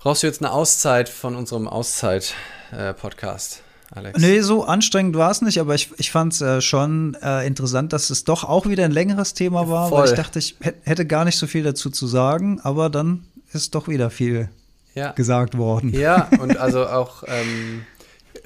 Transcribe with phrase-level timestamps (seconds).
[0.00, 3.62] Brauchst du jetzt eine Auszeit von unserem Auszeit-Podcast?
[3.90, 4.20] Alex.
[4.20, 7.92] Nee, so anstrengend war es nicht, aber ich, ich fand es äh, schon äh, interessant,
[7.92, 10.02] dass es doch auch wieder ein längeres Thema war, Voll.
[10.02, 13.74] weil ich dachte, ich hätte gar nicht so viel dazu zu sagen, aber dann ist
[13.74, 14.50] doch wieder viel
[14.94, 15.12] ja.
[15.12, 15.92] gesagt worden.
[15.92, 17.84] Ja, und also auch ähm,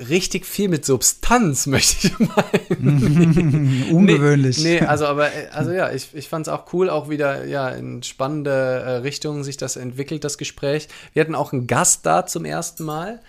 [0.08, 3.86] richtig viel mit Substanz, möchte ich meinen.
[3.92, 4.58] Ungewöhnlich.
[4.58, 7.68] Nee, nee, also aber, also ja, ich, ich fand es auch cool, auch wieder ja
[7.68, 10.88] in spannende äh, Richtungen sich das entwickelt, das Gespräch.
[11.12, 13.20] Wir hatten auch einen Gast da zum ersten Mal.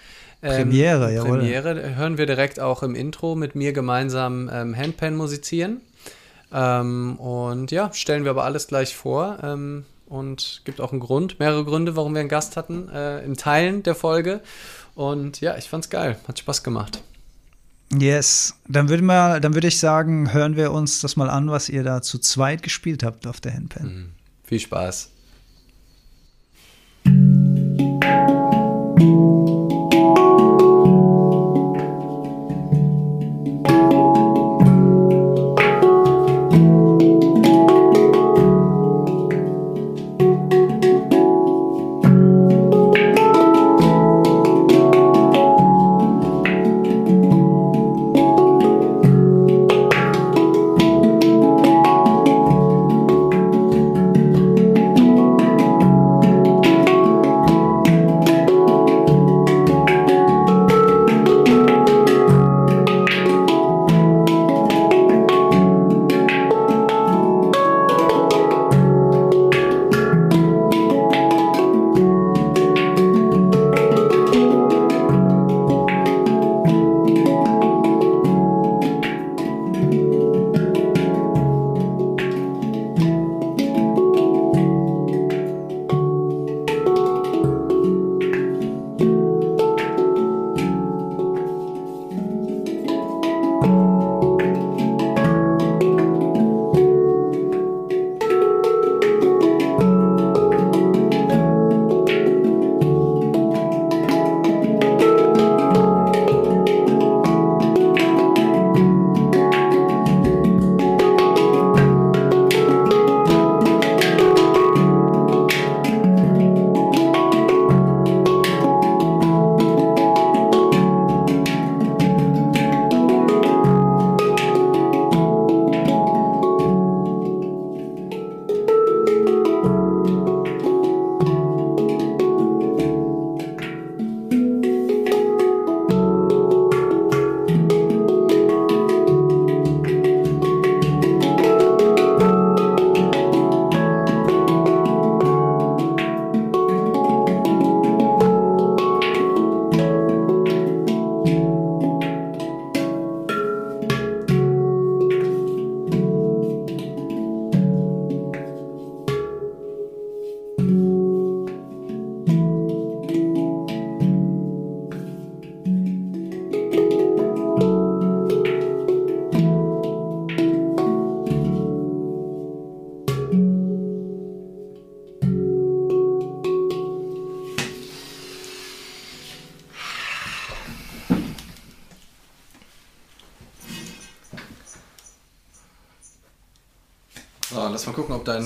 [0.41, 1.23] Ähm, Premiere, ja.
[1.23, 5.81] Premiere hören wir direkt auch im Intro mit mir gemeinsam ähm, Handpan musizieren.
[6.53, 9.39] Ähm, und ja, stellen wir aber alles gleich vor.
[9.41, 13.35] Ähm, und gibt auch einen Grund, mehrere Gründe, warum wir einen Gast hatten, äh, in
[13.35, 14.41] Teilen der Folge.
[14.95, 17.01] Und ja, ich fand's geil, hat Spaß gemacht.
[17.91, 21.69] Yes, dann würde mal, dann würde ich sagen, hören wir uns das mal an, was
[21.69, 23.85] ihr da zu zweit gespielt habt auf der Handpan.
[23.85, 24.09] Mhm.
[24.43, 25.09] Viel Spaß.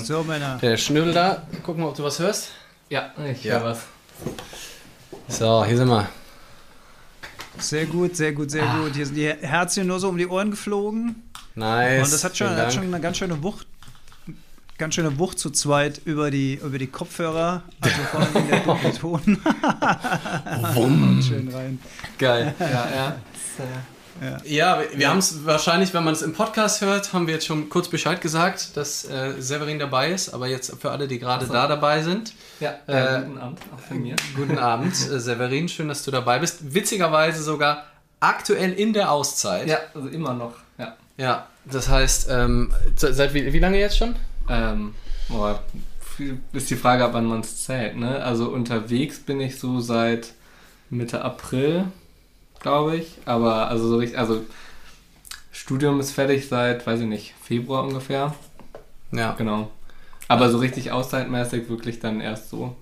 [0.08, 0.56] So, Männer.
[0.62, 1.42] Der Schnürdel da.
[1.62, 2.52] Guck mal, ob du was hörst.
[2.88, 3.60] Ja, ich ja.
[3.60, 3.80] höre was.
[5.28, 6.08] So, hier sind wir.
[7.58, 8.78] Sehr gut, sehr gut, sehr ah.
[8.78, 8.94] gut.
[8.94, 11.24] Hier sind die Herzchen nur so um die Ohren geflogen.
[11.56, 12.06] Nice.
[12.06, 13.66] Und das hat schon, hat schon eine ganz schöne Wucht
[14.78, 19.38] ganz schöne Wucht zu zweit über die, über die Kopfhörer, also vor allem der Doppelton.
[20.72, 21.20] Wumm.
[21.20, 21.80] Schön rein.
[22.16, 22.54] Geil.
[22.58, 23.16] Ja, ja.
[24.44, 27.46] Ja, wir, wir haben es wahrscheinlich, wenn man es im Podcast hört, haben wir jetzt
[27.46, 31.46] schon kurz Bescheid gesagt, dass äh, Severin dabei ist, aber jetzt für alle, die gerade
[31.46, 31.52] so.
[31.52, 32.32] da dabei sind.
[32.60, 34.16] Ja, äh, guten Abend auch von mir.
[34.36, 36.74] Guten Abend, äh, Severin, schön, dass du dabei bist.
[36.74, 37.84] Witzigerweise sogar
[38.20, 39.68] aktuell in der Auszeit.
[39.68, 40.96] Ja, also immer noch, ja.
[41.16, 44.16] Ja, das heißt, ähm, seit wie, wie lange jetzt schon?
[44.48, 44.94] Ähm,
[45.28, 45.60] boah,
[46.52, 48.22] ist die Frage, ab wann man es zählt, ne?
[48.22, 50.32] Also unterwegs bin ich so seit
[50.90, 51.86] Mitte April
[52.60, 53.12] glaube ich.
[53.24, 54.44] Aber also so richtig, also
[55.52, 58.34] Studium ist fertig seit, weiß ich nicht, Februar ungefähr.
[59.12, 59.32] Ja.
[59.32, 59.70] Genau.
[60.28, 62.76] Aber so richtig auszeitmäßig wirklich dann erst so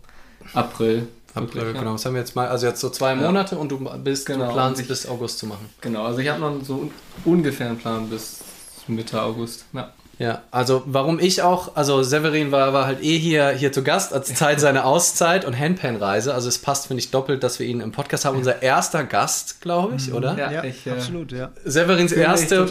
[0.52, 1.08] April.
[1.34, 1.90] April, wirklich, genau.
[1.90, 1.92] Ja.
[1.92, 3.60] Das haben wir jetzt mal, also jetzt so zwei Monate ja.
[3.60, 4.46] und du bist, genau.
[4.46, 5.68] du planst ich, bis August zu machen.
[5.80, 6.90] Genau, also ich habe noch so
[7.24, 8.40] ungefähr einen Plan bis
[8.88, 9.66] Mitte August.
[9.72, 9.92] Ja.
[10.18, 14.14] Ja, also warum ich auch, also Severin war, war halt eh hier, hier zu Gast
[14.14, 16.32] als Zeit seiner Auszeit und Handpan-Reise.
[16.32, 18.38] Also es passt, finde ich, doppelt, dass wir ihn im Podcast haben.
[18.38, 20.36] Unser erster Gast, glaube ich, oder?
[20.38, 21.50] Ja, ja ich, äh, absolut, ja.
[21.64, 22.66] Severins erste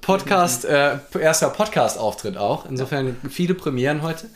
[0.00, 2.66] Podcast, äh, erster Podcast-Auftritt auch.
[2.70, 4.28] Insofern viele Premieren heute.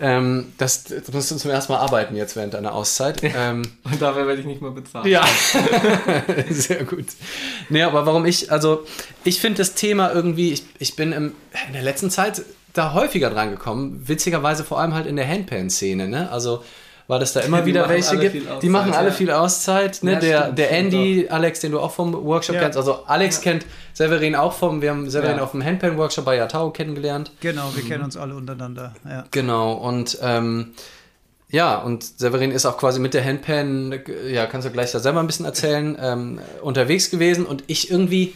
[0.00, 3.22] Ähm, das, das musst du zum ersten Mal arbeiten jetzt während deiner Auszeit.
[3.22, 5.06] Ähm, und dafür werde ich nicht mehr bezahlt.
[5.06, 5.24] Ja,
[6.50, 7.06] sehr gut.
[7.68, 8.84] Nee, aber warum ich, also
[9.22, 11.34] ich finde das Thema irgendwie, ich, ich bin im,
[11.68, 12.42] in der letzten Zeit
[12.72, 16.30] da häufiger dran gekommen, witzigerweise vor allem halt in der Handpan-Szene, ne?
[16.30, 16.64] Also
[17.06, 18.46] weil es da immer ja, wieder welche gibt.
[18.46, 19.14] Auszeit, die machen alle ja.
[19.14, 20.02] viel Auszeit.
[20.02, 20.12] Ne?
[20.12, 21.28] Ja, der, stimmt, der Andy.
[21.28, 22.78] Alex, den du auch vom Workshop kennst.
[22.78, 27.30] Also Alex kennt Severin auch vom, wir haben Severin auf dem Handpan-Workshop bei Yatao kennengelernt.
[27.40, 27.88] Genau, wir mhm.
[27.88, 28.94] kennen uns alle untereinander.
[29.30, 30.74] Genau, und ähm,
[31.50, 35.20] ja, und Severin ist auch quasi mit der Handpan, ja, kannst du gleich da selber
[35.20, 38.34] ein bisschen erzählen, ähm, unterwegs gewesen und ich irgendwie,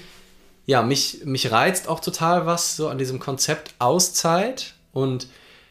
[0.67, 5.27] ja, mich, mich reizt auch total was so an diesem Konzept Auszeit und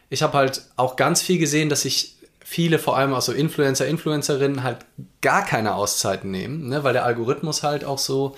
[0.10, 2.17] ich habe halt auch ganz viel gesehen, dass ich
[2.50, 4.78] viele, vor allem auch so Influencer, Influencerinnen, halt
[5.20, 6.82] gar keine Auszeiten nehmen, ne?
[6.86, 8.38] weil der Algorithmus halt auch so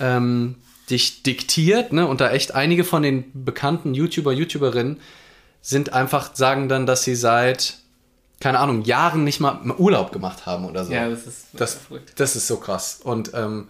[0.00, 0.56] ähm,
[0.90, 1.92] dich diktiert.
[1.92, 2.08] Ne?
[2.08, 4.98] Und da echt einige von den bekannten YouTuber, YouTuberinnen
[5.62, 7.78] sind einfach, sagen dann, dass sie seit,
[8.40, 10.92] keine Ahnung, Jahren nicht mal Urlaub gemacht haben oder so.
[10.92, 11.78] Ja, das ist das,
[12.16, 12.98] das ist so krass.
[13.04, 13.68] Und ähm,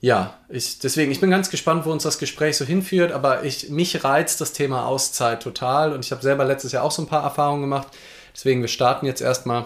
[0.00, 3.70] ja, ich, deswegen, ich bin ganz gespannt, wo uns das Gespräch so hinführt, aber ich,
[3.70, 7.08] mich reizt das Thema Auszeit total und ich habe selber letztes Jahr auch so ein
[7.08, 7.86] paar Erfahrungen gemacht
[8.38, 9.64] Deswegen, wir starten jetzt erstmal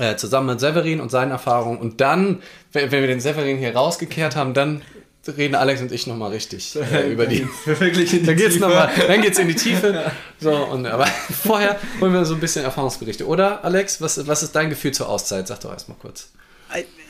[0.00, 1.78] äh, zusammen mit Severin und seinen Erfahrungen.
[1.78, 2.42] Und dann,
[2.72, 4.82] wenn, wenn wir den Severin hier rausgekehrt haben, dann
[5.28, 7.46] reden Alex und ich nochmal richtig äh, über die.
[7.66, 8.68] Wirklich in die dann geht's Tiefe.
[8.68, 10.10] Mal, dann geht's in die Tiefe.
[10.40, 13.26] So, und, aber vorher holen wir so ein bisschen Erfahrungsberichte.
[13.26, 15.46] Oder, Alex, was, was ist dein Gefühl zur Auszeit?
[15.46, 16.32] Sag doch erstmal kurz.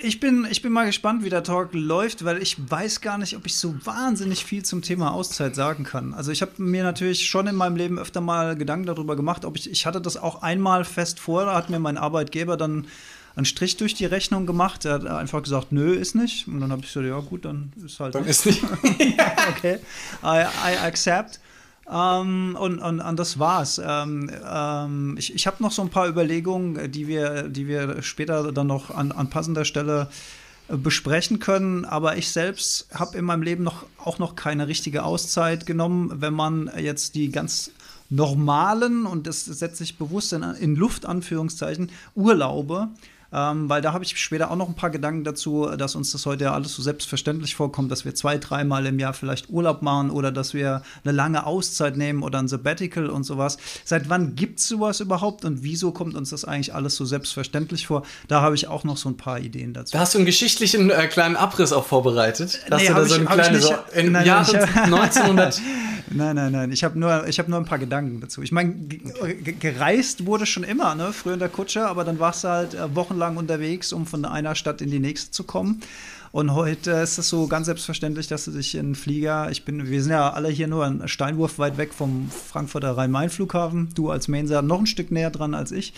[0.00, 3.36] Ich bin, ich bin mal gespannt, wie der Talk läuft, weil ich weiß gar nicht,
[3.36, 6.12] ob ich so wahnsinnig viel zum Thema Auszeit sagen kann.
[6.12, 9.56] Also ich habe mir natürlich schon in meinem Leben öfter mal Gedanken darüber gemacht, ob
[9.56, 12.86] ich, ich hatte das auch einmal fest vor, da hat mir mein Arbeitgeber dann
[13.36, 14.84] einen Strich durch die Rechnung gemacht.
[14.84, 16.46] Er hat einfach gesagt, nö, ist nicht.
[16.46, 18.14] Und dann habe ich so, ja gut, dann ist halt.
[18.14, 18.30] Dann nicht.
[18.30, 18.62] ist nicht.
[19.50, 19.78] okay,
[20.22, 21.40] I, I accept.
[21.90, 23.80] Ähm, und, und, und, das war's.
[23.84, 28.52] Ähm, ähm, ich ich habe noch so ein paar Überlegungen, die wir, die wir später
[28.52, 30.08] dann noch an, an passender Stelle
[30.68, 31.84] äh, besprechen können.
[31.84, 36.34] Aber ich selbst habe in meinem Leben noch, auch noch keine richtige Auszeit genommen, wenn
[36.34, 37.70] man jetzt die ganz
[38.10, 42.88] normalen, und das setze ich bewusst in, in Luftanführungszeichen, Urlaube
[43.34, 46.24] ähm, weil da habe ich später auch noch ein paar Gedanken dazu, dass uns das
[46.24, 50.10] heute ja alles so selbstverständlich vorkommt, dass wir zwei, dreimal im Jahr vielleicht Urlaub machen
[50.10, 53.58] oder dass wir eine lange Auszeit nehmen oder ein Sabbatical und sowas.
[53.84, 57.88] Seit wann gibt es sowas überhaupt und wieso kommt uns das eigentlich alles so selbstverständlich
[57.88, 58.04] vor?
[58.28, 59.92] Da habe ich auch noch so ein paar Ideen dazu.
[59.92, 62.60] Da hast du einen geschichtlichen äh, kleinen Abriss auch vorbereitet.
[62.70, 65.60] Hast nee, du da so einen kleinen, so in nein, Jahren 1900
[66.10, 66.72] Nein, nein, nein.
[66.72, 68.42] Ich habe nur, hab nur ein paar Gedanken dazu.
[68.42, 71.12] Ich meine, gereist wurde schon immer, ne?
[71.12, 74.54] Früher in der Kutsche, aber dann warst du halt äh, wochenlang unterwegs, um von einer
[74.54, 75.80] Stadt in die nächste zu kommen.
[76.32, 80.02] Und heute ist es so ganz selbstverständlich, dass du dich in Flieger, ich bin, wir
[80.02, 84.60] sind ja alle hier nur einen Steinwurf weit weg vom Frankfurter Rhein-Main-Flughafen, du als Mainzer
[84.60, 85.92] noch ein Stück näher dran als ich.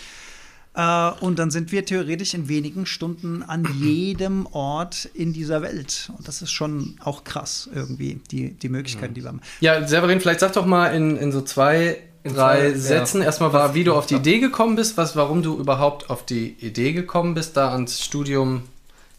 [0.75, 6.12] Äh, und dann sind wir theoretisch in wenigen Stunden an jedem Ort in dieser Welt.
[6.17, 9.40] Und das ist schon auch krass irgendwie, die, die Möglichkeiten, die wir haben.
[9.61, 13.26] Ja, Severin, vielleicht sag doch mal in, in so zwei, in drei zwei, Sätzen ja.
[13.26, 16.56] erstmal, war, wie du auf die Idee gekommen bist, was, warum du überhaupt auf die
[16.61, 18.62] Idee gekommen bist, da ans Studium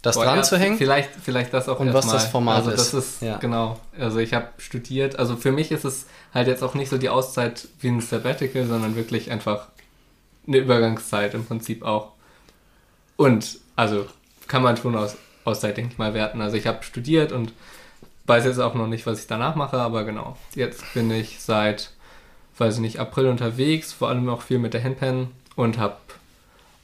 [0.02, 0.78] das Boah, dran ja, zu hängen.
[0.78, 2.14] Vielleicht, vielleicht das auch Und was mal.
[2.14, 3.22] das Format also, das ist.
[3.22, 3.38] Ja.
[3.38, 3.80] Genau.
[4.00, 5.18] Also ich habe studiert.
[5.18, 8.66] Also für mich ist es halt jetzt auch nicht so die Auszeit wie ein Sabbatical,
[8.66, 9.68] sondern wirklich einfach
[10.48, 12.12] eine Übergangszeit im Prinzip auch.
[13.18, 14.06] Und also
[14.48, 16.42] kann man schon aus Auszeit, denke ich mal, werten.
[16.42, 17.54] Also ich habe studiert und
[18.28, 20.38] weiß jetzt auch noch nicht, was ich danach mache, aber genau.
[20.54, 21.92] Jetzt bin ich seit,
[22.58, 25.98] weiß ich nicht, April unterwegs, vor allem auch viel mit der Handpan und habe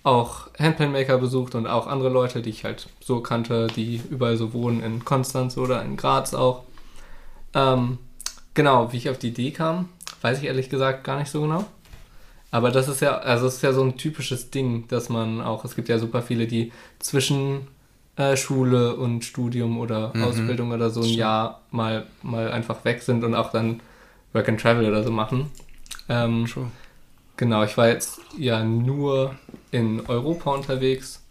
[0.04, 4.54] auch Handpan-Maker besucht und auch andere Leute, die ich halt so kannte, die überall so
[4.54, 6.64] wohnen, in Konstanz oder in Graz auch.
[7.54, 7.98] Ähm,
[8.54, 9.90] genau, wie ich auf die Idee kam,
[10.22, 11.66] weiß ich ehrlich gesagt gar nicht so genau.
[12.52, 15.66] Aber das ist ja, also es ist ja so ein typisches Ding, dass man auch,
[15.66, 17.68] es gibt ja super viele, die zwischen
[18.16, 20.24] äh, Schule und Studium oder mhm.
[20.24, 21.10] Ausbildung oder so ein.
[21.10, 23.80] Jahr mal, mal einfach weg sind und auch dann
[24.34, 25.52] Work and Travel oder so machen.
[26.10, 26.46] Ähm,
[27.38, 29.36] genau, ich war jetzt ja nur
[29.72, 31.22] in Europa unterwegs.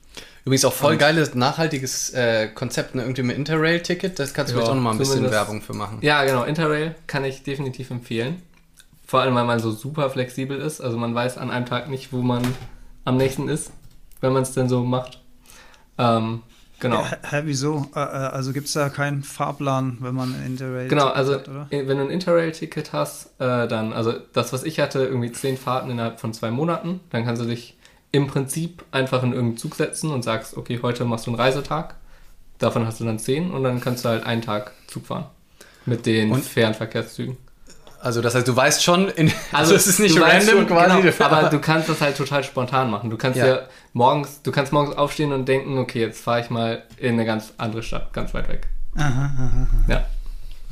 [0.44, 3.02] Übrigens auch voll und geiles, nachhaltiges äh, Konzept, ne?
[3.02, 5.98] irgendwie mit Interrail-Ticket, das kannst du ja, vielleicht auch nochmal ein bisschen Werbung für machen.
[6.00, 8.42] Ja, genau, Interrail kann ich definitiv empfehlen.
[9.06, 10.80] Vor allem, weil man so super flexibel ist.
[10.80, 12.42] Also man weiß an einem Tag nicht, wo man
[13.04, 13.70] am nächsten ist,
[14.20, 15.20] wenn man es denn so macht.
[15.98, 16.42] Ähm,
[16.82, 17.06] Genau.
[17.30, 17.86] Hä, wieso?
[17.94, 21.86] Äh, also gibt es da keinen Fahrplan, wenn man ein Interrail Genau, also hat, wenn
[21.86, 26.18] du ein Interrail-Ticket hast, äh, dann, also das, was ich hatte, irgendwie zehn Fahrten innerhalb
[26.18, 27.78] von zwei Monaten, dann kannst du dich
[28.10, 31.94] im Prinzip einfach in irgendeinen Zug setzen und sagst, okay, heute machst du einen Reisetag,
[32.58, 35.26] davon hast du dann zehn und dann kannst du halt einen Tag Zug fahren.
[35.86, 36.44] Mit den und?
[36.44, 37.36] Fernverkehrszügen.
[38.02, 41.02] Also das heißt, du weißt schon, in, also, also es ist nicht random quasi.
[41.02, 43.10] Genau, aber du kannst das halt total spontan machen.
[43.10, 43.46] Du kannst ja.
[43.46, 43.60] ja.
[43.92, 47.52] morgens, du kannst morgens aufstehen und denken, okay, jetzt fahre ich mal in eine ganz
[47.58, 48.66] andere Stadt, ganz weit weg.
[48.96, 49.66] Aha, aha, aha.
[49.86, 50.06] Ja.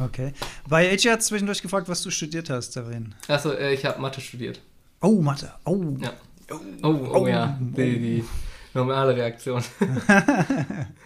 [0.04, 0.32] Okay.
[0.68, 3.14] Bei AJ hat zwischendurch gefragt, was du studiert hast, Darin.
[3.28, 4.60] Achso, äh, ich habe Mathe studiert.
[5.00, 5.52] Oh, Mathe.
[5.64, 5.84] Oh.
[6.00, 6.12] Ja.
[6.50, 7.56] Oh, oh, oh, oh ja.
[7.60, 8.24] Die, die
[8.74, 9.62] normale Reaktion.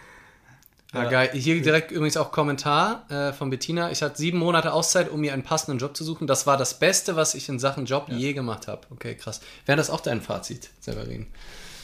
[0.95, 1.31] Ja, geil.
[1.33, 3.91] Hier direkt übrigens auch Kommentar äh, von Bettina.
[3.91, 6.27] Ich hatte sieben Monate Auszeit, um mir einen passenden Job zu suchen.
[6.27, 8.17] Das war das Beste, was ich in Sachen Job ja.
[8.17, 8.83] je gemacht habe.
[8.91, 9.41] Okay, krass.
[9.67, 11.27] Wäre das auch dein Fazit, Severin?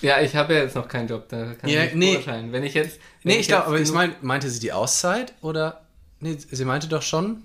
[0.02, 2.12] Ja, ich habe ja jetzt noch keinen Job, da kann ja, ich nicht nee.
[2.14, 2.52] beurteilen.
[2.52, 2.98] Wenn ich jetzt.
[3.22, 5.82] Wenn nee, ich, ich glaube, aber ich meine, meinte sie die Auszeit oder.
[6.20, 7.42] Nee, sie meinte doch schon,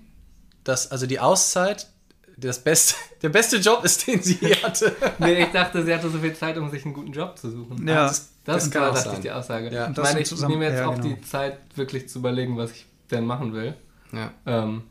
[0.64, 1.88] dass, also die Auszeit
[2.36, 4.94] das beste, der beste Job ist, den sie hatte.
[5.18, 7.86] nee, ich dachte, sie hatte so viel Zeit, um sich einen guten Job zu suchen.
[7.86, 9.72] Ja, das, das, das war, dachte ich, die Aussage.
[9.72, 9.90] Ja.
[9.90, 11.16] Ich meine, ich zusammen, nehme jetzt ja, auch genau.
[11.16, 13.74] die Zeit, wirklich zu überlegen, was ich denn machen will.
[14.12, 14.30] Ja.
[14.46, 14.84] Ähm,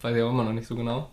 [0.00, 1.10] weiß ich auch immer noch nicht so genau.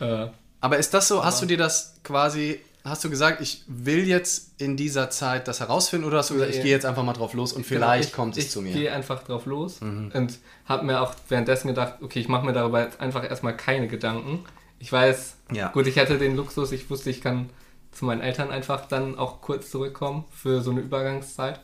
[0.00, 0.26] Äh,
[0.60, 4.60] aber ist das so, hast du dir das quasi, hast du gesagt, ich will jetzt
[4.60, 7.34] in dieser Zeit das herausfinden oder hast du gesagt, ich gehe jetzt einfach mal drauf
[7.34, 8.70] los und genau, vielleicht ich, kommt es zu mir?
[8.70, 10.10] Ich gehe einfach drauf los mhm.
[10.12, 13.86] und habe mir auch währenddessen gedacht, okay, ich mache mir darüber jetzt einfach erstmal keine
[13.86, 14.44] Gedanken.
[14.80, 15.68] Ich weiß, ja.
[15.68, 17.48] gut, ich hatte den Luxus, ich wusste, ich kann
[17.92, 21.60] zu meinen Eltern einfach dann auch kurz zurückkommen für so eine Übergangszeit.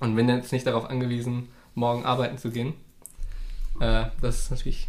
[0.00, 2.74] Und bin jetzt nicht darauf angewiesen, morgen arbeiten zu gehen.
[3.80, 4.88] Äh, das ist natürlich,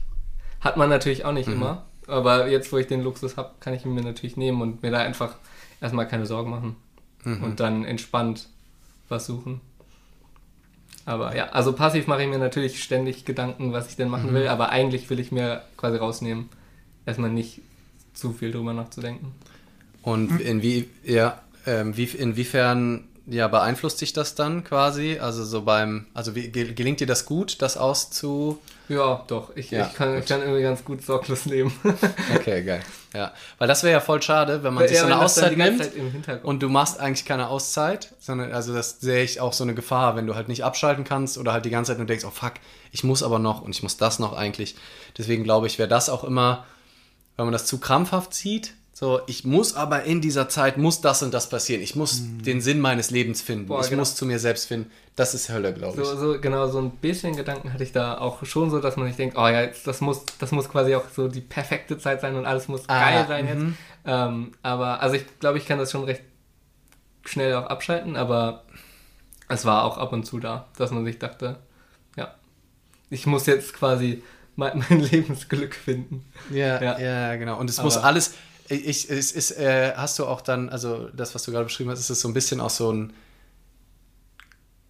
[0.61, 1.53] hat man natürlich auch nicht mhm.
[1.53, 1.85] immer.
[2.07, 4.91] Aber jetzt, wo ich den Luxus habe, kann ich ihn mir natürlich nehmen und mir
[4.91, 5.35] da einfach
[5.81, 6.75] erstmal keine Sorgen machen.
[7.23, 7.43] Mhm.
[7.43, 8.47] Und dann entspannt
[9.09, 9.61] was suchen.
[11.05, 14.35] Aber ja, also passiv mache ich mir natürlich ständig Gedanken, was ich denn machen mhm.
[14.35, 16.49] will, aber eigentlich will ich mir quasi rausnehmen,
[17.05, 17.61] erstmal nicht
[18.13, 19.33] zu viel drüber nachzudenken.
[20.05, 20.39] Und hm.
[20.39, 25.17] inwie, ja, ähm, wie, inwiefern ja, beeinflusst sich das dann quasi?
[25.19, 28.59] Also so beim, also wie, gelingt dir das gut, das auszu...
[28.87, 29.55] Ja, doch.
[29.55, 31.73] Ich, ja, ich, kann, ich kann irgendwie ganz gut sorglos leben.
[32.35, 32.81] okay, geil.
[33.15, 35.89] Ja, weil das wäre ja voll schade, wenn man weil, sich so eine Auszeit nimmt
[36.43, 40.15] und du machst eigentlich keine Auszeit, sondern also das sehe ich auch so eine Gefahr,
[40.15, 42.53] wenn du halt nicht abschalten kannst oder halt die ganze Zeit nur denkst, oh fuck,
[42.91, 44.75] ich muss aber noch und ich muss das noch eigentlich.
[45.17, 46.65] Deswegen glaube ich, wäre das auch immer,
[47.37, 51.21] wenn man das zu krampfhaft sieht, so, ich muss aber in dieser Zeit, muss das
[51.21, 51.81] und das passieren.
[51.81, 52.43] Ich muss mhm.
[52.43, 53.65] den Sinn meines Lebens finden.
[53.65, 53.99] Boah, ich genau.
[53.99, 54.89] muss zu mir selbst finden.
[55.17, 56.07] Das ist Hölle, glaube ich.
[56.07, 59.07] So, so, genau, so ein bisschen Gedanken hatte ich da auch schon so, dass man
[59.07, 62.21] sich denkt, oh ja, jetzt, das, muss, das muss quasi auch so die perfekte Zeit
[62.21, 63.59] sein und alles muss ah, geil sein jetzt.
[63.59, 63.77] Mhm.
[64.05, 66.21] Ähm, aber, also ich glaube, ich kann das schon recht
[67.25, 68.63] schnell auch abschalten, aber
[69.49, 71.57] es war auch ab und zu da, dass man sich dachte,
[72.15, 72.33] ja,
[73.09, 74.23] ich muss jetzt quasi
[74.55, 76.23] mein, mein Lebensglück finden.
[76.49, 77.59] Ja, ja, ja, genau.
[77.59, 78.35] Und es aber muss alles
[78.69, 81.99] ich, es ist, äh, hast du auch dann, also das, was du gerade beschrieben hast,
[81.99, 83.13] ist es so ein bisschen auch so ein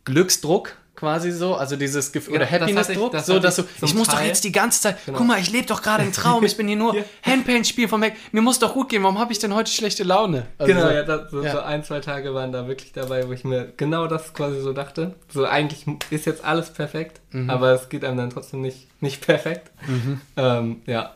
[0.05, 4.08] Glücksdruck quasi so, also dieses Gefühl ja, oder Happiness-Druck, das so dass du, ich muss
[4.08, 4.20] Teil.
[4.20, 5.17] doch jetzt die ganze Zeit, genau.
[5.17, 8.00] guck mal, ich lebe doch gerade im Traum, ich bin hier nur Handpaint spielen vom
[8.00, 10.48] Mac, mir muss doch gut gehen, warum habe ich denn heute schlechte Laune?
[10.58, 13.34] Also genau, ja, das, so, ja, so, ein, zwei Tage waren da wirklich dabei, wo
[13.34, 17.50] ich mir genau das quasi so dachte, so eigentlich ist jetzt alles perfekt, mhm.
[17.50, 19.72] aber es geht einem dann trotzdem nicht, nicht perfekt.
[19.88, 20.22] Mhm.
[20.38, 21.13] Ähm, ja,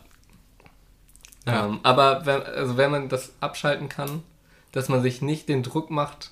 [1.51, 1.65] ja.
[1.65, 4.23] Ähm, aber wenn, also wenn man das abschalten kann,
[4.71, 6.31] dass man sich nicht den Druck macht,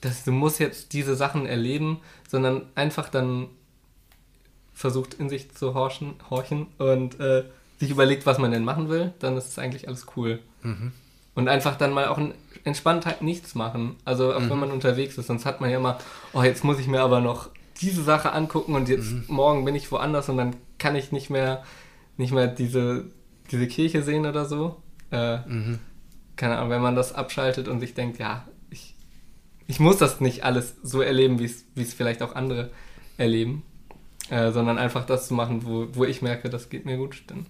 [0.00, 3.48] dass du musst jetzt diese Sachen erleben, sondern einfach dann
[4.72, 7.44] versucht in sich zu horchen, horchen und äh,
[7.78, 10.40] sich überlegt, was man denn machen will, dann ist es eigentlich alles cool.
[10.62, 10.92] Mhm.
[11.34, 12.34] Und einfach dann mal auch in
[12.64, 13.96] Entspanntheit nichts machen.
[14.04, 14.50] Also auch mhm.
[14.50, 15.98] wenn man unterwegs ist, sonst hat man ja immer,
[16.32, 17.50] oh, jetzt muss ich mir aber noch
[17.80, 19.24] diese Sache angucken und jetzt mhm.
[19.28, 21.62] morgen bin ich woanders und dann kann ich nicht mehr,
[22.16, 23.06] nicht mehr diese
[23.50, 24.82] diese Kirche sehen oder so.
[25.10, 25.78] Äh, mhm.
[26.36, 28.94] Keine Ahnung, wenn man das abschaltet und sich denkt, ja, ich,
[29.66, 31.44] ich muss das nicht alles so erleben, wie
[31.82, 32.70] es vielleicht auch andere
[33.18, 33.62] erleben,
[34.30, 37.46] äh, sondern einfach das zu machen, wo, wo ich merke, das geht mir gut, dann,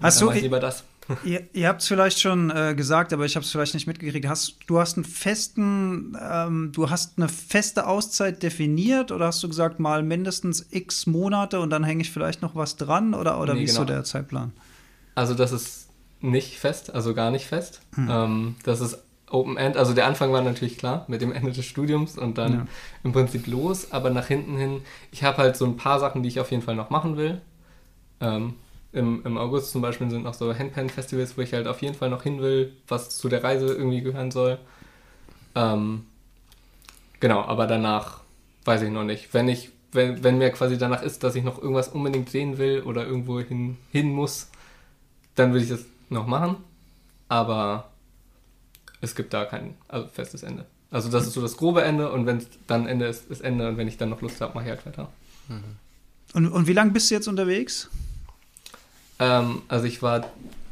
[0.00, 0.84] Hast dann du lieber das.
[1.24, 4.26] Ihr, ihr habt es vielleicht schon äh, gesagt, aber ich habe es vielleicht nicht mitgekriegt.
[4.26, 9.48] Hast, du hast einen festen, ähm, du hast eine feste Auszeit definiert oder hast du
[9.48, 13.54] gesagt, mal mindestens x Monate und dann hänge ich vielleicht noch was dran oder, oder
[13.54, 13.86] nee, wie ist genau.
[13.86, 14.52] so der Zeitplan?
[15.14, 15.88] Also das ist
[16.20, 17.80] nicht fest, also gar nicht fest.
[17.94, 18.08] Hm.
[18.10, 18.98] Ähm, das ist
[19.30, 19.76] Open End.
[19.76, 22.66] Also der Anfang war natürlich klar mit dem Ende des Studiums und dann ja.
[23.02, 26.28] im Prinzip los, aber nach hinten hin, ich habe halt so ein paar Sachen, die
[26.28, 27.40] ich auf jeden Fall noch machen will.
[28.20, 28.54] Ähm,
[28.96, 32.08] im, im August zum Beispiel sind noch so Handpan-Festivals, wo ich halt auf jeden Fall
[32.08, 34.58] noch hin will, was zu der Reise irgendwie gehören soll.
[35.54, 36.06] Ähm,
[37.20, 38.22] genau, aber danach
[38.64, 39.34] weiß ich noch nicht.
[39.34, 42.82] Wenn ich, wenn, wenn mir quasi danach ist, dass ich noch irgendwas unbedingt sehen will
[42.82, 44.48] oder irgendwo hin, hin muss,
[45.34, 46.56] dann will ich das noch machen.
[47.28, 47.90] Aber
[49.02, 50.64] es gibt da kein also festes Ende.
[50.90, 53.68] Also das ist so das grobe Ende und wenn es dann Ende ist, ist Ende
[53.68, 55.12] und wenn ich dann noch Lust habe, mache ich halt weiter.
[55.48, 55.76] Mhm.
[56.32, 57.90] Und, und wie lange bist du jetzt unterwegs?
[59.18, 60.26] Ähm, also ich war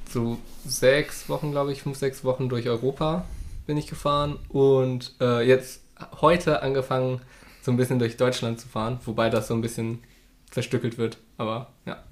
[0.08, 3.24] so sechs Wochen, glaube ich, fünf, sechs Wochen durch Europa
[3.66, 5.80] bin ich gefahren und äh, jetzt
[6.20, 7.20] heute angefangen,
[7.62, 10.02] so ein bisschen durch Deutschland zu fahren, wobei das so ein bisschen
[10.50, 12.02] zerstückelt wird, aber ja.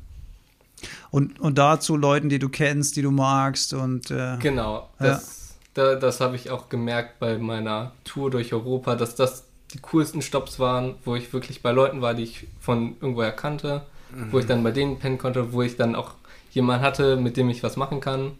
[1.10, 5.92] Und, und dazu Leuten, die du kennst, die du magst und äh, Genau, das, ja.
[5.92, 10.22] da, das habe ich auch gemerkt bei meiner Tour durch Europa, dass das die coolsten
[10.22, 14.32] Stops waren, wo ich wirklich bei Leuten war, die ich von irgendwoher kannte, mhm.
[14.32, 14.48] wo ich mhm.
[14.48, 16.14] dann bei denen pennen konnte, wo ich dann auch
[16.52, 18.32] jemanden hatte, mit dem ich was machen kann.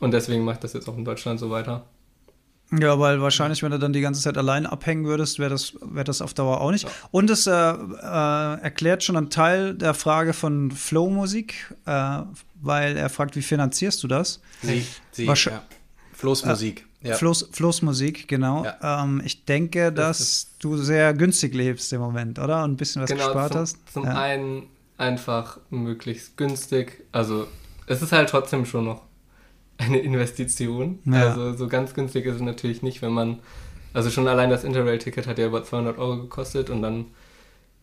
[0.00, 1.84] Und deswegen mache ich das jetzt auch in Deutschland so weiter.
[2.78, 6.04] Ja, weil wahrscheinlich, wenn du dann die ganze Zeit allein abhängen würdest, wäre das, wär
[6.04, 6.84] das auf Dauer auch nicht.
[6.84, 6.90] Ja.
[7.10, 12.20] Und es äh, äh, erklärt schon einen Teil der Frage von Flow-Musik, äh,
[12.62, 14.40] weil er fragt, wie finanzierst du das?
[14.62, 15.34] Sie, sie ja.
[16.12, 16.86] Floßmusik.
[17.02, 17.14] Äh, ja.
[17.16, 18.64] Floß, Floßmusik, genau.
[18.64, 19.02] Ja.
[19.02, 22.62] Ähm, ich denke, dass das du sehr günstig lebst im Moment, oder?
[22.62, 23.78] Und ein bisschen was genau, gespart zum, hast.
[23.92, 24.62] Zum einen
[25.00, 27.04] einfach möglichst günstig.
[27.12, 27.46] Also
[27.86, 29.02] es ist halt trotzdem schon noch
[29.78, 31.00] eine Investition.
[31.04, 31.28] Ja.
[31.28, 33.40] Also so ganz günstig ist es natürlich nicht, wenn man,
[33.94, 37.06] also schon allein das Interrail-Ticket hat ja über 200 Euro gekostet und dann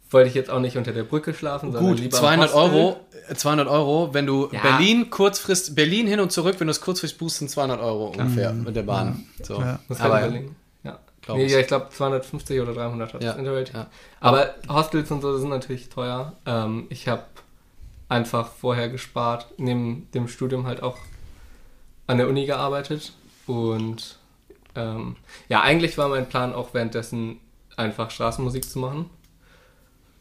[0.10, 2.98] wollte ich jetzt auch nicht unter der Brücke schlafen, sondern Gut, lieber 200 Euro,
[3.34, 4.62] 200 Euro, wenn du ja.
[4.62, 8.54] Berlin kurzfrist, Berlin hin und zurück, wenn du es kurzfristig buchst, sind 200 Euro ungefähr
[8.54, 8.64] mhm.
[8.64, 9.26] mit der Bahn.
[9.40, 9.46] Ja.
[9.46, 9.60] So.
[9.60, 9.80] Ja.
[9.90, 10.56] Das Aber, Berlin.
[11.28, 11.36] Ja.
[11.36, 11.52] Nee, ich.
[11.52, 13.34] ja, ich glaube 250 oder 300 hat ja.
[13.34, 13.66] Interrail.
[13.74, 13.88] Ja.
[14.20, 16.34] Aber Hostels und so sind natürlich teuer.
[16.46, 17.24] Ähm, ich habe
[18.10, 20.98] einfach vorher gespart, neben dem Studium halt auch
[22.08, 23.14] an der Uni gearbeitet
[23.48, 24.18] und
[24.76, 25.16] ähm,
[25.50, 27.40] ja, eigentlich war mein Plan auch währenddessen
[27.76, 29.10] einfach Straßenmusik zu machen.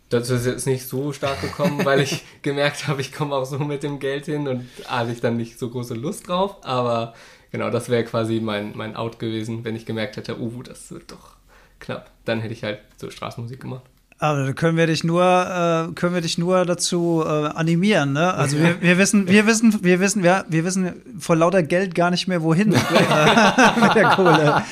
[0.08, 3.58] Dazu ist jetzt nicht so stark gekommen, weil ich gemerkt habe, ich komme auch so
[3.58, 6.56] mit dem Geld hin und hatte ich dann nicht so große Lust drauf.
[6.62, 7.14] Aber
[7.52, 11.12] genau, das wäre quasi mein, mein Out gewesen, wenn ich gemerkt hätte, uh, das wird
[11.12, 11.36] doch
[11.80, 12.10] knapp.
[12.24, 13.84] Dann hätte ich halt so Straßenmusik gemacht.
[14.18, 18.32] Aber da können wir dich nur, äh, können wir dich nur dazu äh, animieren, ne?
[18.32, 22.10] Also wir, wir wissen, wir wissen, wir wissen, wir, wir wissen vor lauter Geld gar
[22.10, 24.62] nicht mehr wohin mit der Kohle.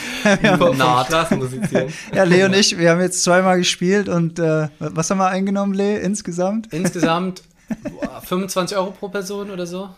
[2.14, 5.74] ja, Lee und ich, wir haben jetzt zweimal gespielt und äh, was haben wir eingenommen,
[5.74, 6.72] Lee, insgesamt?
[6.72, 7.42] Insgesamt
[8.22, 9.90] 25 Euro pro Person oder so.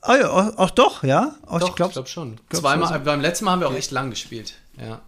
[0.00, 1.34] Ah ja, auch, doch, ja?
[1.46, 2.38] Auch, doch, ich glaube glaub schon.
[2.50, 3.04] Zweimal, so.
[3.04, 5.00] beim letzten Mal haben wir auch echt lang gespielt, ja.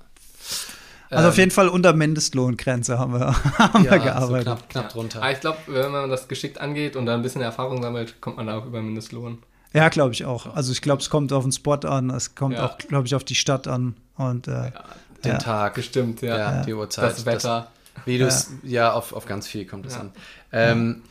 [1.10, 4.46] Also auf ähm, jeden Fall unter Mindestlohngrenze haben wir, haben ja, wir gearbeitet.
[4.46, 5.22] So knapp, knapp drunter.
[5.22, 8.36] Aber ich glaube, wenn man das geschickt angeht und da ein bisschen Erfahrung sammelt, kommt
[8.36, 9.38] man da auch über Mindestlohn.
[9.72, 10.54] Ja, glaube ich auch.
[10.54, 12.66] Also ich glaube, es kommt auf den Spot an, es kommt ja.
[12.66, 14.72] auch, glaube ich, auf die Stadt an und äh, ja,
[15.24, 15.74] den Tag.
[15.74, 16.36] Bestimmt, ja.
[16.36, 16.62] ja.
[16.62, 17.10] Die Uhrzeit.
[17.10, 17.68] Das Wetter.
[17.94, 20.12] Das, wie du es, ja, auf, auf ganz viel kommt es an.
[20.52, 21.02] Ähm,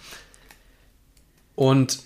[1.56, 2.00] und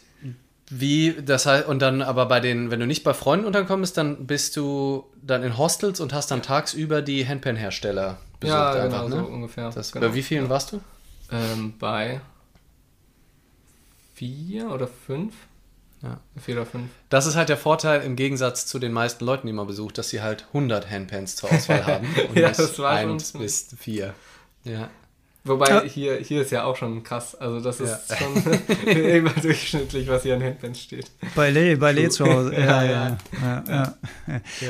[0.80, 4.26] wie, das heißt, und dann aber bei den, wenn du nicht bei Freunden unterkommst, dann
[4.26, 9.16] bist du dann in Hostels und hast dann tagsüber die Handpan-Hersteller besucht ja, einfach, genau,
[9.16, 9.24] ne?
[9.24, 9.70] so ungefähr.
[9.70, 10.08] Das, genau.
[10.08, 10.82] Bei wie vielen warst du?
[11.32, 12.22] Ähm, bei
[14.16, 15.34] vier oder fünf.
[16.02, 16.20] Ja.
[16.42, 16.90] Vier oder fünf.
[17.10, 20.10] Das ist halt der Vorteil im Gegensatz zu den meisten Leuten, die man besucht, dass
[20.10, 24.14] sie halt 100 Handpans zur Auswahl haben und ja, das war eins bis vier.
[24.66, 24.90] Ja.
[25.46, 25.84] Wobei ja.
[25.84, 27.36] hier, hier ist ja auch schon krass.
[27.36, 28.16] Also das ist ja.
[28.16, 28.34] schon
[28.98, 31.12] überdurchschnittlich, was hier an Handbands steht.
[31.36, 32.54] Bei Lee zu Hause.
[32.64, 33.18] Ja, ja,
[33.68, 33.96] ja.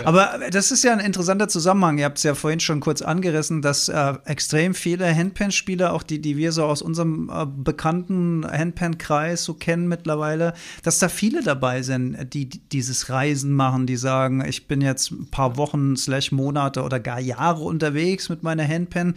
[0.04, 2.00] Aber das ist ja ein interessanter Zusammenhang.
[2.00, 6.20] Ihr habt es ja vorhin schon kurz angerissen, dass äh, extrem viele Handpan-Spieler, auch die,
[6.20, 11.84] die wir so aus unserem äh, bekannten Handpan-Kreis so kennen mittlerweile, dass da viele dabei
[11.84, 16.32] sind, die, die dieses Reisen machen, die sagen, ich bin jetzt ein paar Wochen, slash
[16.32, 19.14] Monate oder gar Jahre unterwegs mit meiner Handpan.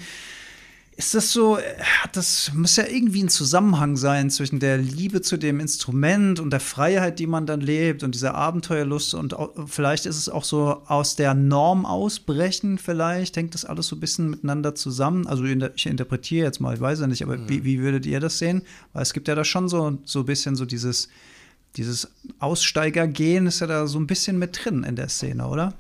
[0.99, 1.59] Ist das so,
[2.13, 6.61] das muss ja irgendwie ein Zusammenhang sein zwischen der Liebe zu dem Instrument und der
[6.61, 10.81] Freiheit, die man dann lebt und dieser Abenteuerlust und auch, vielleicht ist es auch so
[10.87, 15.27] aus der Norm ausbrechen, vielleicht hängt das alles so ein bisschen miteinander zusammen.
[15.27, 17.47] Also ich interpretiere jetzt mal, ich weiß ja nicht, aber mhm.
[17.51, 18.63] wie, wie würdet ihr das sehen?
[18.95, 21.11] Weil es gibt ja da schon so, so ein bisschen so dieses,
[21.77, 25.75] dieses Aussteigergehen ist ja da so ein bisschen mit drin in der Szene, oder?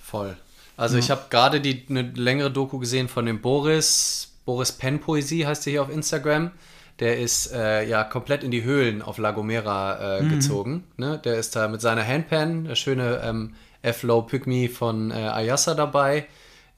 [0.00, 0.36] Voll.
[0.76, 1.00] Also ja.
[1.00, 5.66] ich habe gerade die eine längere Doku gesehen von dem Boris Boris Penn Poesie heißt
[5.66, 6.52] er hier auf Instagram.
[7.00, 10.30] Der ist äh, ja komplett in die Höhlen auf La Gomera äh, mhm.
[10.30, 10.84] gezogen.
[10.96, 11.20] Ne?
[11.22, 16.24] Der ist da mit seiner Handpan, der schöne ähm, F-Low Pygmy von äh, Ayasa dabei.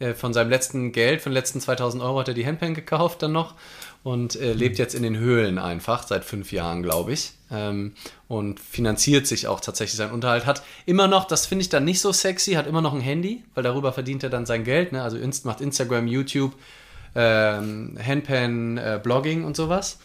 [0.00, 3.22] Äh, von seinem letzten Geld, von den letzten 2000 Euro hat er die Handpan gekauft
[3.22, 3.54] dann noch
[4.02, 7.34] und äh, lebt jetzt in den Höhlen einfach, seit fünf Jahren, glaube ich.
[7.52, 7.92] Ähm,
[8.26, 10.44] und finanziert sich auch tatsächlich seinen Unterhalt.
[10.44, 13.44] Hat immer noch, das finde ich dann nicht so sexy, hat immer noch ein Handy,
[13.54, 14.90] weil darüber verdient er dann sein Geld.
[14.90, 15.04] Ne?
[15.04, 16.54] Also Inst macht Instagram, YouTube,
[17.14, 19.98] ähm, Handpan, äh, Blogging und sowas.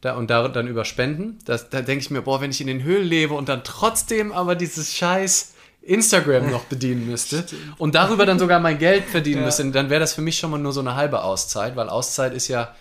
[0.00, 1.38] Da, und da, dann über Spenden.
[1.44, 4.32] Das, da denke ich mir, boah, wenn ich in den Höhlen lebe und dann trotzdem
[4.32, 7.44] aber dieses scheiß Instagram noch bedienen müsste
[7.78, 9.46] und darüber dann sogar mein Geld verdienen ja.
[9.46, 12.34] müsste, dann wäre das für mich schon mal nur so eine halbe Auszeit, weil Auszeit
[12.34, 12.74] ist ja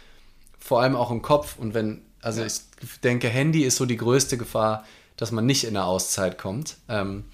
[0.60, 2.48] vor allem auch im Kopf und wenn, also ja.
[2.48, 2.62] ich
[3.04, 4.86] denke, Handy ist so die größte Gefahr,
[5.18, 6.78] dass man nicht in eine Auszeit kommt.
[6.90, 7.26] Ähm,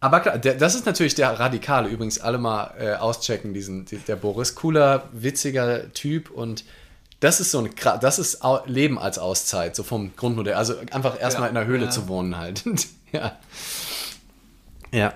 [0.00, 1.88] aber klar, der, das ist natürlich der Radikale.
[1.88, 4.54] Übrigens, alle mal äh, auschecken, diesen, der Boris.
[4.54, 6.64] Cooler, witziger Typ und
[7.20, 10.54] das ist so ein das ist Leben als Auszeit, so vom Grundmodell.
[10.54, 11.90] Also einfach erstmal ja, in der Höhle ja.
[11.90, 12.64] zu wohnen halt.
[13.12, 13.36] ja.
[14.92, 15.14] Ja.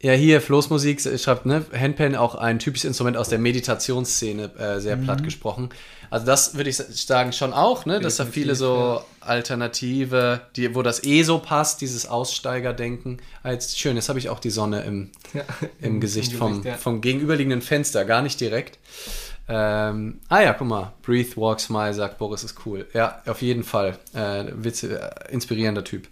[0.00, 4.96] Ja, hier Floßmusik schreibt, ne, Handpan auch ein typisches Instrument aus der Meditationsszene, äh, sehr
[4.96, 5.04] mhm.
[5.04, 5.70] platt gesprochen.
[6.10, 10.82] Also das würde ich sagen schon auch, ne, dass da viele so Alternative, die, wo
[10.82, 13.20] das eh so passt, dieses Aussteigerdenken.
[13.42, 15.42] Als schön, jetzt habe ich auch die Sonne im, ja,
[15.80, 16.76] im, im Gesicht, vom, ja.
[16.76, 18.78] vom gegenüberliegenden Fenster, gar nicht direkt.
[19.50, 22.86] Ähm, ah ja, guck mal, Breathe, Walk, Smile, sagt Boris, ist cool.
[22.92, 23.98] Ja, auf jeden Fall.
[24.12, 26.06] Äh, Witze, äh, inspirierender Typ.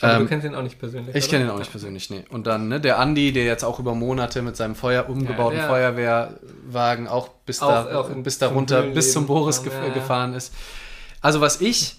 [0.00, 1.14] Aber ähm, du kennst ihn auch nicht persönlich.
[1.14, 2.24] Ich kenne ihn auch nicht persönlich, nee.
[2.28, 5.68] Und dann ne, der Andi, der jetzt auch über Monate mit seinem Feuer umgebauten ja,
[5.68, 9.92] Feuerwehrwagen auch bis auch, da, auch bis da runter, bis zum Boris gef ja.
[9.92, 10.52] gefahren ist.
[11.22, 11.96] Also was ich,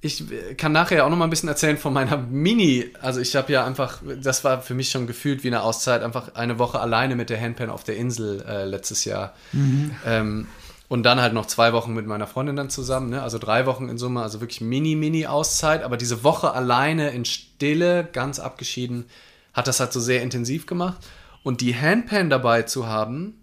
[0.00, 0.24] ich
[0.56, 3.64] kann nachher auch noch mal ein bisschen erzählen von meiner Mini, also ich habe ja
[3.64, 7.30] einfach, das war für mich schon gefühlt wie eine Auszeit, einfach eine Woche alleine mit
[7.30, 9.34] der Handpan auf der Insel äh, letztes Jahr.
[9.52, 9.90] Mhm.
[10.06, 10.46] Ähm,
[10.88, 13.22] und dann halt noch zwei Wochen mit meiner Freundin dann zusammen, ne?
[13.22, 15.82] also drei Wochen in Summe, also wirklich mini, mini Auszeit.
[15.82, 19.04] Aber diese Woche alleine in Stille, ganz abgeschieden,
[19.52, 20.98] hat das halt so sehr intensiv gemacht.
[21.42, 23.34] Und die Handpan dabei zu haben,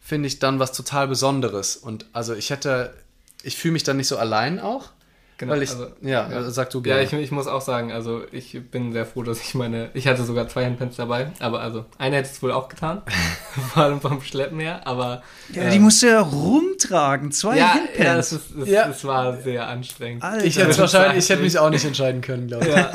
[0.00, 1.76] finde ich dann was total Besonderes.
[1.76, 2.94] Und also ich hätte,
[3.42, 4.90] ich fühle mich dann nicht so allein auch.
[5.38, 7.02] Genau, Weil ich, also, ja, ja, sag du gerne.
[7.02, 10.06] Ja, ich, ich muss auch sagen, also ich bin sehr froh, dass ich meine, ich
[10.06, 13.02] hatte sogar zwei Handpens dabei, aber also eine hätte es wohl auch getan,
[13.74, 15.22] vor allem vom Schleppen her, aber...
[15.52, 17.98] Ja, äh, die musst du ja rumtragen, zwei ja, Handpens.
[17.98, 18.88] Ja, es, ist, es, ja.
[18.88, 20.22] es war sehr anstrengend.
[20.22, 20.42] Alter.
[20.42, 22.74] Ich hätte wahrscheinlich, ich hätte mich auch nicht entscheiden können, glaube ich.
[22.74, 22.92] Ja.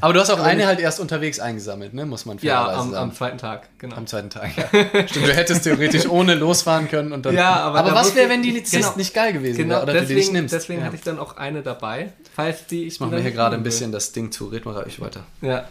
[0.00, 3.14] Aber du hast auch eine halt erst unterwegs eingesammelt, ne, muss man Ja, am, am,
[3.14, 3.94] zweiten Tag, genau.
[3.94, 4.64] Am zweiten Tag, ja.
[5.06, 7.36] Stimmt, du hättest theoretisch ohne losfahren können und dann...
[7.36, 7.78] Ja, aber...
[7.78, 10.14] Aber was wäre, wenn die Lizenz genau, nicht geil gewesen genau, wäre, oder deswegen, du
[10.14, 10.52] die nicht nimmst?
[10.54, 13.00] Deswegen hatte ich dann auch eine dabei dabei, falls die ich.
[13.00, 14.46] mache mir hier gerade ein bisschen das Ding zu.
[14.46, 15.24] Red mal ich weiter.
[15.40, 15.68] Ja.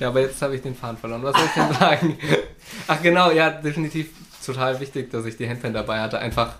[0.00, 1.22] Ja, aber jetzt habe ich den Faden verloren.
[1.22, 2.18] Was soll ich denn sagen?
[2.88, 4.10] Ach genau, ja, definitiv
[4.44, 6.18] total wichtig, dass ich die Handpan dabei hatte.
[6.18, 6.56] Einfach,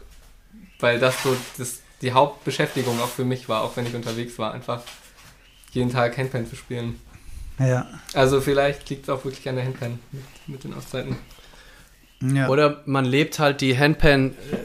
[0.81, 4.55] weil das so das, die Hauptbeschäftigung auch für mich war, auch wenn ich unterwegs war,
[4.55, 4.83] einfach
[5.73, 7.01] jeden Tag Handpan zu spielen.
[7.59, 7.87] Ja.
[8.15, 11.17] Also vielleicht liegt es auch wirklich an der Handpan mit, mit den Auszeiten.
[12.21, 12.49] Ja.
[12.49, 14.57] Oder man lebt halt die Handpan äh,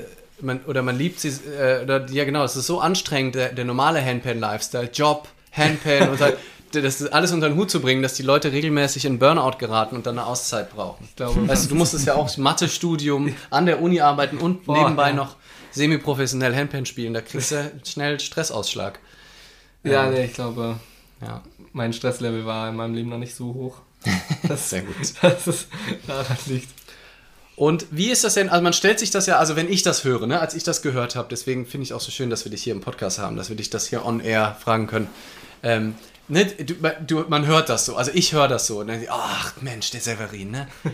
[0.44, 3.66] man, oder man liebt sie, äh, oder, ja genau, es ist so anstrengend, der, der
[3.66, 6.38] normale Handpan-Lifestyle, Job, Handpan und halt,
[6.72, 10.06] das alles unter den Hut zu bringen, dass die Leute regelmäßig in Burnout geraten und
[10.06, 11.06] dann eine Auszeit brauchen.
[11.08, 14.78] Ich glaube, weißt du, du musstest ja auch Mathestudium an der Uni arbeiten und Boah,
[14.78, 15.16] nebenbei ja.
[15.16, 15.36] noch
[15.72, 17.14] semi-professionell Handpan spielen.
[17.14, 19.00] Da kriegst du schnell Stressausschlag.
[19.84, 20.80] Ja, ähm, nee, ich glaube,
[21.22, 23.78] ja, mein Stresslevel war in meinem Leben noch nicht so hoch.
[24.48, 24.96] Das, Sehr gut.
[25.22, 25.68] Das ist
[26.06, 26.68] daran liegt.
[27.56, 28.50] Und wie ist das denn?
[28.50, 30.82] Also man stellt sich das ja, also wenn ich das höre, ne, als ich das
[30.82, 33.36] gehört habe, deswegen finde ich auch so schön, dass wir dich hier im Podcast haben,
[33.36, 35.08] dass wir dich das hier on air fragen können.
[35.62, 35.96] Ähm,
[36.28, 38.80] ne, du, du, man hört das so, also ich höre das so.
[38.80, 40.68] Und dann, ach Mensch, der Severin, ne?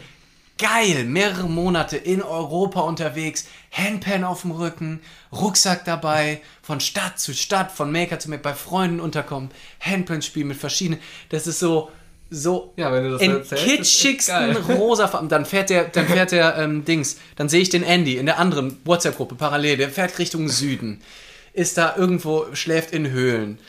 [0.58, 5.00] Geil, mehrere Monate in Europa unterwegs, Handpan auf dem Rücken,
[5.32, 10.50] Rucksack dabei, von Stadt zu Stadt, von Maker zu Maker, bei Freunden unterkommen, Handpan spielen
[10.50, 11.00] mit verschiedenen.
[11.30, 11.90] Das ist so,
[12.32, 15.30] so ja, wenn du das in erzählst, kitschigsten rosa Farben.
[15.30, 17.18] Dann fährt der, dann fährt der ähm, Dings.
[17.36, 19.78] Dann sehe ich den Andy in der anderen WhatsApp-Gruppe parallel.
[19.78, 21.02] Der fährt Richtung Süden.
[21.54, 23.60] Ist da irgendwo, schläft in Höhlen.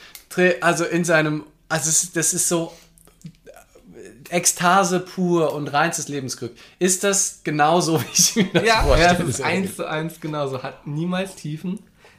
[0.61, 2.73] Also in seinem, also das ist so
[3.14, 6.53] äh, Ekstase pur und reinstes Lebensglück.
[6.79, 9.12] Ist das genauso, wie ich mir das ja, vorstelle?
[9.12, 10.62] Ja, das ist eins zu eins genauso.
[10.62, 11.79] Hat niemals Tiefen.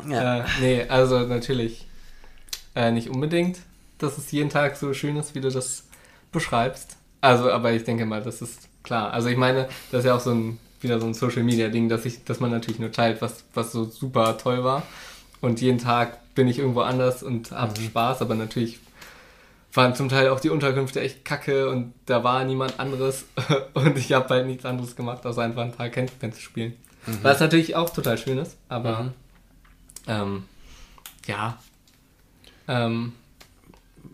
[0.09, 0.39] Ja.
[0.39, 1.85] Äh, nee, also natürlich
[2.75, 3.59] äh, nicht unbedingt,
[3.99, 5.83] dass es jeden Tag so schön ist, wie du das
[6.31, 6.97] beschreibst.
[7.21, 9.13] Also, aber ich denke mal, das ist klar.
[9.13, 11.89] Also ich meine, das ist ja auch so ein wieder so ein Social Media Ding,
[11.89, 14.83] dass ich, dass man natürlich nur teilt, was, was so super toll war.
[15.39, 17.85] Und jeden Tag bin ich irgendwo anders und habe mhm.
[17.85, 18.79] Spaß, aber natürlich
[19.73, 23.25] waren zum Teil auch die Unterkünfte echt kacke und da war niemand anderes
[23.73, 26.73] und ich habe halt nichts anderes gemacht, außer einfach einen Tag Handpan zu spielen.
[27.05, 27.19] Mhm.
[27.21, 29.13] Was natürlich auch total schön ist, aber mhm.
[30.07, 30.43] ähm,
[31.25, 31.57] ja.
[32.67, 33.13] Ähm,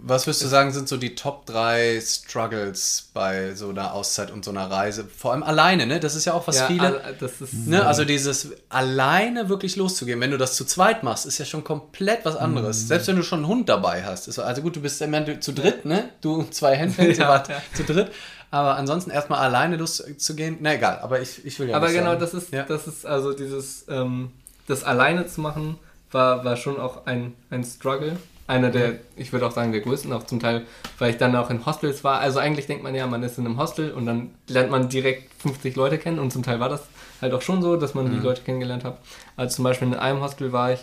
[0.09, 4.45] was würdest du sagen, sind so die Top 3 Struggles bei so einer Auszeit und
[4.45, 5.05] so einer Reise?
[5.05, 5.99] Vor allem alleine, ne?
[5.99, 7.15] Das ist ja auch was ja, viele.
[7.19, 7.85] Das ist, ne?
[7.85, 10.19] Also dieses alleine wirklich loszugehen.
[10.19, 12.83] Wenn du das zu zweit machst, ist ja schon komplett was anderes.
[12.83, 12.87] Mhm.
[12.87, 14.27] Selbst wenn du schon einen Hund dabei hast.
[14.27, 16.09] Ist, also gut, du bist immer zu dritt, ne?
[16.21, 17.61] Du zwei Hände, ja, ja.
[17.73, 18.11] zu dritt.
[18.49, 22.21] Aber ansonsten erstmal alleine loszugehen, na egal, aber ich, ich will ja Aber genau, sagen.
[22.21, 22.63] das ist, ja.
[22.63, 24.31] das ist also dieses, ähm,
[24.67, 25.77] das alleine zu machen,
[26.11, 28.17] war, war schon auch ein, ein Struggle
[28.47, 30.65] einer der, ich würde auch sagen, der größten, auch zum Teil,
[30.97, 32.19] weil ich dann auch in Hostels war.
[32.19, 35.33] Also eigentlich denkt man ja, man ist in einem Hostel und dann lernt man direkt
[35.41, 36.87] 50 Leute kennen und zum Teil war das
[37.21, 38.11] halt auch schon so, dass man mhm.
[38.11, 38.99] die Leute kennengelernt hat.
[39.35, 40.79] Also zum Beispiel in einem Hostel war ich,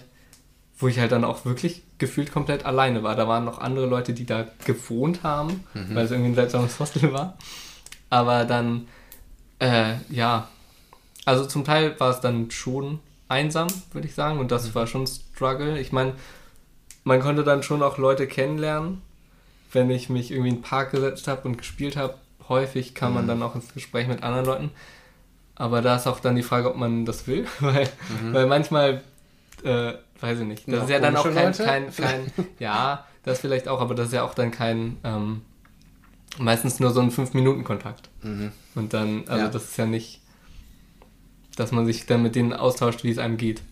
[0.79, 3.17] wo ich halt dann auch wirklich gefühlt komplett alleine war.
[3.17, 5.95] Da waren noch andere Leute, die da gewohnt haben, mhm.
[5.95, 7.39] weil es irgendwie ein seltsames Hostel war.
[8.11, 8.89] Aber dann,
[9.59, 10.49] äh, ja,
[11.25, 14.75] also zum Teil war es dann schon einsam, würde ich sagen, und das mhm.
[14.75, 15.79] war schon ein Struggle.
[15.79, 16.13] Ich meine,
[17.05, 19.03] man konnte dann schon auch Leute kennenlernen,
[19.73, 22.15] wenn ich mich irgendwie in den Park gesetzt habe und gespielt habe.
[22.49, 23.29] Häufig kam man mhm.
[23.29, 24.71] dann auch ins Gespräch mit anderen Leuten.
[25.55, 27.89] Aber da ist auch dann die Frage, ob man das will, weil,
[28.23, 28.33] mhm.
[28.33, 29.03] weil manchmal,
[29.63, 33.41] äh, weiß ich nicht, das Noch ist ja dann auch kein, kein, kein, ja, das
[33.41, 35.43] vielleicht auch, aber das ist ja auch dann kein, ähm,
[36.39, 38.09] meistens nur so ein 5-Minuten-Kontakt.
[38.23, 38.53] Mhm.
[38.75, 39.51] Und dann, also ja.
[39.51, 40.21] das ist ja nicht,
[41.57, 43.63] dass man sich dann mit denen austauscht, wie es einem geht.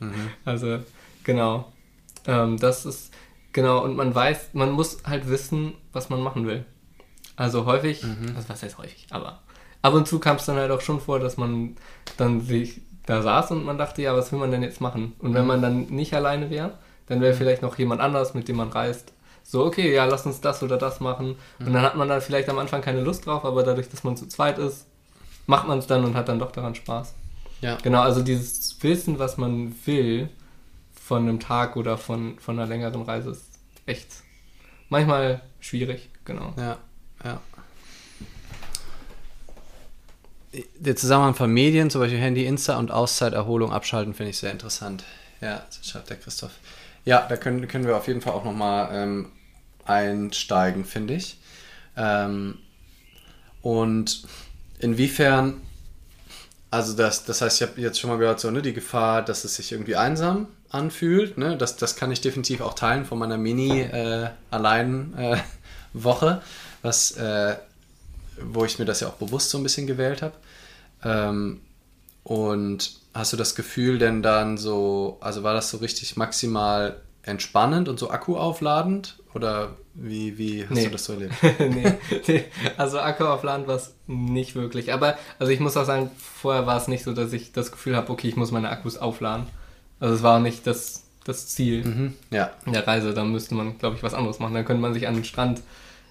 [0.00, 0.14] mhm.
[0.44, 0.80] Also,
[1.22, 1.70] genau.
[2.30, 3.12] Ähm, das ist,
[3.52, 6.64] genau, und man weiß, man muss halt wissen, was man machen will.
[7.36, 8.34] Also häufig, mhm.
[8.36, 9.40] also was heißt häufig, aber
[9.82, 11.76] ab und zu kam es dann halt auch schon vor, dass man
[12.16, 15.14] dann sich da saß und man dachte, ja, was will man denn jetzt machen?
[15.18, 15.48] Und wenn mhm.
[15.48, 16.74] man dann nicht alleine wäre,
[17.06, 17.38] dann wäre mhm.
[17.38, 19.12] vielleicht noch jemand anders, mit dem man reist.
[19.42, 21.36] So, okay, ja, lass uns das oder das machen.
[21.58, 21.72] Und mhm.
[21.72, 24.28] dann hat man da vielleicht am Anfang keine Lust drauf, aber dadurch, dass man zu
[24.28, 24.86] zweit ist,
[25.46, 27.14] macht man es dann und hat dann doch daran Spaß.
[27.60, 27.78] Ja.
[27.82, 30.28] Genau, also dieses Wissen, was man will,
[31.10, 33.42] von einem Tag oder von, von einer längeren Reise ist
[33.84, 34.06] echt
[34.90, 36.54] manchmal schwierig, genau.
[36.56, 36.78] Ja,
[37.24, 37.40] ja.
[40.78, 45.02] Der Zusammenhang von Medien, zum Beispiel Handy, Insta und Auszeiterholung abschalten, finde ich sehr interessant.
[45.40, 46.52] Ja, das schreibt der Christoph.
[47.04, 49.32] Ja, da können, können wir auf jeden Fall auch nochmal ähm,
[49.86, 51.40] einsteigen, finde ich.
[51.96, 52.56] Ähm,
[53.62, 54.28] und
[54.78, 55.60] inwiefern,
[56.70, 59.42] also das, das heißt, ich habe jetzt schon mal gehört, so, ne, die Gefahr, dass
[59.42, 61.36] es sich irgendwie einsam anfühlt.
[61.36, 61.56] Ne?
[61.56, 66.36] Das, das kann ich definitiv auch teilen von meiner Mini-Allein-Woche, äh,
[66.82, 67.56] was, äh,
[68.40, 70.34] wo ich mir das ja auch bewusst so ein bisschen gewählt habe.
[71.04, 71.60] Ähm,
[72.22, 77.88] und hast du das Gefühl denn dann so, also war das so richtig maximal entspannend
[77.88, 79.16] und so akkuaufladend?
[79.34, 80.84] Oder wie, wie hast nee.
[80.84, 81.34] du das so erlebt?
[81.58, 81.94] nee,
[82.26, 82.44] nee,
[82.76, 84.92] also akkuaufladend war es nicht wirklich.
[84.92, 87.96] Aber also ich muss auch sagen, vorher war es nicht so, dass ich das Gefühl
[87.96, 89.46] habe, okay, ich muss meine Akkus aufladen.
[90.00, 92.50] Also es war nicht das, das Ziel mhm, ja.
[92.66, 93.14] der Reise.
[93.14, 94.54] Da müsste man, glaube ich, was anderes machen.
[94.54, 95.62] Dann könnte man sich an den Strand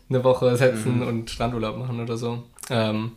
[0.10, 1.08] eine Woche setzen mhm.
[1.08, 2.44] und Strandurlaub machen oder so.
[2.70, 3.14] Ähm,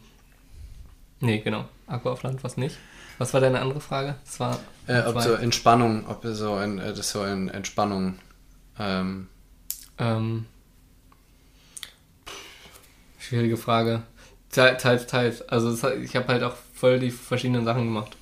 [1.20, 1.66] nee, genau.
[1.86, 2.76] Aqua auf Land was nicht.
[3.18, 4.16] Was war deine andere Frage?
[4.24, 8.18] Das war, äh, ob so Entspannung, ob so in, äh, das so in Entspannung.
[8.78, 9.28] Ähm.
[9.98, 10.46] Ähm,
[13.18, 14.02] schwierige Frage.
[14.50, 15.42] Teils, teils.
[15.42, 18.16] Also ich habe halt auch voll die verschiedenen Sachen gemacht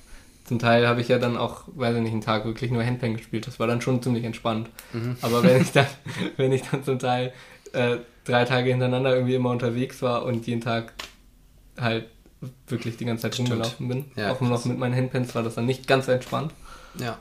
[0.51, 3.15] zum Teil habe ich ja dann auch, weiß ich nicht, einen Tag wirklich nur Handpan
[3.15, 3.47] gespielt.
[3.47, 4.67] Das war dann schon ziemlich entspannt.
[4.91, 5.15] Mhm.
[5.21, 5.85] Aber wenn ich dann,
[6.35, 7.31] wenn ich dann zum Teil
[7.71, 10.91] äh, drei Tage hintereinander irgendwie immer unterwegs war und jeden Tag
[11.79, 12.07] halt
[12.67, 13.51] wirklich die ganze Zeit Stimmt.
[13.51, 16.53] rumgelaufen bin, ja, auch nur noch mit meinen Handpens, war das dann nicht ganz entspannt.
[16.99, 17.17] Ja.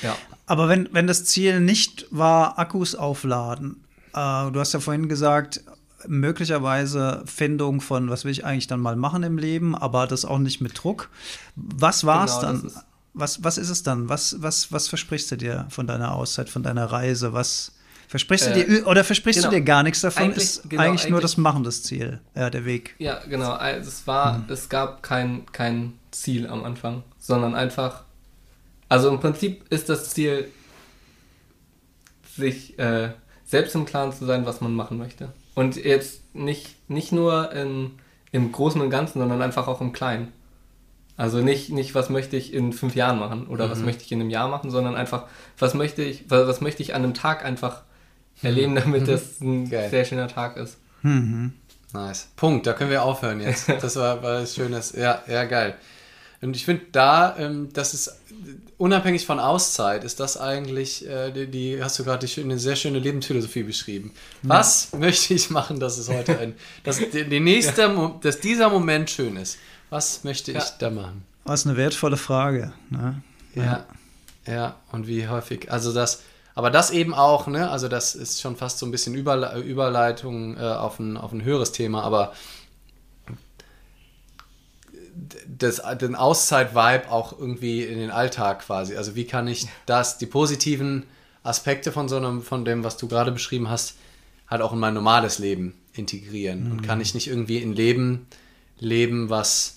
[0.00, 0.16] Ja.
[0.46, 3.82] Aber wenn, wenn das Ziel nicht war, Akkus aufladen,
[4.14, 5.64] äh, du hast ja vorhin gesagt,
[6.06, 10.38] möglicherweise Findung von, was will ich eigentlich dann mal machen im Leben, aber das auch
[10.38, 11.10] nicht mit Druck.
[11.56, 12.72] Was war es genau, dann?
[13.14, 14.08] Was, was ist es dann?
[14.08, 17.32] Was, was, was versprichst du dir von deiner Auszeit, von deiner Reise?
[17.32, 17.72] Was
[18.06, 19.50] versprichst du äh, dir oder versprichst genau.
[19.50, 20.24] du dir gar nichts davon?
[20.24, 22.94] Eigentlich, ist genau, eigentlich, nur das Machen das Ziel, ja, der Weg.
[22.98, 23.52] Ja, genau.
[23.52, 24.44] Also es war, hm.
[24.48, 28.04] es gab kein, kein Ziel am Anfang, sondern einfach,
[28.88, 30.48] also im Prinzip ist das Ziel,
[32.36, 33.10] sich äh,
[33.44, 35.32] selbst im Klaren zu sein, was man machen möchte.
[35.58, 37.90] Und jetzt nicht, nicht nur in,
[38.30, 40.32] im Großen und Ganzen, sondern einfach auch im Kleinen.
[41.16, 43.70] Also nicht, nicht, was möchte ich in fünf Jahren machen oder mhm.
[43.72, 45.24] was möchte ich in einem Jahr machen, sondern einfach,
[45.58, 47.82] was möchte ich, was, was möchte ich an einem Tag einfach
[48.40, 49.06] erleben, damit mhm.
[49.06, 49.90] das ein Geil.
[49.90, 50.78] sehr schöner Tag ist.
[51.02, 51.54] Mhm.
[51.92, 52.28] Nice.
[52.36, 53.68] Punkt, da können wir aufhören jetzt.
[53.80, 54.92] Das war, war was Schönes.
[54.92, 55.74] Ja, ja, geil.
[56.40, 58.16] Und ich finde da, ähm, das ist
[58.76, 63.00] unabhängig von Auszeit, ist das eigentlich, äh, die, die, hast du gerade eine sehr schöne
[63.00, 64.12] Lebensphilosophie beschrieben.
[64.42, 64.98] Was ja.
[65.00, 68.14] möchte ich machen, dass es heute ein, dass, die, die nächste, ja.
[68.22, 69.58] dass dieser Moment schön ist?
[69.90, 71.24] Was möchte ich da machen?
[71.44, 72.72] Was eine wertvolle Frage.
[72.90, 73.22] Ne?
[73.54, 73.86] Ja,
[74.46, 76.22] ja, und wie häufig, also das
[76.54, 80.56] Aber das eben auch, ne, also das ist schon fast so ein bisschen Überle Überleitung
[80.56, 82.32] äh, auf, ein, auf ein höheres Thema, aber
[85.46, 88.96] das, den Auszeit-Vibe auch irgendwie in den Alltag quasi.
[88.96, 91.04] Also wie kann ich das, die positiven
[91.42, 93.96] Aspekte von so einem, von dem, was du gerade beschrieben hast,
[94.48, 96.64] halt auch in mein normales Leben integrieren?
[96.64, 96.72] Mhm.
[96.72, 98.26] Und kann ich nicht irgendwie ein Leben
[98.78, 99.76] leben, was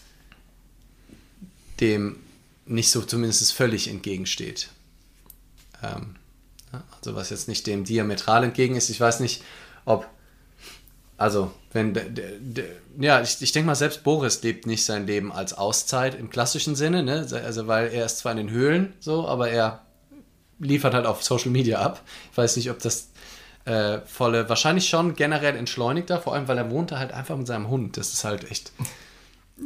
[1.80, 2.18] dem
[2.66, 4.70] nicht so zumindest völlig entgegensteht?
[5.84, 6.16] Ähm,
[6.96, 8.90] also was jetzt nicht dem diametral entgegen ist.
[8.90, 9.44] Ich weiß nicht,
[9.86, 10.08] ob,
[11.22, 11.94] also wenn,
[13.00, 16.76] ja, ich, ich denke mal, selbst Boris lebt nicht sein Leben als Auszeit im klassischen
[16.76, 17.28] Sinne, ne?
[17.46, 19.82] also weil er ist zwar in den Höhlen so, aber er
[20.60, 22.02] liefert halt auf Social Media ab.
[22.32, 23.10] Ich weiß nicht, ob das
[23.66, 27.70] äh, volle, wahrscheinlich schon generell entschleunigter, vor allem weil er wohnte halt einfach mit seinem
[27.70, 27.98] Hund.
[27.98, 28.72] Das ist halt echt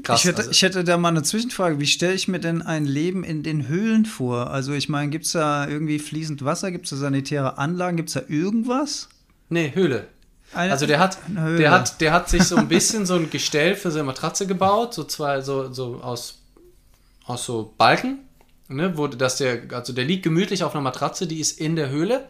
[0.04, 0.52] Krass, ich, hätte, also.
[0.52, 1.80] ich hätte da mal eine Zwischenfrage.
[1.80, 4.52] Wie stelle ich mir denn ein Leben in den Höhlen vor?
[4.52, 6.72] Also ich meine, gibt es da irgendwie fließend Wasser?
[6.72, 7.96] Gibt es da sanitäre Anlagen?
[7.96, 9.08] Gibt es da irgendwas?
[9.48, 10.08] Nee, Höhle.
[10.56, 13.92] Also der hat, der hat, der hat sich so ein bisschen so ein Gestell für
[13.92, 16.40] seine Matratze gebaut, so zwei, so, so aus,
[17.26, 18.20] aus so Balken,
[18.68, 21.90] ne, wo das der, also der liegt gemütlich auf einer Matratze, die ist in der
[21.90, 22.28] Höhle.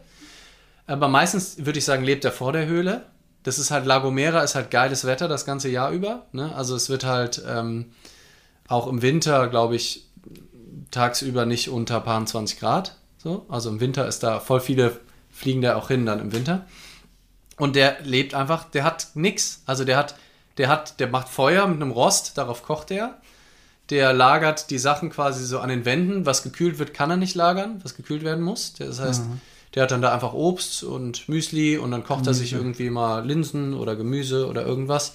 [0.87, 3.05] Aber meistens würde ich sagen, lebt er vor der Höhle
[3.45, 6.25] das ist halt Lagomera, ist halt geiles Wetter das ganze Jahr über.
[6.31, 6.53] Ne?
[6.55, 7.91] Also es wird halt ähm,
[8.67, 10.07] auch im Winter, glaube ich,
[10.89, 12.95] tagsüber nicht unter paar 20 Grad.
[13.19, 13.45] So.
[13.47, 14.99] Also im Winter ist da voll viele
[15.31, 16.65] fliegen da auch hin dann im Winter.
[17.57, 19.61] Und der lebt einfach, der hat nix.
[19.65, 20.15] Also der hat,
[20.57, 23.17] der hat, der macht Feuer mit einem Rost, darauf kocht er.
[23.89, 26.25] Der lagert die Sachen quasi so an den Wänden.
[26.25, 28.73] Was gekühlt wird, kann er nicht lagern, was gekühlt werden muss.
[28.73, 29.41] Das heißt, mhm.
[29.75, 32.31] Der hat dann da einfach Obst und Müsli und dann kocht Gemüse.
[32.31, 35.13] er sich irgendwie mal Linsen oder Gemüse oder irgendwas.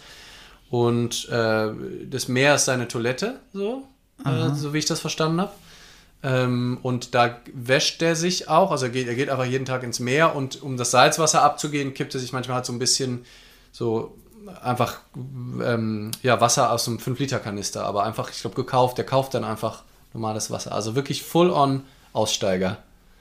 [0.68, 1.70] Und äh,
[2.08, 3.88] das Meer ist seine Toilette, so,
[4.24, 5.52] äh, so wie ich das verstanden habe.
[6.22, 9.82] Ähm, und da wäscht er sich auch, also er geht, er geht einfach jeden Tag
[9.82, 13.24] ins Meer und um das Salzwasser abzugehen, kippt er sich manchmal halt so ein bisschen
[13.72, 14.16] so
[14.62, 18.98] einfach ähm, ja, Wasser aus einem 5-Liter-Kanister, aber einfach, ich glaube, gekauft.
[18.98, 20.72] Der kauft dann einfach normales Wasser.
[20.72, 22.78] Also wirklich full-on Aussteiger.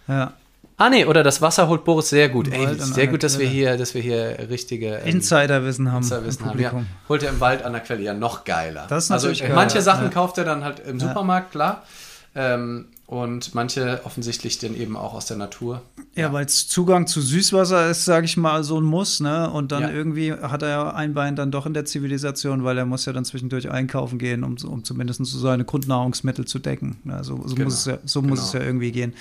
[0.08, 0.34] Ja.
[0.78, 2.48] Ah nee, oder das Wasser holt Boris sehr gut.
[2.52, 6.04] Ey, sehr gut, dass wir hier, dass wir hier richtige ähm, Insiderwissen haben.
[6.04, 6.60] Insiderwissen haben.
[6.60, 6.72] Ja,
[7.10, 8.88] holt er im Wald an der Quelle ja noch geiler.
[8.88, 9.52] Das ist also geil.
[9.54, 10.10] manche Sachen ja.
[10.10, 11.84] kauft er dann halt im Supermarkt, klar.
[12.40, 15.82] Ähm, und manche offensichtlich dann eben auch aus der Natur.
[16.16, 19.50] Ja, weil Zugang zu Süßwasser ist, sage ich mal, so ein Muss, ne?
[19.50, 19.92] Und dann ja.
[19.92, 23.12] irgendwie hat er ja ein Bein dann doch in der Zivilisation, weil er muss ja
[23.12, 26.98] dann zwischendurch einkaufen gehen, um, um zumindest so seine Grundnahrungsmittel zu decken.
[27.10, 27.66] Also so, genau.
[27.66, 28.36] muss, es ja, so genau.
[28.36, 29.14] muss es ja irgendwie gehen.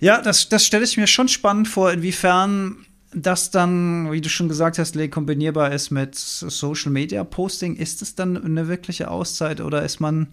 [0.00, 2.76] Ja, das, das stelle ich mir schon spannend vor, inwiefern
[3.14, 7.76] das dann, wie du schon gesagt hast, kombinierbar ist mit Social Media Posting.
[7.76, 10.28] Ist es dann eine wirkliche Auszeit oder ist man,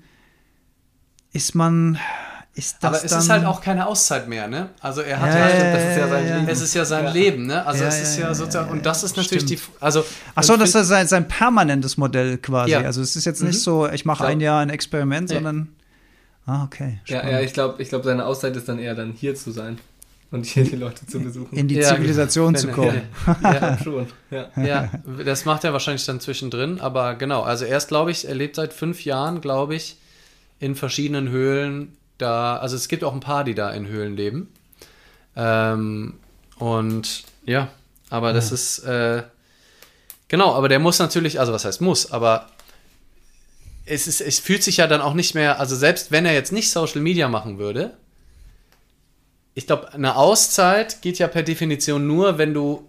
[1.32, 2.00] ist man,
[2.56, 4.70] ist das Aber es ist halt auch keine Auszeit mehr, ne?
[4.82, 6.48] Also er hat ja, ja, ja das ist ja sein Leben.
[6.48, 7.12] Es ist ja sein ja.
[7.12, 7.66] Leben, ne?
[7.66, 9.62] Also es ist ja, sozusagen, und das ist natürlich Stimmt.
[9.62, 10.06] die, also.
[10.36, 12.76] Ach so, das ist sein, sein permanentes Modell quasi.
[12.76, 13.60] Also es ist jetzt nicht mhm.
[13.60, 15.70] so, ich mache ein Jahr ein Experiment, sondern
[16.50, 17.00] Ah, okay.
[17.06, 19.78] Ja, ja, ich glaube, ich glaub, seine Auszeit ist dann eher dann hier zu sein
[20.32, 21.56] und hier die Leute zu besuchen.
[21.56, 23.04] In die ja, Zivilisation zu kommen.
[23.44, 24.08] Ja, ja, schon.
[24.32, 24.50] Ja.
[24.56, 24.90] ja,
[25.24, 28.74] das macht er wahrscheinlich dann zwischendrin, aber genau, also erst glaube ich, er lebt seit
[28.74, 29.98] fünf Jahren, glaube ich,
[30.60, 34.54] in verschiedenen Höhlen da, also es gibt auch ein paar, die da in Höhlen leben.
[35.36, 36.16] Ähm,
[36.58, 37.70] und ja,
[38.10, 39.24] aber das ist, äh,
[40.28, 42.50] genau, aber der muss natürlich, also was heißt muss, aber
[43.86, 46.52] es, ist, es fühlt sich ja dann auch nicht mehr, also selbst wenn er jetzt
[46.52, 47.98] nicht Social Media machen würde,
[49.54, 52.89] ich glaube, eine Auszeit geht ja per Definition nur, wenn du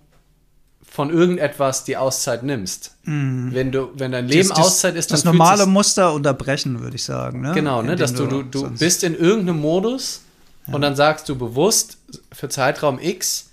[0.91, 2.97] von irgendetwas die Auszeit nimmst.
[3.05, 3.53] Mm.
[3.53, 6.97] Wenn du, wenn dein Leben das, das, Auszeit ist, dann das normale Muster unterbrechen, würde
[6.97, 7.43] ich sagen.
[7.43, 7.53] Ne?
[7.53, 10.23] Genau, ne, dass du, du, du bist in irgendeinem Modus
[10.67, 10.75] ja.
[10.75, 11.99] und dann sagst du bewusst
[12.33, 13.51] für Zeitraum X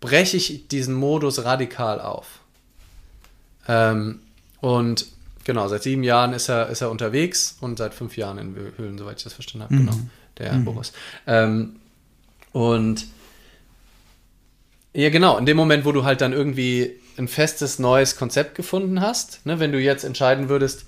[0.00, 2.26] breche ich diesen Modus radikal auf.
[3.68, 4.20] Ähm,
[4.60, 5.06] und
[5.48, 8.98] Genau, seit sieben Jahren ist er, ist er unterwegs und seit fünf Jahren in Höhlen,
[8.98, 9.74] soweit ich das verstanden habe.
[9.74, 9.86] Mhm.
[9.86, 9.98] Genau,
[10.36, 10.64] der mhm.
[10.66, 10.92] Boris.
[11.26, 11.76] Ähm,
[12.52, 13.06] und
[14.94, 19.00] ja, genau, in dem Moment, wo du halt dann irgendwie ein festes neues Konzept gefunden
[19.00, 20.86] hast, ne, wenn du jetzt entscheiden würdest,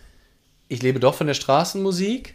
[0.68, 2.34] ich lebe doch von der Straßenmusik,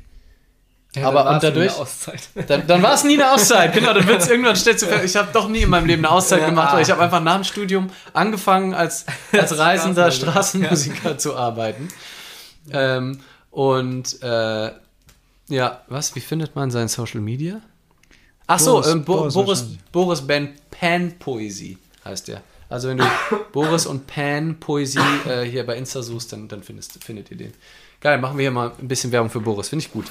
[0.96, 1.74] ja, aber und dadurch.
[2.48, 3.94] Dann, dann war es nie eine Auszeit, genau.
[3.94, 6.42] Dann wird es irgendwann stellst du ich habe doch nie in meinem Leben eine Auszeit
[6.42, 11.18] ja, gemacht, weil ich habe einfach nach dem Studium angefangen, als, als reisender Straßenmusiker ja.
[11.18, 11.90] zu arbeiten.
[12.72, 13.20] Ähm,
[13.52, 14.72] und äh,
[15.50, 16.16] ja, was?
[16.16, 17.62] Wie findet man sein Social Media?
[18.48, 20.65] Ach so, Boris, ähm, Bo Boris, Boris Ben Pan
[21.20, 22.42] Poesie heißt der.
[22.70, 23.06] Also wenn du
[23.52, 27.54] Boris und Pan Poesie äh, hier bei Insta suchst, dann, dann findest, findet ihr den.
[28.02, 30.06] Geil, machen wir hier mal ein bisschen Werbung für Boris, finde ich gut.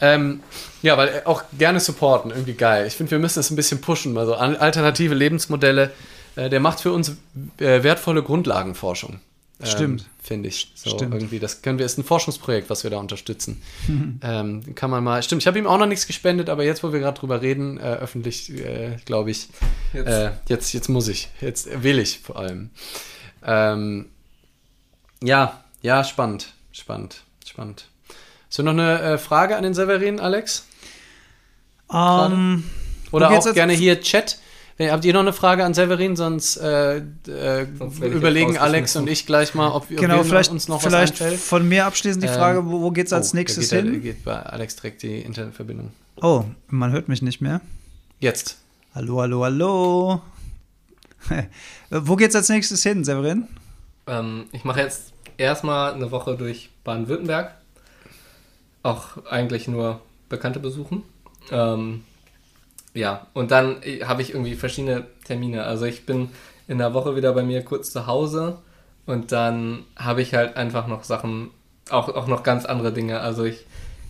[0.00, 0.40] ähm,
[0.82, 2.86] ja, weil auch gerne supporten, irgendwie geil.
[2.86, 5.92] Ich finde, wir müssen das ein bisschen pushen, mal so alternative Lebensmodelle.
[6.34, 7.16] Äh, der macht für uns
[7.58, 9.20] äh, wertvolle Grundlagenforschung.
[9.60, 10.06] Ähm, Stimmt.
[10.22, 10.72] Finde ich.
[10.74, 11.14] So Stimmt.
[11.14, 11.38] irgendwie.
[11.38, 13.62] Das können wir, ist ein Forschungsprojekt, was wir da unterstützen.
[14.22, 15.22] ähm, kann man mal.
[15.22, 17.78] Stimmt, ich habe ihm auch noch nichts gespendet, aber jetzt, wo wir gerade drüber reden,
[17.78, 19.48] äh, öffentlich, äh, glaube ich,
[19.92, 20.08] jetzt.
[20.08, 20.72] Äh, jetzt.
[20.72, 21.28] jetzt, muss ich.
[21.40, 22.70] Jetzt will ich vor allem.
[23.44, 24.06] Ähm,
[25.22, 26.52] ja, ja, spannend.
[26.72, 27.22] Spannend.
[27.46, 27.86] Spannend.
[28.48, 30.66] Hast du noch eine äh, Frage an den Severin, Alex?
[31.88, 32.64] Um, ähm,
[33.12, 34.38] Oder auch gerne hier Chat.
[34.78, 36.16] Habt ihr noch eine Frage an Severin?
[36.16, 40.68] Sonst, äh, äh, sonst überlegen Alex und ich gleich mal, ob, ob genau, vielleicht, uns
[40.68, 41.40] noch vielleicht was einfällt.
[41.40, 44.02] Von mir abschließend die Frage, ähm, wo, wo geht es als oh, nächstes geht, hin?
[44.02, 45.92] geht bei Alex direkt die Internetverbindung.
[46.20, 47.62] Oh, man hört mich nicht mehr.
[48.20, 48.58] Jetzt.
[48.94, 50.20] Hallo, hallo, hallo.
[51.90, 53.48] wo geht es als nächstes hin, Severin?
[54.06, 57.54] Ähm, ich mache jetzt erstmal eine Woche durch Baden-Württemberg.
[58.82, 61.02] Auch eigentlich nur Bekannte besuchen.
[61.50, 62.04] Ähm,
[62.96, 65.64] ja, und dann äh, habe ich irgendwie verschiedene Termine.
[65.64, 66.30] Also ich bin
[66.66, 68.58] in der Woche wieder bei mir kurz zu Hause
[69.04, 71.50] und dann habe ich halt einfach noch Sachen,
[71.90, 73.20] auch, auch noch ganz andere Dinge.
[73.20, 73.66] Also ich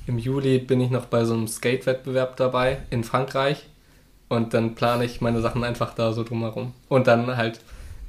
[0.06, 3.66] im Juli bin ich noch bei so einem Skate-Wettbewerb dabei in Frankreich
[4.28, 6.72] und dann plane ich meine Sachen einfach da so drumherum.
[6.88, 7.60] Und dann halt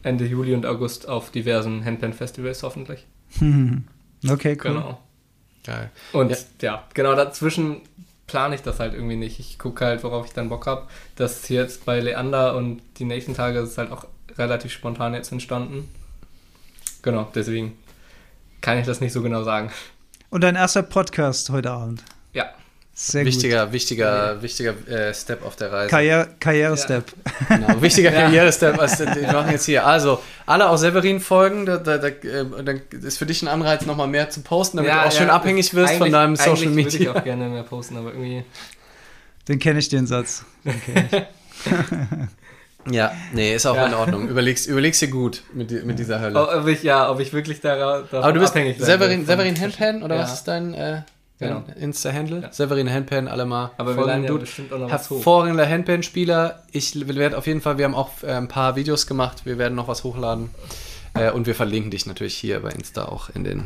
[0.04, 3.06] Ende Juli und August auf diversen Handpan-Festivals hoffentlich.
[4.28, 4.74] Okay, cool.
[4.74, 4.98] Genau.
[5.64, 5.92] Geil.
[6.12, 6.38] Und ja.
[6.62, 7.82] ja, genau dazwischen
[8.28, 9.40] plane ich das halt irgendwie nicht.
[9.40, 10.88] Ich gucke halt, worauf ich dann Bock habe.
[11.16, 14.06] Das jetzt bei Leander und die nächsten Tage ist halt auch
[14.38, 15.90] relativ spontan jetzt entstanden.
[17.02, 17.78] Genau, deswegen
[18.62, 19.72] kann ich das nicht so genau sagen.
[20.30, 22.04] Und dein erster Podcast heute Abend?
[23.00, 23.74] Sehr wichtiger, gut.
[23.74, 24.42] wichtiger, ja.
[24.42, 25.88] wichtiger äh, Step auf der Reise.
[25.92, 27.04] Karriere, Karriere-Step.
[27.48, 27.58] Ja.
[27.58, 28.22] Genau, wichtiger ja.
[28.22, 28.80] Karriere-Step.
[28.80, 29.86] Also, wir machen jetzt hier.
[29.86, 31.68] Also, alle auch Severin folgen.
[31.68, 34.92] Da, da, da, äh, dann ist für dich ein Anreiz, nochmal mehr zu posten, damit
[34.92, 36.88] du auch schön abhängig wirst von deinem Social Media.
[36.88, 38.44] Ich würde auch gerne mehr posten, aber irgendwie.
[39.48, 40.44] Den kenne ich, den Satz.
[40.66, 40.82] Den
[41.12, 41.24] ich.
[42.90, 43.88] Ja, nee, ist auch ja.
[43.88, 44.30] in Ordnung.
[44.30, 46.48] Überlegst, überlegst dir gut mit, mit dieser Hölle.
[46.48, 50.16] Ob ich, ja, ob ich wirklich da, Aber du bist abhängig Severin, Severin Handpan oder
[50.16, 50.22] ja.
[50.22, 50.74] was ist dein.
[50.74, 51.02] Äh,
[51.40, 51.64] Genau.
[51.80, 52.42] Insta-Handle.
[52.42, 52.52] Ja.
[52.52, 53.72] Severin Handpan, alle mal.
[53.78, 56.64] Aber wir lernen ja bestimmt auch noch Hervorragender Handpan-Spieler.
[56.72, 59.46] Ich werde auf jeden Fall, wir haben auch äh, ein paar Videos gemacht.
[59.46, 60.50] Wir werden noch was hochladen.
[61.14, 63.66] Äh, und wir verlinken dich natürlich hier bei Insta auch in den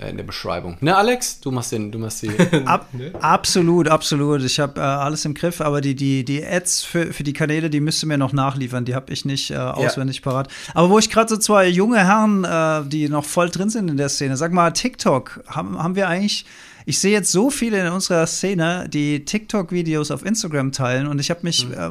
[0.00, 0.76] äh, in der Beschreibung.
[0.80, 1.40] Ne, Alex?
[1.40, 2.30] Du machst den, du machst die.
[2.66, 2.88] Ab,
[3.20, 4.42] absolut, absolut.
[4.42, 7.70] Ich habe äh, alles im Griff, aber die, die, die Ads für, für die Kanäle,
[7.70, 8.84] die müsste mir noch nachliefern.
[8.84, 10.22] Die habe ich nicht äh, auswendig ja.
[10.22, 10.48] parat.
[10.74, 13.96] Aber wo ich gerade so zwei junge Herren, äh, die noch voll drin sind in
[13.96, 16.44] der Szene, sag mal, TikTok, haben, haben wir eigentlich
[16.88, 21.28] ich sehe jetzt so viele in unserer Szene, die TikTok-Videos auf Instagram teilen und ich
[21.28, 21.74] habe mich, mhm.
[21.74, 21.90] äh,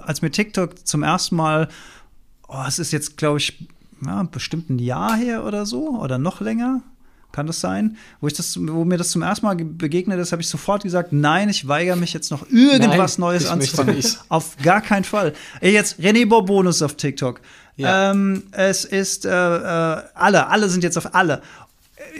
[0.00, 1.68] als mir TikTok zum ersten Mal,
[2.48, 3.68] oh, es ist jetzt, glaube ich,
[4.02, 6.80] ja, bestimmt ein Jahr her oder so oder noch länger.
[7.30, 7.98] Kann das sein?
[8.22, 11.12] Wo, ich das, wo mir das zum ersten Mal begegnet ist, habe ich sofort gesagt,
[11.12, 14.02] nein, ich weigere mich jetzt noch irgendwas nein, Neues anzufangen.
[14.30, 15.34] Auf gar keinen Fall.
[15.60, 17.42] Ey, jetzt René Bonus auf TikTok.
[17.76, 18.12] Ja.
[18.12, 21.42] Ähm, es ist äh, äh, alle, alle sind jetzt auf alle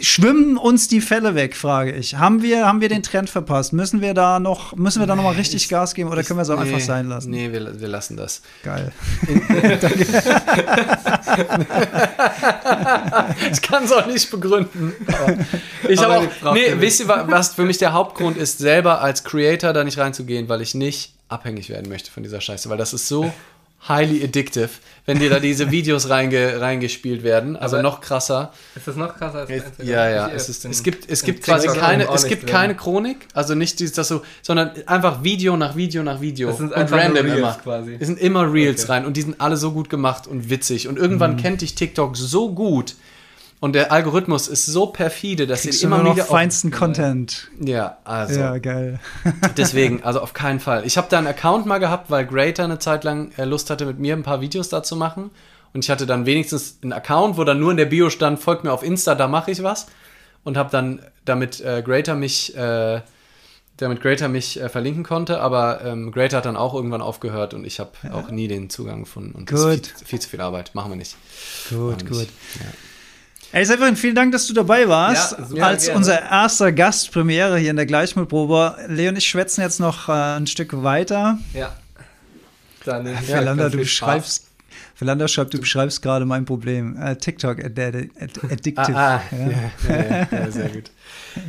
[0.01, 2.15] schwimmen uns die Fälle weg, frage ich.
[2.15, 3.73] Haben wir, haben wir den Trend verpasst?
[3.73, 6.27] Müssen wir da noch, müssen wir da noch mal richtig ich, Gas geben oder ich,
[6.27, 7.31] können wir es auch nee, einfach sein lassen?
[7.31, 8.41] Nee, wir, wir lassen das.
[8.63, 8.91] Geil.
[13.51, 14.93] ich kann es auch nicht begründen.
[15.87, 19.73] ich habe auch, nee, wisst ihr, was für mich der Hauptgrund ist, selber als Creator
[19.73, 23.07] da nicht reinzugehen, weil ich nicht abhängig werden möchte von dieser Scheiße, weil das ist
[23.07, 23.31] so
[23.87, 24.69] highly addictive,
[25.05, 27.55] wenn dir da diese Videos reinge, reingespielt werden.
[27.55, 28.51] Also Aber noch krasser.
[28.75, 29.87] Ist das noch krasser als Instagram?
[29.87, 30.29] Ja, ja.
[30.29, 33.95] Es, ist, es gibt, es gibt quasi keine, es gibt keine Chronik, also nicht dieses,
[33.95, 36.49] das so, sondern einfach Video nach Video nach Video.
[36.49, 37.53] Das sind und random Reels immer.
[37.63, 37.97] Quasi.
[37.99, 38.91] Es sind immer Reels okay.
[38.91, 40.87] rein und die sind alle so gut gemacht und witzig.
[40.87, 41.37] Und irgendwann mhm.
[41.37, 42.95] kennt dich TikTok so gut,
[43.61, 47.49] und der Algorithmus ist so perfide, dass sie immer noch feinsten Content.
[47.59, 48.39] Ja, also.
[48.39, 48.99] Ja, geil.
[49.57, 50.85] deswegen, also auf keinen Fall.
[50.85, 53.85] Ich habe da einen Account mal gehabt, weil Greater eine Zeit lang äh, Lust hatte,
[53.85, 55.31] mit mir ein paar Videos da zu machen.
[55.73, 58.63] Und ich hatte dann wenigstens einen Account, wo dann nur in der Bio stand, folgt
[58.63, 59.87] mir auf Insta, da mache ich was.
[60.45, 63.01] Und habe dann damit äh, Greater mich, äh,
[63.75, 65.41] damit Greater mich äh, verlinken konnte.
[65.41, 68.13] Aber ähm, Greater hat dann auch irgendwann aufgehört und ich habe ja.
[68.13, 69.33] auch nie den Zugang gefunden.
[69.33, 69.59] Und gut.
[69.59, 70.75] das ist viel, viel, zu viel Arbeit.
[70.75, 71.17] Machen wir nicht.
[71.69, 72.29] Gut, gut.
[72.55, 72.65] Ja.
[73.51, 75.35] Ey, Severin, vielen Dank, dass du dabei warst.
[75.55, 75.97] Ja, als gerne.
[75.97, 78.75] unser erster Gastpremiere hier in der Gleichmutprobe.
[78.87, 81.39] Leo und ich schwätzen jetzt noch äh, ein Stück weiter.
[81.53, 81.75] Ja.
[82.85, 84.45] Dann ja, Verlander, du beschreibst.
[84.93, 86.95] Verlander schreibt, du beschreibst gerade mein Problem.
[87.01, 88.09] Uh, TikTok ad ad
[88.51, 88.95] addictive.
[88.95, 89.95] Ah, ah, ja.
[89.95, 90.91] Ja, ja, sehr gut.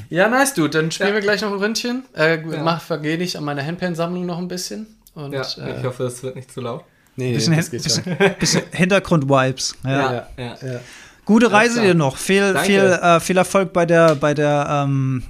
[0.08, 0.70] Ja, nice, dude.
[0.70, 2.04] Dann spielen wir gleich noch ein Ründchen.
[2.14, 4.86] Äh, mach, vergehe ich an meiner Handpan-Sammlung noch ein bisschen.
[5.14, 6.84] Und, ja, ich äh, hoffe, es wird nicht zu laut.
[7.16, 9.76] Nee, bisschen, das geht bisschen, bisschen Hintergrund-Vibes.
[9.84, 9.90] Ja.
[9.90, 10.80] Ja, ja, ja.
[11.24, 12.16] Gute Reise dir noch.
[12.16, 15.22] Viel, viel, äh, viel Erfolg bei der, bei der, ähm,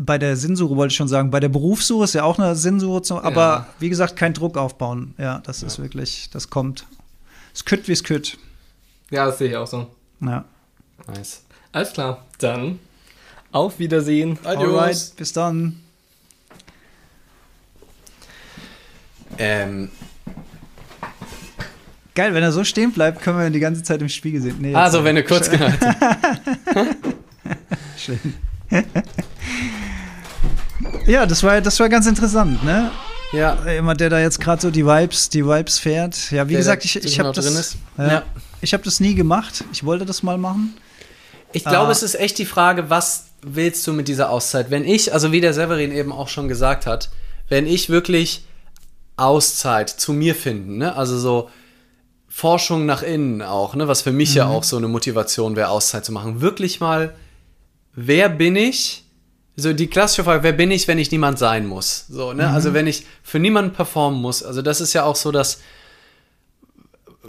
[0.00, 1.30] bei der Sinnsuche, wollte ich schon sagen.
[1.30, 3.66] Bei der Berufssuche ist ja auch eine Sinnsuche, aber ja.
[3.78, 5.14] wie gesagt, kein Druck aufbauen.
[5.18, 5.68] Ja, das ja.
[5.68, 6.86] ist wirklich, das kommt.
[7.54, 8.36] Es kütt, wie es kütt.
[9.10, 9.86] Ja, das sehe ich auch so.
[10.20, 10.44] Ja.
[11.06, 11.42] Nice.
[11.72, 12.24] Alles klar.
[12.38, 12.80] Dann
[13.52, 14.38] auf Wiedersehen.
[14.44, 14.78] Adios.
[14.78, 15.80] Alright, bis dann.
[19.38, 19.90] Ähm,
[22.14, 24.56] Geil, wenn er so stehen bleibt, können wir ihn die ganze Zeit im Spiegel sehen.
[24.60, 25.84] Nee, also, wenn er kurz gehalten.
[27.98, 28.20] Schön.
[31.06, 32.92] ja, das war, das war ganz interessant, ne?
[33.32, 33.54] Ja.
[33.64, 36.30] Immer der da jetzt gerade so die Vibes, die Vibes fährt.
[36.30, 38.22] Ja, wie der, gesagt, ich, ich habe das, ja, ja.
[38.60, 39.64] ich habe das nie gemacht.
[39.72, 40.76] Ich wollte das mal machen.
[41.52, 41.92] Ich glaube, ah.
[41.92, 44.70] es ist echt die Frage, was willst du mit dieser Auszeit?
[44.70, 47.10] Wenn ich, also wie der Severin eben auch schon gesagt hat,
[47.48, 48.44] wenn ich wirklich
[49.16, 50.96] Auszeit zu mir finden, ne?
[50.96, 51.50] Also so
[52.36, 53.86] Forschung nach innen auch, ne?
[53.86, 54.36] was für mich mhm.
[54.38, 56.40] ja auch so eine Motivation wäre, Auszeit zu machen.
[56.40, 57.14] Wirklich mal,
[57.94, 59.04] wer bin ich?
[59.54, 62.06] So die klassische Frage, wer bin ich, wenn ich niemand sein muss?
[62.08, 62.48] So, ne?
[62.48, 62.54] Mhm.
[62.54, 64.42] Also wenn ich für niemanden performen muss.
[64.42, 65.60] Also das ist ja auch so, dass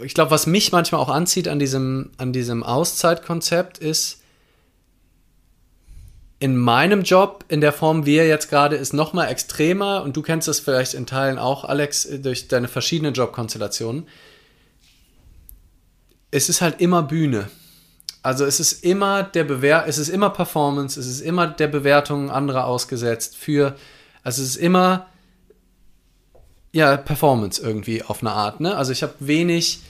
[0.02, 4.22] ich glaube, was mich manchmal auch anzieht an diesem, an diesem Auszeitkonzept ist,
[6.40, 10.16] in meinem Job, in der Form, wie er jetzt gerade ist, noch mal extremer und
[10.16, 14.08] du kennst das vielleicht in Teilen auch, Alex, durch deine verschiedenen Jobkonstellationen
[16.30, 17.48] es ist halt immer Bühne.
[18.22, 22.30] Also es ist immer der Bewer es ist immer Performance, es ist immer der Bewertung
[22.30, 23.76] anderer ausgesetzt für,
[24.24, 25.06] also es ist immer
[26.72, 28.60] ja Performance irgendwie auf eine Art.
[28.60, 28.76] Ne?
[28.76, 29.80] Also ich habe wenig,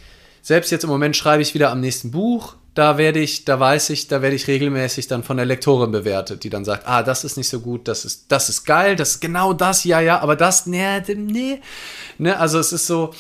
[0.42, 2.56] selbst jetzt im Moment schreibe ich wieder am nächsten Buch.
[2.74, 6.44] Da werde ich, da weiß ich, da werde ich regelmäßig dann von der Lektorin bewertet,
[6.44, 9.12] die dann sagt, ah, das ist nicht so gut, das ist, das ist geil, das
[9.12, 11.62] ist genau das, ja, ja, aber das, nee, nee.
[12.18, 12.38] Ne?
[12.38, 13.14] Also es ist so,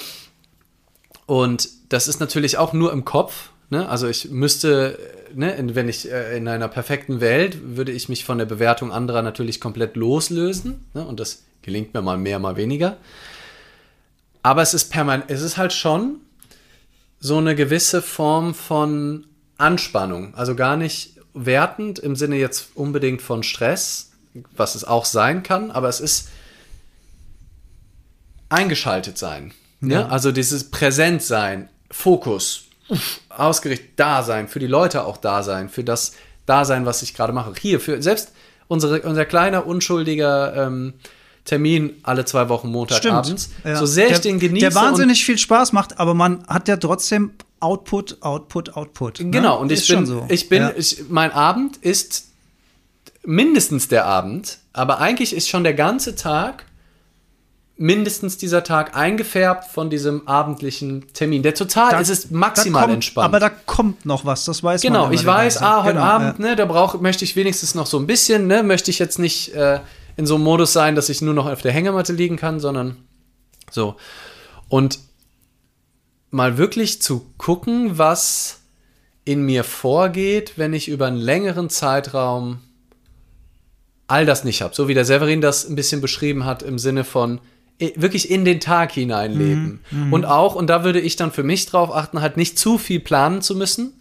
[1.26, 3.50] und das ist natürlich auch nur im Kopf.
[3.70, 3.88] Ne?
[3.88, 4.98] Also ich müsste,
[5.34, 9.22] ne, wenn ich äh, in einer perfekten Welt, würde ich mich von der Bewertung anderer
[9.22, 10.86] natürlich komplett loslösen.
[10.94, 11.04] Ne?
[11.04, 12.96] Und das gelingt mir mal mehr, mal weniger.
[14.42, 16.20] Aber es ist permanent, es ist halt schon
[17.18, 19.26] so eine gewisse Form von
[19.58, 20.34] Anspannung.
[20.36, 24.12] Also gar nicht wertend im Sinne jetzt unbedingt von Stress,
[24.54, 26.28] was es auch sein kann, aber es ist
[28.48, 29.52] eingeschaltet sein.
[29.86, 29.94] Ne?
[29.94, 30.08] Ja.
[30.08, 32.64] Also dieses Präsentsein, Fokus,
[33.28, 36.12] ausgerichtet da sein, für die Leute auch da sein, für das
[36.46, 37.52] Dasein, was ich gerade mache.
[37.60, 38.32] Hier, für selbst
[38.68, 40.94] unsere, unser kleiner, unschuldiger ähm,
[41.44, 43.50] Termin alle zwei Wochen Montagabends.
[43.64, 43.76] Ja.
[43.76, 44.66] So sehr der, ich den genieße.
[44.66, 49.20] Der wahnsinnig viel Spaß macht, aber man hat ja trotzdem Output, Output, Output.
[49.20, 49.30] Ne?
[49.30, 50.26] Genau, und ich bin, so.
[50.28, 50.72] ich bin, ja.
[50.76, 52.28] ich, mein Abend ist
[53.24, 56.64] mindestens der Abend, aber eigentlich ist schon der ganze Tag
[57.78, 61.42] mindestens dieser Tag eingefärbt von diesem abendlichen Termin.
[61.42, 63.24] Der total, da, es ist maximal kommt, entspannt.
[63.26, 65.10] Aber da kommt noch was, das weiß genau, man.
[65.10, 66.44] Genau, ich weiß, ah, heute genau, Abend, ja.
[66.46, 69.54] ne, da brauche, möchte ich wenigstens noch so ein bisschen, ne, möchte ich jetzt nicht
[69.54, 69.80] äh,
[70.16, 72.96] in so einem Modus sein, dass ich nur noch auf der Hängematte liegen kann, sondern
[73.70, 73.96] so.
[74.68, 74.98] Und
[76.30, 78.60] mal wirklich zu gucken, was
[79.26, 82.60] in mir vorgeht, wenn ich über einen längeren Zeitraum
[84.06, 84.74] all das nicht habe.
[84.74, 87.40] So wie der Severin das ein bisschen beschrieben hat im Sinne von,
[87.78, 89.80] wirklich in den Tag hineinleben.
[89.90, 92.58] Mhm, mhm, und auch, und da würde ich dann für mich drauf achten, halt nicht
[92.58, 93.92] zu viel planen zu müssen.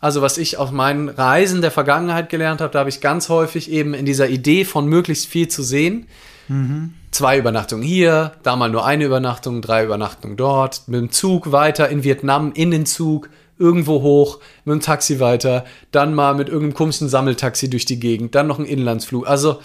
[0.00, 3.70] Also was ich aus meinen Reisen der Vergangenheit gelernt habe, da habe ich ganz häufig
[3.70, 6.06] eben in dieser Idee von möglichst viel zu sehen.
[6.48, 6.92] Mhm.
[7.10, 11.88] Zwei Übernachtungen hier, da mal nur eine Übernachtung, drei Übernachtungen dort, mit dem Zug weiter
[11.88, 16.74] in Vietnam, in den Zug, irgendwo hoch, mit dem Taxi weiter, dann mal mit irgendeinem
[16.74, 19.26] komischen Sammeltaxi durch die Gegend, dann noch ein Inlandsflug.
[19.26, 19.60] Also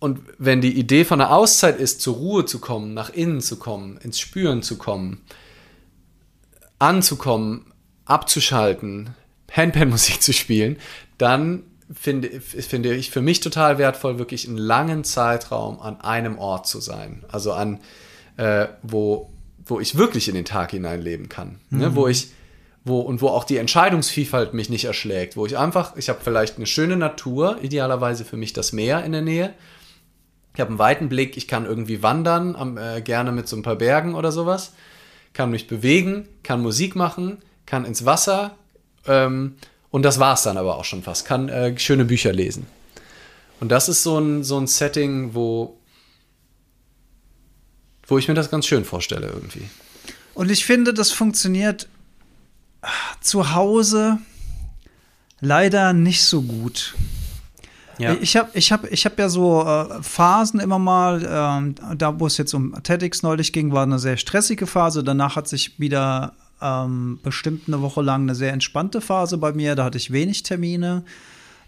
[0.00, 3.58] und wenn die Idee von einer Auszeit ist, zur Ruhe zu kommen, nach innen zu
[3.58, 5.20] kommen, ins Spüren zu kommen,
[6.78, 7.66] anzukommen,
[8.06, 9.10] abzuschalten,
[9.52, 10.78] Handpan-Musik zu spielen,
[11.18, 16.66] dann finde, finde ich für mich total wertvoll, wirklich einen langen Zeitraum an einem Ort
[16.66, 17.24] zu sein.
[17.28, 17.78] Also an,
[18.38, 19.30] äh, wo,
[19.66, 21.60] wo ich wirklich in den Tag hineinleben kann.
[21.68, 21.76] Ne?
[21.76, 21.78] Mhm.
[21.78, 21.96] Ne?
[21.96, 22.28] Wo ich,
[22.84, 25.36] wo, und wo auch die Entscheidungsvielfalt mich nicht erschlägt.
[25.36, 29.12] Wo ich einfach, ich habe vielleicht eine schöne Natur, idealerweise für mich das Meer in
[29.12, 29.52] der Nähe
[30.60, 33.62] ich habe einen weiten Blick, ich kann irgendwie wandern, am, äh, gerne mit so ein
[33.62, 34.74] paar Bergen oder sowas,
[35.32, 38.58] kann mich bewegen, kann Musik machen, kann ins Wasser
[39.06, 39.54] ähm,
[39.90, 42.66] und das war es dann aber auch schon fast, kann äh, schöne Bücher lesen.
[43.58, 45.78] Und das ist so ein, so ein Setting, wo,
[48.06, 49.64] wo ich mir das ganz schön vorstelle irgendwie.
[50.34, 51.88] Und ich finde, das funktioniert
[53.22, 54.18] zu Hause
[55.40, 56.94] leider nicht so gut.
[58.00, 58.16] Ja.
[58.20, 62.26] Ich habe ich hab, ich hab ja so äh, Phasen immer mal, ähm, da wo
[62.26, 65.04] es jetzt um TEDx neulich ging, war eine sehr stressige Phase.
[65.04, 66.32] Danach hat sich wieder
[66.62, 69.74] ähm, bestimmt eine Woche lang eine sehr entspannte Phase bei mir.
[69.74, 71.04] Da hatte ich wenig Termine.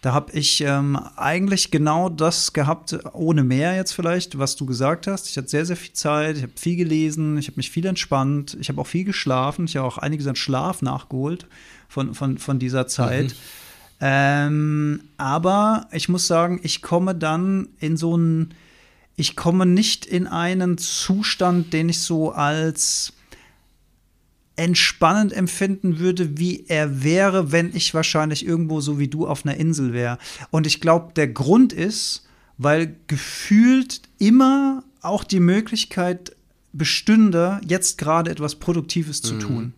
[0.01, 5.07] Da habe ich ähm, eigentlich genau das gehabt, ohne mehr jetzt vielleicht, was du gesagt
[5.07, 5.31] hast.
[5.31, 8.57] Ich hatte sehr, sehr viel Zeit, ich habe viel gelesen, ich habe mich viel entspannt,
[8.61, 9.67] ich habe auch viel geschlafen.
[9.67, 11.47] Ich habe auch einiges an Schlaf nachgeholt
[11.89, 13.27] von, von, von dieser Zeit.
[13.27, 13.33] Mhm.
[14.05, 18.53] Ähm, aber ich muss sagen, ich komme dann in so einen,
[19.15, 23.13] ich komme nicht in einen Zustand, den ich so als
[24.57, 29.57] entspannend empfinden würde, wie er wäre, wenn ich wahrscheinlich irgendwo so wie du auf einer
[29.57, 30.19] Insel wäre.
[30.51, 32.27] Und ich glaube, der Grund ist,
[32.59, 36.35] weil gefühlt immer auch die Möglichkeit
[36.73, 39.41] bestünde, jetzt gerade etwas Produktives zu mhm.
[39.41, 39.75] tun.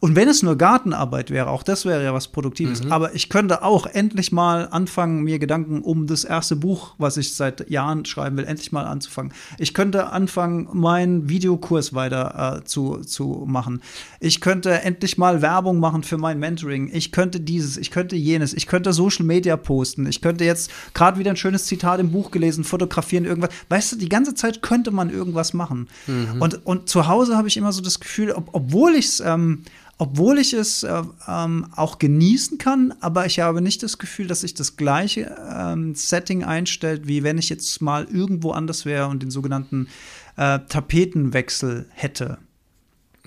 [0.00, 2.84] Und wenn es nur Gartenarbeit wäre, auch das wäre ja was Produktives.
[2.84, 2.92] Mhm.
[2.92, 7.34] Aber ich könnte auch endlich mal anfangen, mir Gedanken um das erste Buch, was ich
[7.34, 9.32] seit Jahren schreiben will, endlich mal anzufangen.
[9.58, 13.80] Ich könnte anfangen, meinen Videokurs weiter äh, zu, zu machen.
[14.20, 16.90] Ich könnte endlich mal Werbung machen für mein Mentoring.
[16.92, 18.54] Ich könnte dieses, ich könnte jenes.
[18.54, 20.06] Ich könnte Social Media posten.
[20.06, 23.50] Ich könnte jetzt gerade wieder ein schönes Zitat im Buch gelesen, fotografieren, irgendwas.
[23.68, 25.88] Weißt du, die ganze Zeit könnte man irgendwas machen.
[26.06, 26.40] Mhm.
[26.40, 29.62] Und, und zu Hause habe ich immer so das Gefühl, ob, obwohl ich es ähm,
[29.98, 34.40] obwohl ich es äh, ähm, auch genießen kann, aber ich habe nicht das Gefühl, dass
[34.40, 39.22] sich das gleiche ähm, Setting einstellt, wie wenn ich jetzt mal irgendwo anders wäre und
[39.22, 39.88] den sogenannten
[40.36, 42.38] äh, Tapetenwechsel hätte.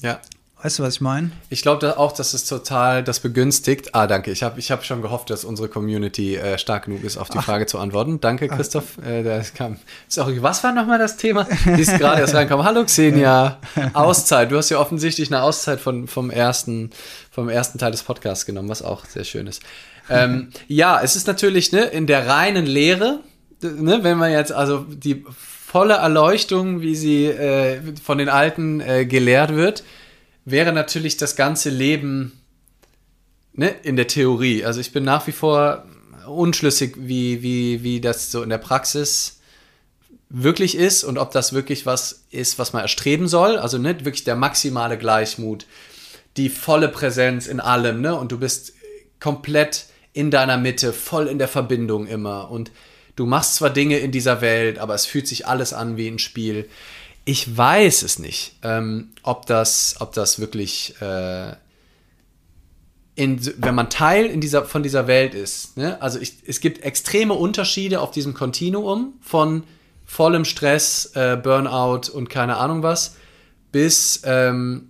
[0.02, 0.20] Ja.
[0.64, 1.30] Weißt du, was ich meine?
[1.50, 3.94] Ich glaube auch, dass es total das begünstigt.
[3.94, 4.32] Ah, danke.
[4.32, 7.38] Ich habe ich hab schon gehofft, dass unsere Community äh, stark genug ist, auf die
[7.38, 7.46] Ach.
[7.46, 8.20] Frage zu antworten.
[8.22, 8.98] Danke, Christoph.
[8.98, 9.78] Äh, der kam.
[10.08, 11.48] Sorry, was war nochmal das Thema?
[11.66, 12.66] Die ist gerade erst reinkommen.
[12.66, 13.60] Hallo, Xenia.
[13.94, 14.52] Auszeit.
[14.52, 16.90] Du hast ja offensichtlich eine Auszeit von, vom, ersten,
[17.30, 19.62] vom ersten Teil des Podcasts genommen, was auch sehr schön ist.
[20.10, 23.20] Ähm, ja, es ist natürlich ne, in der reinen Lehre,
[23.62, 25.24] ne, wenn man jetzt also die
[25.68, 29.84] volle Erleuchtung, wie sie äh, von den Alten äh, gelehrt wird,
[30.48, 32.32] wäre natürlich das ganze Leben
[33.52, 34.64] ne, in der Theorie.
[34.64, 35.84] Also ich bin nach wie vor
[36.26, 39.42] unschlüssig, wie, wie, wie das so in der Praxis
[40.30, 43.58] wirklich ist und ob das wirklich was ist, was man erstreben soll.
[43.58, 45.66] Also ne, wirklich der maximale Gleichmut,
[46.38, 48.16] die volle Präsenz in allem, ne?
[48.16, 48.72] Und du bist
[49.20, 52.50] komplett in deiner Mitte, voll in der Verbindung immer.
[52.50, 52.72] Und
[53.18, 56.20] du machst zwar Dinge in dieser Welt, aber es fühlt sich alles an wie ein
[56.20, 56.70] Spiel
[57.28, 61.52] ich weiß es nicht, ähm, ob, das, ob das wirklich, äh,
[63.16, 65.76] in, wenn man Teil in dieser, von dieser Welt ist.
[65.76, 66.02] Ne?
[66.02, 69.64] Also ich, es gibt extreme Unterschiede auf diesem Kontinuum von
[70.06, 73.18] vollem Stress, äh, Burnout und keine Ahnung was,
[73.74, 74.90] bis, ähm,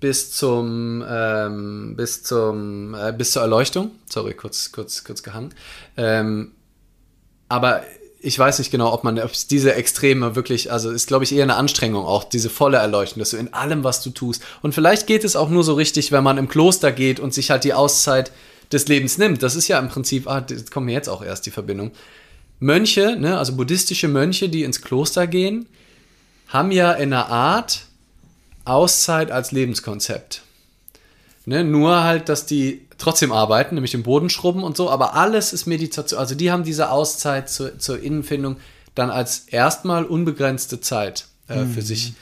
[0.00, 3.92] bis zum, ähm, bis zum, äh, bis zur Erleuchtung.
[4.10, 5.54] Sorry, kurz, kurz, kurz gehangen.
[5.96, 6.56] Ähm,
[7.48, 7.82] aber
[8.24, 11.42] ich weiß nicht genau, ob man ob diese Extreme wirklich, also ist, glaube ich, eher
[11.42, 14.42] eine Anstrengung auch, diese volle Erleuchtung, dass du in allem, was du tust.
[14.62, 17.50] Und vielleicht geht es auch nur so richtig, wenn man im Kloster geht und sich
[17.50, 18.32] halt die Auszeit
[18.72, 19.42] des Lebens nimmt.
[19.42, 21.90] Das ist ja im Prinzip, ah, das kommt mir jetzt auch erst die Verbindung.
[22.60, 25.66] Mönche, ne, also buddhistische Mönche, die ins Kloster gehen,
[26.48, 27.86] haben ja in einer Art
[28.64, 30.42] Auszeit als Lebenskonzept.
[31.44, 35.52] Ne, nur halt, dass die trotzdem arbeiten, nämlich den Boden schrubben und so, aber alles
[35.52, 36.18] ist Meditation.
[36.18, 38.56] Also die haben diese Auszeit zur, zur Innenfindung
[38.94, 41.72] dann als erstmal unbegrenzte Zeit äh, mhm.
[41.72, 42.14] für sich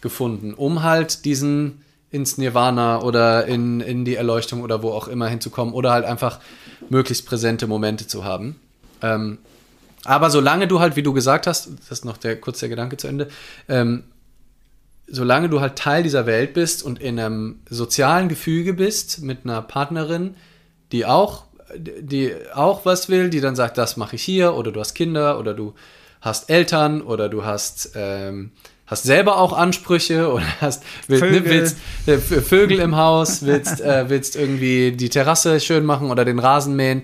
[0.00, 5.28] gefunden, um halt diesen ins Nirvana oder in, in die Erleuchtung oder wo auch immer
[5.28, 6.40] hinzukommen oder halt einfach
[6.88, 8.56] möglichst präsente Momente zu haben.
[9.02, 9.38] Ähm,
[10.04, 12.96] aber solange du halt, wie du gesagt hast, das ist noch der kurz der Gedanke
[12.96, 13.28] zu Ende,
[13.68, 14.04] ähm,
[15.10, 19.62] solange du halt Teil dieser Welt bist und in einem sozialen Gefüge bist mit einer
[19.62, 20.34] Partnerin,
[20.92, 21.44] die auch,
[21.76, 25.38] die auch was will, die dann sagt, das mache ich hier, oder du hast Kinder,
[25.38, 25.74] oder du
[26.20, 28.52] hast Eltern, oder du hast, ähm,
[28.86, 33.80] hast selber auch Ansprüche, oder hast willst, ne, Vögel, willst, äh, Vögel im Haus, willst,
[33.80, 37.02] äh, willst irgendwie die Terrasse schön machen oder den Rasen mähen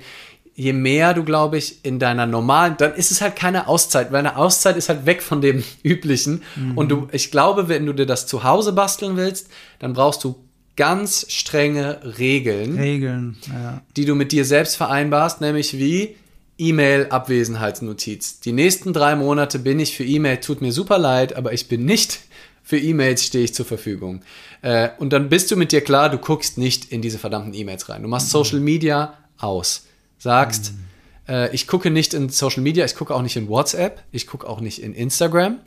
[0.55, 4.21] je mehr du, glaube ich, in deiner normalen, dann ist es halt keine Auszeit, weil
[4.21, 6.43] eine Auszeit ist halt weg von dem Üblichen.
[6.57, 6.79] Mhm.
[6.79, 9.49] Und du, ich glaube, wenn du dir das zu Hause basteln willst,
[9.81, 10.37] dann brauchst du
[10.77, 12.77] ganz strenge Regeln.
[12.77, 13.83] Regeln, ja.
[13.97, 16.17] Die du mit dir selbst vereinbarst, nämlich wie
[16.59, 18.41] E-Mail-Abwesenheitsnotiz.
[18.41, 21.85] Die nächsten drei Monate bin ich für E-Mail, tut mir super leid, aber ich bin
[21.85, 22.21] nicht
[22.63, 24.23] für E-Mails stehe ich zur Verfügung.
[24.63, 27.89] Äh, und dann bist du mit dir klar, du guckst nicht in diese verdammten E-Mails
[27.89, 28.03] rein.
[28.03, 28.39] Du machst mhm.
[28.39, 29.85] Social Media aus
[30.19, 31.35] sagst, mhm.
[31.35, 34.49] äh, ich gucke nicht in Social Media, ich gucke auch nicht in WhatsApp, ich gucke
[34.49, 35.59] auch nicht in Instagram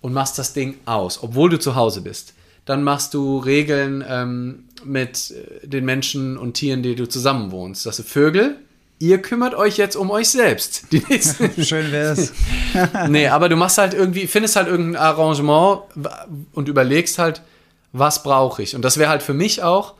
[0.00, 2.34] und machst das Ding aus, obwohl du zu Hause bist.
[2.64, 7.86] Dann machst du Regeln ähm, mit äh, den Menschen und Tieren, die du zusammen wohnst.
[7.86, 8.58] Dass du Vögel
[8.98, 10.86] ihr kümmert euch jetzt um euch selbst.
[10.92, 12.32] Die nächsten Schön wär's.
[13.08, 15.82] nee, aber du machst halt irgendwie, findest halt irgendein Arrangement
[16.52, 17.42] und überlegst halt,
[17.92, 18.74] was brauche ich.
[18.74, 19.94] Und das wäre halt für mich auch,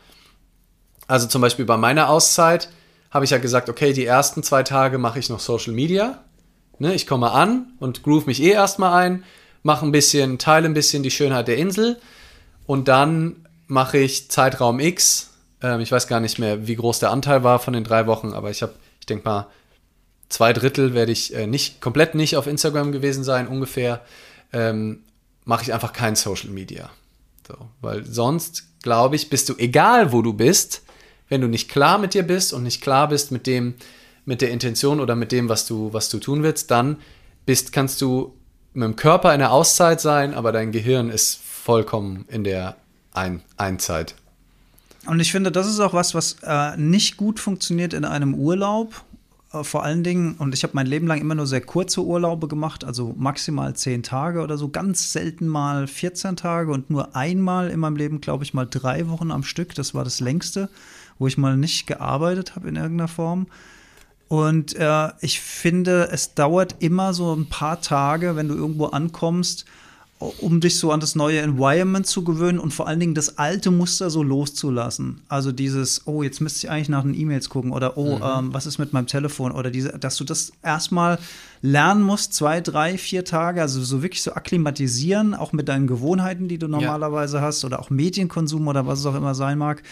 [1.06, 2.68] also zum Beispiel bei meiner Auszeit,
[3.16, 6.22] habe ich ja gesagt, okay, die ersten zwei Tage mache ich noch Social Media.
[6.78, 9.24] Ne, ich komme an und groove mich eh erstmal ein,
[9.62, 11.98] mache ein bisschen, teile ein bisschen die Schönheit der Insel
[12.66, 15.30] und dann mache ich Zeitraum X.
[15.62, 18.34] Ähm, ich weiß gar nicht mehr, wie groß der Anteil war von den drei Wochen,
[18.34, 19.46] aber ich habe, ich denke mal,
[20.28, 24.02] zwei Drittel werde ich äh, nicht, komplett nicht auf Instagram gewesen sein, ungefähr.
[24.52, 25.02] Ähm,
[25.44, 26.90] mache ich einfach kein Social Media.
[27.48, 30.82] So, weil sonst, glaube ich, bist du, egal wo du bist,
[31.28, 33.74] wenn du nicht klar mit dir bist und nicht klar bist mit dem,
[34.24, 36.96] mit der Intention oder mit dem, was du, was du tun willst, dann
[37.46, 38.34] bist, kannst du
[38.74, 42.76] mit dem Körper in der Auszeit sein, aber dein Gehirn ist vollkommen in der
[43.14, 44.14] Ein Einzeit.
[45.06, 49.02] Und ich finde, das ist auch was, was äh, nicht gut funktioniert in einem Urlaub.
[49.52, 52.48] Äh, vor allen Dingen, und ich habe mein Leben lang immer nur sehr kurze Urlaube
[52.48, 57.70] gemacht, also maximal zehn Tage oder so, ganz selten mal 14 Tage und nur einmal
[57.70, 59.74] in meinem Leben, glaube ich, mal drei Wochen am Stück.
[59.74, 60.68] Das war das längste
[61.18, 63.46] wo ich mal nicht gearbeitet habe in irgendeiner Form.
[64.28, 69.66] Und äh, ich finde, es dauert immer so ein paar Tage, wenn du irgendwo ankommst,
[70.18, 73.70] um dich so an das neue Environment zu gewöhnen und vor allen Dingen das alte
[73.70, 75.20] Muster so loszulassen.
[75.28, 78.22] Also dieses, oh, jetzt müsste ich eigentlich nach den E-Mails gucken oder oh, mhm.
[78.24, 81.18] ähm, was ist mit meinem Telefon oder diese, dass du das erstmal
[81.60, 86.48] lernen musst, zwei, drei, vier Tage, also so wirklich so akklimatisieren, auch mit deinen Gewohnheiten,
[86.48, 87.42] die du normalerweise ja.
[87.42, 89.82] hast oder auch Medienkonsum oder was es auch immer sein mag.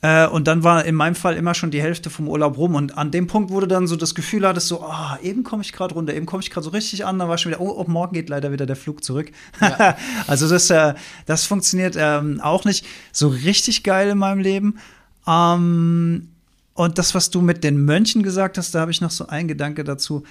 [0.00, 2.76] Äh, und dann war in meinem Fall immer schon die Hälfte vom Urlaub rum.
[2.76, 5.62] Und an dem Punkt, wo du dann so das Gefühl hattest, so, oh, eben komme
[5.62, 7.74] ich gerade runter, eben komme ich gerade so richtig an, dann war schon wieder, oh,
[7.76, 9.32] oh, morgen geht leider wieder der Flug zurück.
[9.60, 9.96] Ja.
[10.28, 10.94] also das, äh,
[11.26, 14.78] das funktioniert ähm, auch nicht so richtig geil in meinem Leben.
[15.26, 16.28] Ähm,
[16.74, 19.48] und das, was du mit den Mönchen gesagt hast, da habe ich noch so einen
[19.48, 20.22] Gedanke dazu.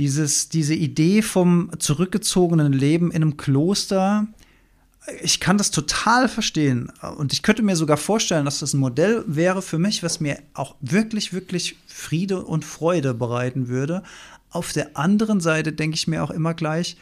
[0.00, 4.26] Dieses, diese Idee vom zurückgezogenen Leben in einem Kloster,
[5.22, 6.90] ich kann das total verstehen.
[7.16, 10.38] Und ich könnte mir sogar vorstellen, dass das ein Modell wäre für mich, was mir
[10.54, 14.02] auch wirklich, wirklich Friede und Freude bereiten würde.
[14.50, 16.96] Auf der anderen Seite denke ich mir auch immer gleich,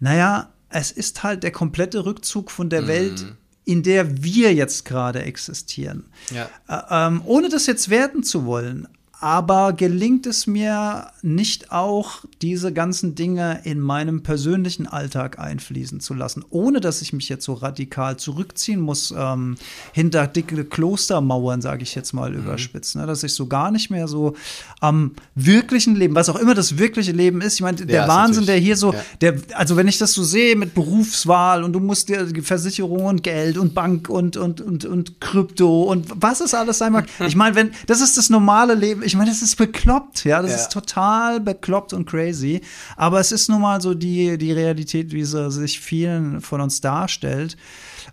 [0.00, 2.88] naja, es ist halt der komplette Rückzug von der mhm.
[2.88, 3.26] Welt,
[3.64, 6.04] in der wir jetzt gerade existieren.
[6.30, 6.48] Ja.
[6.68, 8.88] Äh, ähm, ohne das jetzt werten zu wollen,
[9.18, 16.12] aber gelingt es mir nicht auch, diese ganzen Dinge in meinem persönlichen Alltag einfließen zu
[16.12, 19.56] lassen, ohne dass ich mich jetzt so radikal zurückziehen muss, ähm,
[19.92, 22.40] hinter dicke Klostermauern, sage ich jetzt mal mhm.
[22.40, 23.06] überspitzt, ne?
[23.06, 24.34] dass ich so gar nicht mehr so
[24.80, 28.44] am wirklichen Leben, was auch immer das wirkliche Leben ist, ich meine, der ja, Wahnsinn,
[28.44, 29.00] der hier so, ja.
[29.22, 33.22] der, also wenn ich das so sehe mit Berufswahl und du musst dir Versicherung und
[33.22, 37.34] Geld und Bank und, und, und, und Krypto und was es alles sein mag, ich
[37.34, 40.56] meine, wenn, das ist das normale Leben, ich meine, das ist bekloppt, ja, das ja.
[40.56, 42.60] ist total bekloppt und crazy.
[42.96, 46.80] Aber es ist nun mal so die, die Realität, wie sie sich vielen von uns
[46.80, 47.56] darstellt.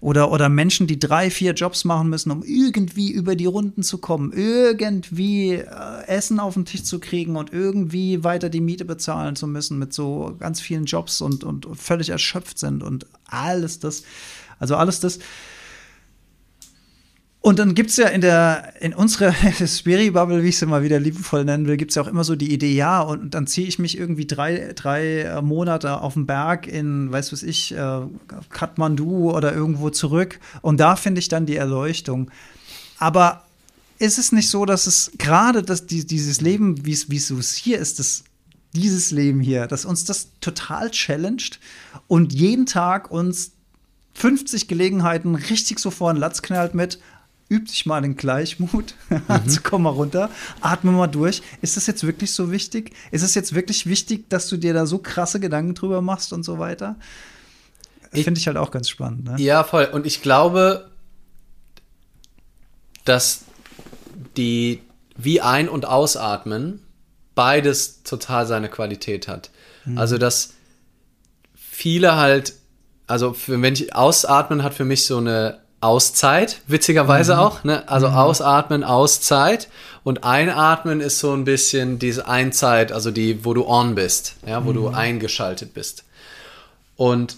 [0.02, 3.98] Oder, oder Menschen, die drei, vier Jobs machen müssen, um irgendwie über die Runden zu
[3.98, 9.36] kommen, irgendwie äh, Essen auf den Tisch zu kriegen und irgendwie weiter die Miete bezahlen
[9.36, 14.04] zu müssen mit so ganz vielen Jobs und, und völlig erschöpft sind und alles das.
[14.60, 15.20] Also alles das
[17.46, 19.34] und dann gibt es ja in der, in unserer
[19.68, 22.38] Spiri-Bubble, wie ich sie mal wieder liebevoll nennen will, gibt es ja auch immer so
[22.38, 26.26] die Idee, ja, und dann ziehe ich mich irgendwie drei, drei äh, Monate auf den
[26.26, 28.00] Berg in, weiß was ich, äh,
[28.50, 30.40] Kathmandu oder irgendwo zurück.
[30.62, 32.32] Und da finde ich dann die Erleuchtung.
[32.98, 33.44] Aber
[34.00, 38.00] ist es nicht so, dass es gerade dass die, dieses Leben, wie es hier ist,
[38.00, 38.24] das,
[38.72, 41.60] dieses Leben hier, dass uns das total challenged
[42.08, 43.52] und jeden Tag uns
[44.14, 47.00] 50 Gelegenheiten richtig so vor den Latz knallt mit,
[47.54, 48.96] üb dich mal in Gleichmut.
[49.10, 49.22] Mhm.
[49.28, 50.30] also komm mal runter,
[50.62, 51.44] atme mal durch.
[51.62, 52.94] Ist das jetzt wirklich so wichtig?
[53.12, 56.44] Ist es jetzt wirklich wichtig, dass du dir da so krasse Gedanken drüber machst und
[56.44, 56.96] so weiter?
[58.12, 59.24] Finde ich halt auch ganz spannend.
[59.26, 59.36] Ne?
[59.38, 59.86] Ja, voll.
[59.86, 60.90] Und ich glaube,
[63.06, 63.42] dass
[64.38, 64.82] die
[65.16, 66.80] wie ein- und ausatmen
[67.36, 69.50] beides total seine Qualität hat.
[69.86, 69.98] Mhm.
[69.98, 70.54] Also, dass
[71.56, 72.54] viele halt,
[73.08, 77.40] also für, wenn ich ausatmen hat für mich so eine Auszeit, witzigerweise mhm.
[77.40, 77.64] auch.
[77.64, 77.88] Ne?
[77.88, 78.16] Also mhm.
[78.16, 79.70] ausatmen, Auszeit.
[80.04, 84.66] Und einatmen ist so ein bisschen diese Einzeit, also die, wo du on bist, ja,
[84.66, 84.76] wo mhm.
[84.76, 86.04] du eingeschaltet bist.
[86.96, 87.38] Und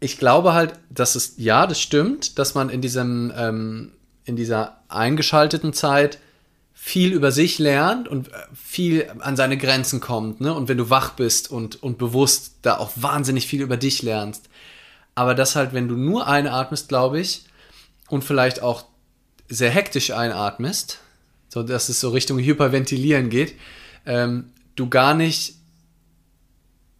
[0.00, 3.92] ich glaube halt, dass es, ja, das stimmt, dass man in diesem, ähm,
[4.24, 6.18] in dieser eingeschalteten Zeit
[6.82, 10.54] viel über sich lernt und äh, viel an seine Grenzen kommt, ne?
[10.54, 14.48] Und wenn du wach bist und, und bewusst da auch wahnsinnig viel über dich lernst.
[15.20, 17.44] Aber das halt, wenn du nur einatmest, glaube ich,
[18.08, 18.86] und vielleicht auch
[19.50, 20.96] sehr hektisch einatmest,
[21.50, 23.52] so dass es so Richtung Hyperventilieren geht,
[24.06, 25.56] ähm, du gar nicht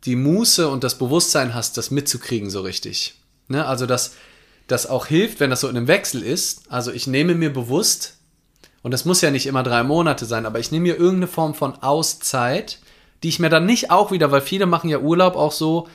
[0.05, 3.15] die Muße und das Bewusstsein hast, das mitzukriegen so richtig.
[3.49, 3.65] Ne?
[3.65, 4.17] Also, dass
[4.67, 6.71] das auch hilft, wenn das so in einem Wechsel ist.
[6.71, 8.19] Also, ich nehme mir bewusst,
[8.83, 11.55] und das muss ja nicht immer drei Monate sein, aber ich nehme mir irgendeine Form
[11.55, 12.81] von Auszeit,
[13.23, 15.89] die ich mir dann nicht auch wieder, weil viele machen ja Urlaub auch so,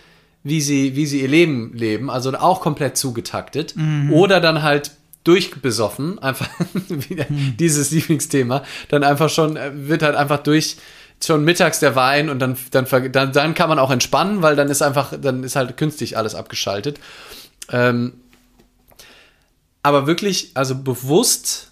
[0.45, 3.75] wie sie, wie sie ihr Leben leben, also auch komplett zugetaktet.
[3.75, 4.13] Mhm.
[4.13, 4.91] Oder dann halt
[5.23, 6.47] durchbesoffen, einfach
[6.87, 7.57] wieder mhm.
[7.57, 10.77] dieses Lieblingsthema, dann einfach schon, äh, wird halt einfach durch,
[11.23, 14.69] schon mittags der Wein und dann, dann, dann, dann kann man auch entspannen, weil dann
[14.69, 16.99] ist einfach, dann ist halt künstlich alles abgeschaltet.
[17.71, 18.13] Ähm,
[19.81, 21.71] aber wirklich, also bewusst,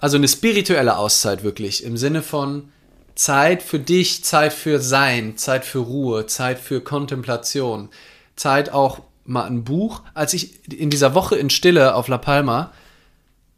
[0.00, 2.70] also eine spirituelle Auszeit wirklich, im Sinne von
[3.16, 7.88] Zeit für dich, Zeit für Sein, Zeit für Ruhe, Zeit für Kontemplation,
[8.36, 10.02] Zeit auch mal ein Buch.
[10.14, 12.72] Als ich in dieser Woche in Stille auf La Palma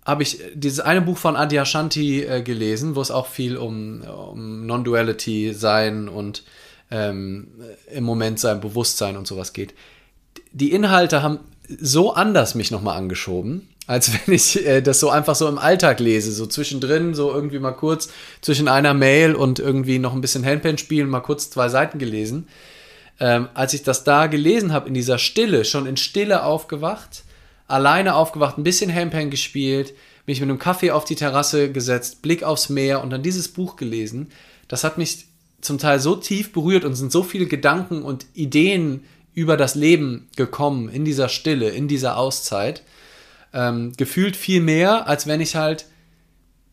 [0.07, 4.65] habe ich dieses eine Buch von Adyashanti äh, gelesen, wo es auch viel um, um
[4.65, 6.45] Non-Duality sein und
[6.91, 7.49] ähm,
[7.93, 9.75] im Moment sein Bewusstsein und sowas geht.
[10.53, 15.35] Die Inhalte haben so anders mich nochmal angeschoben, als wenn ich äh, das so einfach
[15.35, 18.11] so im Alltag lese, so zwischendrin, so irgendwie mal kurz
[18.43, 22.47] zwischen einer Mail und irgendwie noch ein bisschen Handpan spielen, mal kurz zwei Seiten gelesen.
[23.19, 27.25] Ähm, als ich das da gelesen habe, in dieser Stille, schon in Stille aufgewacht,
[27.67, 29.95] alleine aufgewacht, ein bisschen Handpan gespielt,
[30.27, 33.77] mich mit einem Kaffee auf die Terrasse gesetzt, Blick aufs Meer und dann dieses Buch
[33.77, 34.29] gelesen.
[34.69, 35.25] Das hat mich
[35.63, 40.29] zum Teil so tief berührt und sind so viele Gedanken und Ideen über das Leben
[40.37, 42.83] gekommen in dieser Stille, in dieser Auszeit.
[43.53, 45.87] Ähm, gefühlt viel mehr, als wenn ich halt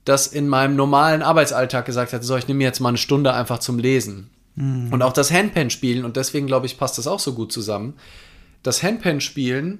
[0.03, 3.59] das in meinem normalen Arbeitsalltag gesagt hätte, so, ich nehme jetzt mal eine Stunde einfach
[3.59, 4.29] zum Lesen.
[4.55, 4.93] Mhm.
[4.93, 7.95] Und auch das Handpan spielen, und deswegen glaube ich, passt das auch so gut zusammen.
[8.61, 9.79] Das Handpan spielen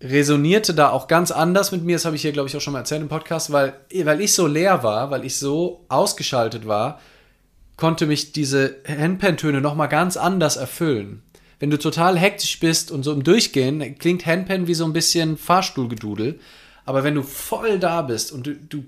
[0.00, 1.96] resonierte da auch ganz anders mit mir.
[1.96, 3.74] Das habe ich hier, glaube ich, auch schon mal erzählt im Podcast, weil,
[4.04, 7.00] weil ich so leer war, weil ich so ausgeschaltet war,
[7.76, 11.22] konnte mich diese Handpan-Töne nochmal ganz anders erfüllen.
[11.64, 15.38] Wenn du total hektisch bist und so im Durchgehen, klingt Handpan wie so ein bisschen
[15.38, 16.38] Fahrstuhlgedudel.
[16.84, 18.84] Aber wenn du voll da bist und du, du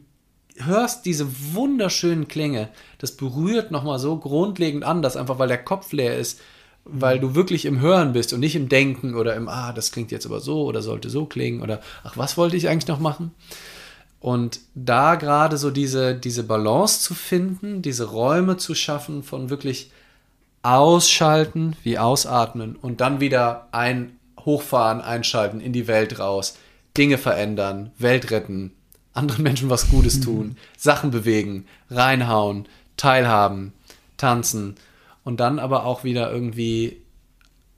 [0.59, 2.69] hörst diese wunderschönen Klänge,
[2.99, 6.39] das berührt nochmal so grundlegend anders, einfach weil der Kopf leer ist
[6.85, 10.13] weil du wirklich im Hören bist und nicht im Denken oder im, ah, das klingt
[10.13, 13.33] jetzt aber so oder sollte so klingen oder, ach, was wollte ich eigentlich noch machen?
[14.21, 19.91] Und da gerade so diese, diese Balance zu finden, diese Räume zu schaffen von wirklich
[20.67, 26.59] ausschalten, wie ausatmen und dann wieder ein hochfahren, einschalten, in die Welt raus,
[26.97, 28.73] Dinge verändern, Welt retten,
[29.13, 30.57] anderen Menschen was Gutes tun, mhm.
[30.77, 33.75] Sachen bewegen, reinhauen, teilhaben,
[34.17, 34.75] tanzen
[35.23, 37.01] und dann aber auch wieder irgendwie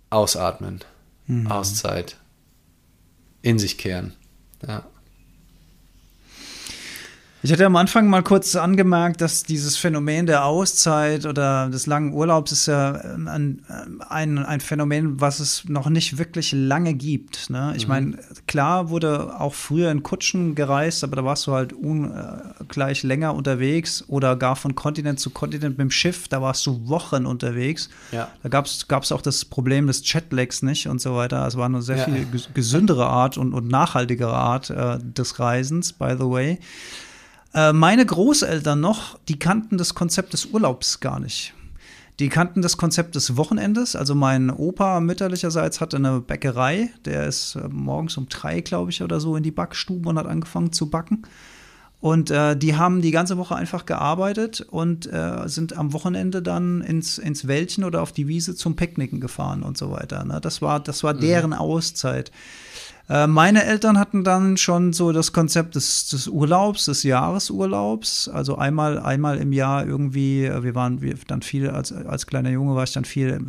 [0.09, 0.81] ausatmen,
[1.27, 1.47] mhm.
[1.47, 2.17] Auszeit,
[3.43, 4.15] in sich kehren.
[4.67, 4.85] Ja.
[7.41, 12.13] Ich hatte am Anfang mal kurz angemerkt, dass dieses Phänomen der Auszeit oder des langen
[12.13, 16.95] Urlaubs ist ja ähm, ein, ähm, ein, ein Phänomen, was es noch nicht wirklich lange
[16.95, 17.49] gibt.
[17.49, 17.75] Ne?
[17.77, 17.89] Ich mhm.
[17.89, 18.19] meine,
[18.49, 24.05] klar wurde auch früher in Kutschen gereist, aber da warst du halt ungleich länger unterwegs
[24.09, 27.89] oder gar von Kontinent zu Kontinent mit dem Schiff, da warst du Wochen unterwegs.
[28.11, 28.29] Ja.
[28.43, 31.47] Da gab es auch das Problem des Jetlags nicht und so weiter.
[31.47, 32.05] Es war eine sehr ja.
[32.05, 36.59] viel gesündere Art und, und nachhaltigere Art äh, des Reisens, by the way.
[37.59, 41.55] Äh, meine Großeltern noch, die kannten das Konzept des Urlaubs gar nicht.
[42.21, 43.97] Die kannten das Konzept des Wochenendes.
[43.97, 46.91] Also mein Opa mütterlicherseits hatte eine Bäckerei.
[47.05, 50.27] Der ist äh, morgens um drei, glaube ich, oder so in die Backstube und hat
[50.29, 51.23] angefangen zu backen.
[52.01, 56.81] Und äh, die haben die ganze Woche einfach gearbeitet und äh, sind am Wochenende dann
[56.81, 60.25] ins, ins Wäldchen oder auf die Wiese zum Picknicken gefahren und so weiter.
[60.25, 60.41] Ne?
[60.41, 61.21] Das war, das war mhm.
[61.21, 62.31] deren Auszeit.
[63.09, 68.29] Äh, meine Eltern hatten dann schon so das Konzept des, des, Urlaubs, des Jahresurlaubs.
[68.29, 72.51] Also einmal, einmal im Jahr irgendwie, äh, wir waren wir dann viel, als, als kleiner
[72.51, 73.41] Junge war ich dann viel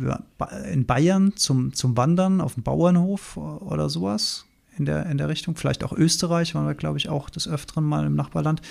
[0.72, 4.46] in Bayern zum, zum Wandern auf dem Bauernhof oder sowas
[4.78, 5.56] in der, in der Richtung.
[5.56, 8.62] Vielleicht auch Österreich, waren wir, glaube ich, auch des Öfteren mal im Nachbarland.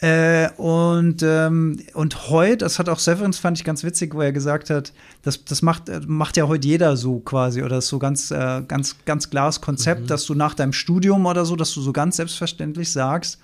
[0.00, 4.32] Äh, und, ähm, und heute, das hat auch Severance, fand ich ganz witzig, wo er
[4.32, 7.98] gesagt hat, das, das macht, äh, macht ja heute jeder so quasi, oder ist so
[7.98, 10.06] ganz, äh, ganz, ganz klares Konzept, mhm.
[10.06, 13.38] dass du nach deinem Studium oder so, dass du so ganz selbstverständlich sagst,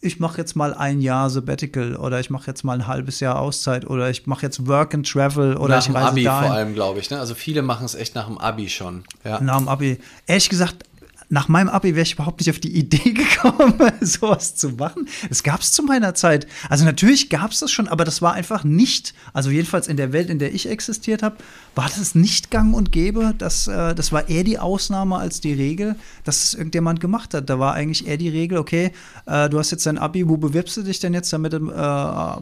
[0.00, 3.38] ich mache jetzt mal ein Jahr Sabbatical oder ich mache jetzt mal ein halbes Jahr
[3.38, 6.46] Auszeit oder ich mache jetzt Work and Travel oder nach ich reise Abi dahin.
[6.46, 7.10] vor allem, glaube ich.
[7.10, 7.18] Ne?
[7.18, 9.02] Also viele machen es echt nach dem Abi schon.
[9.24, 9.40] Ja.
[9.40, 9.98] Nach dem Abi.
[10.26, 10.84] Ehrlich gesagt,
[11.30, 15.08] nach meinem Abi wäre ich überhaupt nicht auf die Idee gekommen, sowas zu machen.
[15.28, 16.46] Es gab es zu meiner Zeit.
[16.70, 20.12] Also natürlich gab es das schon, aber das war einfach nicht, also jedenfalls in der
[20.12, 21.36] Welt, in der ich existiert habe,
[21.74, 23.34] war das nicht gang und gäbe.
[23.36, 27.50] Das, äh, das war eher die Ausnahme als die Regel, dass es irgendjemand gemacht hat.
[27.50, 28.92] Da war eigentlich eher die Regel, okay,
[29.26, 32.40] äh, du hast jetzt dein Abi, wo bewirbst du dich denn jetzt, damit du äh,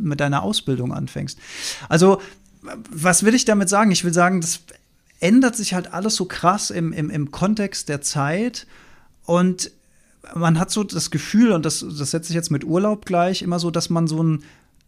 [0.00, 1.38] mit deiner Ausbildung anfängst?
[1.88, 2.20] Also,
[2.90, 3.92] was will ich damit sagen?
[3.92, 4.60] Ich will sagen, das
[5.20, 8.66] ändert sich halt alles so krass im, im, im Kontext der Zeit
[9.24, 9.70] und
[10.34, 13.58] man hat so das Gefühl, und das, das setze ich jetzt mit Urlaub gleich, immer
[13.58, 14.42] so, dass man so einen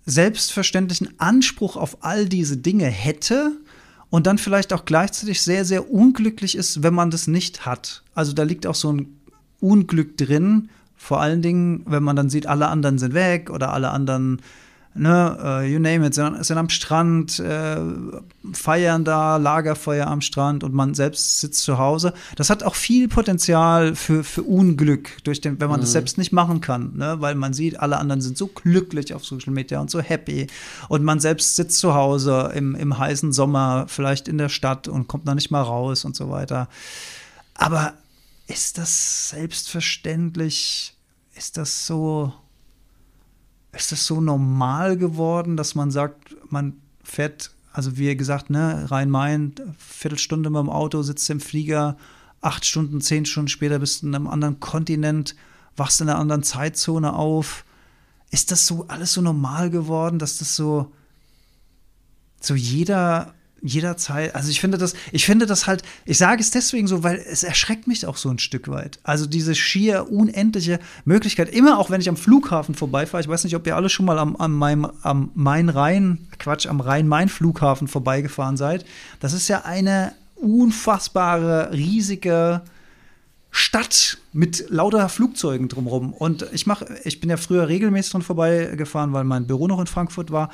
[0.04, 3.52] selbstverständlichen Anspruch auf all diese Dinge hätte
[4.10, 8.02] und dann vielleicht auch gleichzeitig sehr, sehr unglücklich ist, wenn man das nicht hat.
[8.14, 9.20] Also da liegt auch so ein
[9.60, 13.90] Unglück drin, vor allen Dingen, wenn man dann sieht, alle anderen sind weg oder alle
[13.90, 14.42] anderen
[14.94, 17.76] ne, uh, you name it, sind, sind am Strand, äh,
[18.52, 22.12] feiern da, Lagerfeuer am Strand und man selbst sitzt zu Hause.
[22.36, 25.82] Das hat auch viel Potenzial für, für Unglück, durch den, wenn man mhm.
[25.82, 29.24] das selbst nicht machen kann, ne, weil man sieht, alle anderen sind so glücklich auf
[29.24, 30.46] Social Media und so happy
[30.88, 35.08] und man selbst sitzt zu Hause im, im heißen Sommer, vielleicht in der Stadt und
[35.08, 36.68] kommt noch nicht mal raus und so weiter.
[37.54, 37.94] Aber
[38.46, 40.94] ist das selbstverständlich?
[41.34, 42.32] Ist das so
[43.72, 49.54] ist das so normal geworden, dass man sagt, man fährt, also wie gesagt, ne, Rhein-Main,
[49.78, 51.96] Viertelstunde mit dem Auto, sitzt im Flieger,
[52.40, 55.34] acht Stunden, zehn Stunden später bist du in einem anderen Kontinent,
[55.76, 57.64] wachst in einer anderen Zeitzone auf.
[58.30, 60.92] Ist das so alles so normal geworden, dass das so,
[62.40, 66.86] so jeder jederzeit, also ich finde das, ich finde das halt, ich sage es deswegen
[66.86, 68.98] so, weil es erschreckt mich auch so ein Stück weit.
[69.02, 73.56] Also diese schier unendliche Möglichkeit, immer auch wenn ich am Flughafen vorbeifahre, ich weiß nicht,
[73.56, 78.84] ob ihr alle schon mal am, am, meinem, am Main-Rhein, Quatsch, am Rhein-Main-Flughafen vorbeigefahren seid.
[79.20, 82.62] Das ist ja eine unfassbare, riesige
[83.50, 86.12] Stadt mit lauter Flugzeugen drumherum.
[86.12, 89.88] Und ich mache, ich bin ja früher regelmäßig dran vorbeigefahren, weil mein Büro noch in
[89.88, 90.50] Frankfurt war.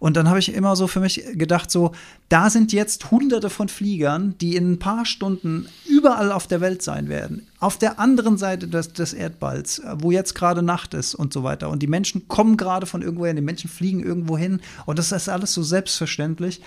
[0.00, 1.92] Und dann habe ich immer so für mich gedacht, so,
[2.28, 6.82] da sind jetzt hunderte von Fliegern, die in ein paar Stunden überall auf der Welt
[6.82, 7.46] sein werden.
[7.60, 11.70] Auf der anderen Seite des, des Erdballs, wo jetzt gerade Nacht ist und so weiter.
[11.70, 14.60] Und die Menschen kommen gerade von irgendwoher, die Menschen fliegen irgendwo hin.
[14.84, 16.60] Und das ist alles so selbstverständlich.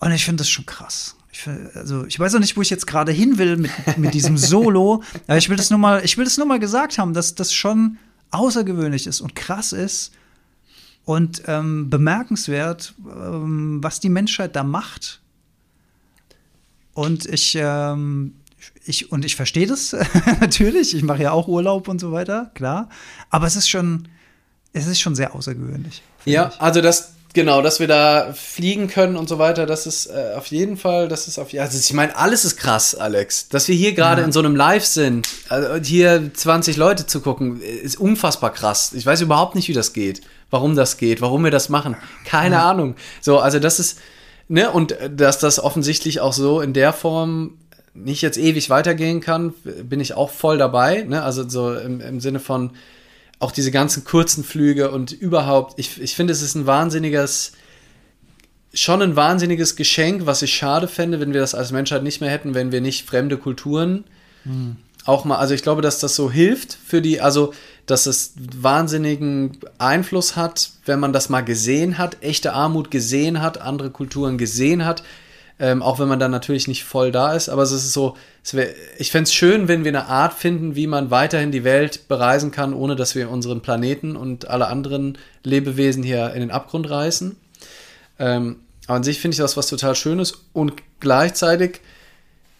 [0.00, 1.16] Und ich finde das schon krass.
[1.34, 4.38] Ich, also, ich weiß auch nicht, wo ich jetzt gerade hin will mit, mit diesem
[4.38, 5.02] Solo.
[5.26, 7.52] aber ich will das nur mal, ich will das nur mal gesagt haben, dass das
[7.52, 7.98] schon
[8.30, 10.12] außergewöhnlich ist und krass ist
[11.04, 15.20] und ähm, bemerkenswert, ähm, was die Menschheit da macht.
[16.92, 18.34] Und ich, ähm,
[18.84, 19.96] ich und ich verstehe das
[20.40, 20.94] natürlich.
[20.94, 22.88] Ich mache ja auch Urlaub und so weiter, klar.
[23.30, 24.06] Aber es ist schon,
[24.72, 26.00] es ist schon sehr außergewöhnlich.
[26.26, 26.60] Ja, ich.
[26.60, 30.46] also das, Genau, dass wir da fliegen können und so weiter, das ist äh, auf
[30.46, 33.48] jeden Fall, das ist auf also ich meine, alles ist krass, Alex.
[33.48, 34.26] Dass wir hier gerade ja.
[34.26, 38.92] in so einem Live sind, also hier 20 Leute zu gucken, ist unfassbar krass.
[38.92, 40.20] Ich weiß überhaupt nicht, wie das geht,
[40.50, 41.96] warum das geht, warum wir das machen.
[42.24, 42.70] Keine ja.
[42.70, 42.94] Ahnung.
[43.20, 43.98] So, also das ist,
[44.46, 47.58] ne, und äh, dass das offensichtlich auch so in der Form
[47.94, 51.22] nicht jetzt ewig weitergehen kann, bin ich auch voll dabei, ne?
[51.22, 52.70] Also so im, im Sinne von,
[53.38, 57.52] auch diese ganzen kurzen Flüge und überhaupt, ich, ich finde, es ist ein wahnsinniges,
[58.72, 62.30] schon ein wahnsinniges Geschenk, was ich schade fände, wenn wir das als Menschheit nicht mehr
[62.30, 64.04] hätten, wenn wir nicht fremde Kulturen
[64.44, 64.76] mhm.
[65.04, 67.52] auch mal, also ich glaube, dass das so hilft für die, also
[67.86, 73.60] dass es wahnsinnigen Einfluss hat, wenn man das mal gesehen hat, echte Armut gesehen hat,
[73.60, 75.02] andere Kulturen gesehen hat,
[75.58, 77.48] ähm, auch wenn man dann natürlich nicht voll da ist.
[77.48, 80.74] Aber es ist so, es wär, ich fände es schön, wenn wir eine Art finden,
[80.74, 85.18] wie man weiterhin die Welt bereisen kann, ohne dass wir unseren Planeten und alle anderen
[85.42, 87.36] Lebewesen hier in den Abgrund reißen.
[88.18, 91.80] Ähm, aber an sich finde ich das was total Schönes und gleichzeitig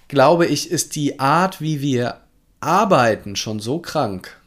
[0.08, 2.20] glaube ich, ist die Art, wie wir
[2.60, 4.40] arbeiten, schon so krank.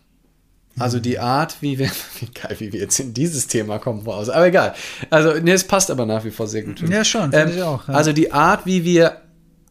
[0.80, 4.30] Also die Art, wie wir, wie geil, wie wir jetzt in dieses Thema kommen voraus.
[4.30, 4.73] Aber egal.
[5.09, 6.88] Also, ne, es passt aber nach wie vor sehr gut.
[6.88, 7.88] Ja, schon, ähm, ich auch.
[7.88, 7.93] Ja.
[7.93, 9.21] Also die Art, wie wir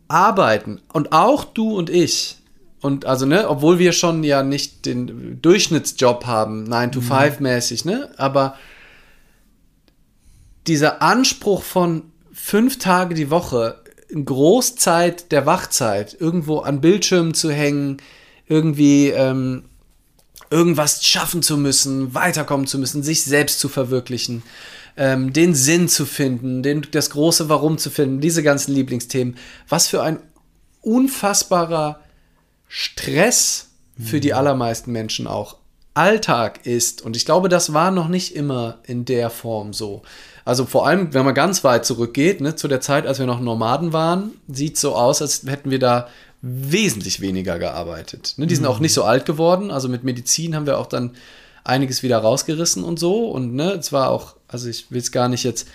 [0.09, 2.39] arbeiten und auch du und ich.
[2.81, 7.43] Und also, ne, obwohl wir schon ja nicht den Durchschnittsjob haben, 9 to 5 mhm.
[7.43, 8.55] mäßig, ne, aber
[10.67, 12.03] dieser Anspruch von
[12.33, 17.97] fünf Tage die Woche, in Großzeit der Wachzeit, irgendwo an Bildschirmen zu hängen,
[18.47, 19.65] irgendwie, ähm,
[20.51, 24.43] irgendwas schaffen zu müssen, weiterkommen zu müssen, sich selbst zu verwirklichen,
[24.97, 29.37] ähm, den Sinn zu finden, den, das große Warum zu finden, diese ganzen Lieblingsthemen.
[29.69, 30.19] Was für ein
[30.81, 32.01] unfassbarer
[32.69, 33.69] Stress
[33.99, 34.21] für mhm.
[34.21, 35.57] die allermeisten Menschen auch
[35.95, 37.03] Alltag ist.
[37.03, 40.03] Und ich glaube, das war noch nicht immer in der Form so.
[40.45, 43.41] Also vor allem, wenn man ganz weit zurückgeht, ne, zu der Zeit, als wir noch
[43.41, 46.09] Nomaden waren, sieht so aus, als hätten wir da
[46.43, 48.35] wesentlich weniger gearbeitet.
[48.37, 48.47] Ne?
[48.47, 48.71] Die sind mhm.
[48.71, 49.71] auch nicht so alt geworden.
[49.71, 51.13] Also mit Medizin haben wir auch dann
[51.65, 53.29] einiges wieder rausgerissen und so.
[53.29, 55.69] Und ne, es war auch, also ich will es gar nicht jetzt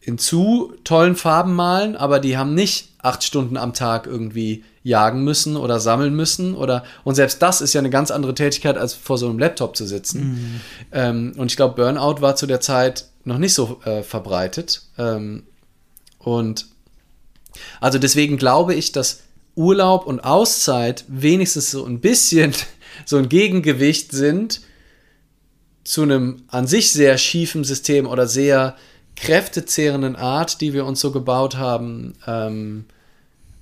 [0.00, 5.22] in zu tollen Farben malen, aber die haben nicht acht Stunden am Tag irgendwie jagen
[5.22, 8.94] müssen oder sammeln müssen oder und selbst das ist ja eine ganz andere Tätigkeit als
[8.94, 10.24] vor so einem Laptop zu sitzen.
[10.24, 10.60] Mhm.
[10.90, 14.82] Ähm, und ich glaube, Burnout war zu der Zeit noch nicht so äh, verbreitet.
[14.98, 15.44] Ähm,
[16.18, 16.66] und
[17.80, 19.20] also deswegen glaube ich, dass
[19.54, 22.54] Urlaub und Auszeit wenigstens so ein bisschen
[23.04, 24.60] so ein Gegengewicht sind
[25.84, 28.76] zu einem an sich sehr schiefen System oder sehr
[29.16, 32.86] kräftezehrenden Art, die wir uns so gebaut haben, ähm,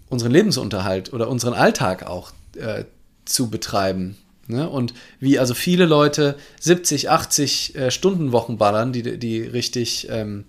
[0.08, 2.84] unseren Lebensunterhalt oder unseren Alltag auch äh,
[3.24, 4.16] zu betreiben.
[4.46, 4.68] Ne?
[4.68, 10.44] Und wie also viele Leute 70, 80 äh, Stunden Wochen ballern, die, die richtig ähm,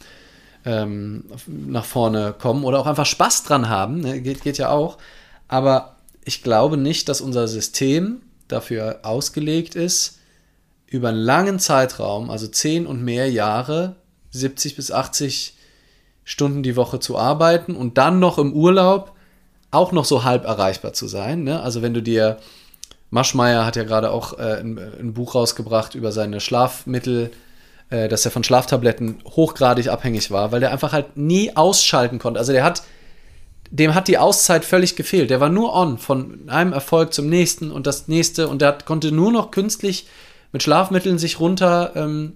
[0.66, 4.22] ähm, nach vorne kommen oder auch einfach Spaß dran haben, ne?
[4.22, 4.98] geht, geht ja auch.
[5.52, 10.20] Aber ich glaube nicht, dass unser System dafür ausgelegt ist,
[10.88, 13.98] über einen langen Zeitraum, also 10 und mehr Jahre,
[14.30, 15.58] 70 bis 80
[16.24, 19.12] Stunden die Woche zu arbeiten und dann noch im Urlaub
[19.72, 21.44] auch noch so halb erreichbar zu sein.
[21.44, 21.62] Ne?
[21.62, 22.38] Also wenn du dir,
[23.10, 27.32] Maschmeyer hat ja gerade auch äh, ein, ein, Buch rausgebracht über seine Schlafmittel,
[27.90, 32.40] äh, dass er von Schlaftabletten hochgradig abhängig war, weil der einfach halt nie ausschalten konnte.
[32.40, 32.84] Also der hat,
[33.72, 35.30] dem hat die Auszeit völlig gefehlt.
[35.30, 38.86] Der war nur on, von einem Erfolg zum nächsten und das nächste und der hat,
[38.86, 40.08] konnte nur noch künstlich
[40.52, 42.34] mit Schlafmitteln sich runter ähm,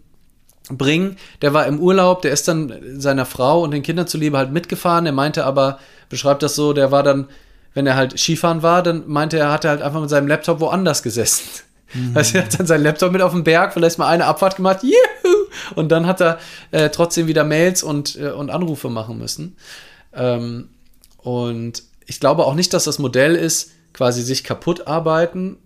[0.70, 1.18] bringen.
[1.42, 5.06] Der war im Urlaub, der ist dann seiner Frau und den Kindern zuliebe halt mitgefahren.
[5.06, 5.80] Er meinte aber,
[6.10, 7.28] beschreibt das so, der war dann,
[7.74, 10.62] wenn er halt Skifahren war, dann meinte er, hat er halt einfach mit seinem Laptop
[10.62, 11.44] woanders gesessen.
[11.94, 12.16] Mhm.
[12.16, 14.84] Also er hat dann seinen Laptop mit auf dem Berg, vielleicht mal eine Abfahrt gemacht,
[14.84, 15.36] juhu!
[15.76, 16.40] Und dann hat er
[16.72, 19.58] äh, trotzdem wieder Mails und, äh, und Anrufe machen müssen.
[20.14, 20.70] Ähm,
[21.26, 25.58] und ich glaube auch nicht, dass das Modell ist, quasi sich kaputt arbeiten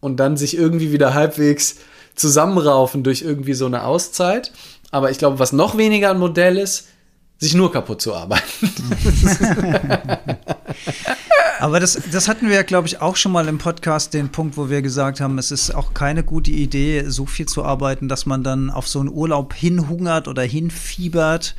[0.00, 1.76] und dann sich irgendwie wieder halbwegs
[2.16, 4.50] zusammenraufen durch irgendwie so eine Auszeit.
[4.90, 6.88] Aber ich glaube, was noch weniger ein Modell ist,
[7.38, 8.72] sich nur kaputt zu arbeiten.
[11.60, 14.56] Aber das, das hatten wir ja, glaube ich, auch schon mal im Podcast, den Punkt,
[14.56, 18.26] wo wir gesagt haben, es ist auch keine gute Idee, so viel zu arbeiten, dass
[18.26, 21.54] man dann auf so einen Urlaub hinhungert oder hinfiebert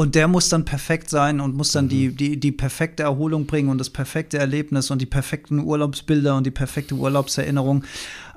[0.00, 1.88] und der muss dann perfekt sein und muss dann mhm.
[1.90, 6.46] die, die, die perfekte Erholung bringen und das perfekte Erlebnis und die perfekten Urlaubsbilder und
[6.46, 7.84] die perfekte Urlaubserinnerung.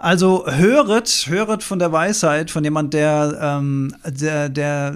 [0.04, 4.94] Also höret, höret von der Weisheit, von jemand, der, ähm, der, der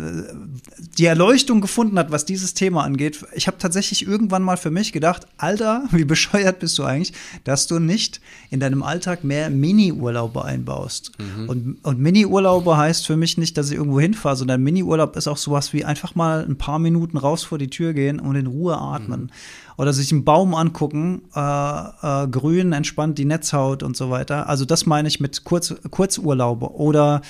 [0.97, 3.25] die Erleuchtung gefunden hat, was dieses Thema angeht.
[3.33, 7.13] Ich habe tatsächlich irgendwann mal für mich gedacht, Alter, wie bescheuert bist du eigentlich,
[7.45, 11.13] dass du nicht in deinem Alltag mehr Mini-Urlaube einbaust.
[11.19, 11.47] Mhm.
[11.47, 15.37] Und, und Mini-Urlaube heißt für mich nicht, dass ich irgendwo hinfahre, sondern Mini-Urlaub ist auch
[15.37, 18.77] sowas wie einfach mal ein paar Minuten raus vor die Tür gehen und in Ruhe
[18.77, 19.21] atmen.
[19.21, 19.29] Mhm
[19.77, 24.49] oder sich einen Baum angucken, äh, äh, grün, entspannt die Netzhaut und so weiter.
[24.49, 26.73] Also das meine ich mit Kurz, Kurzurlaube.
[26.73, 27.21] Oder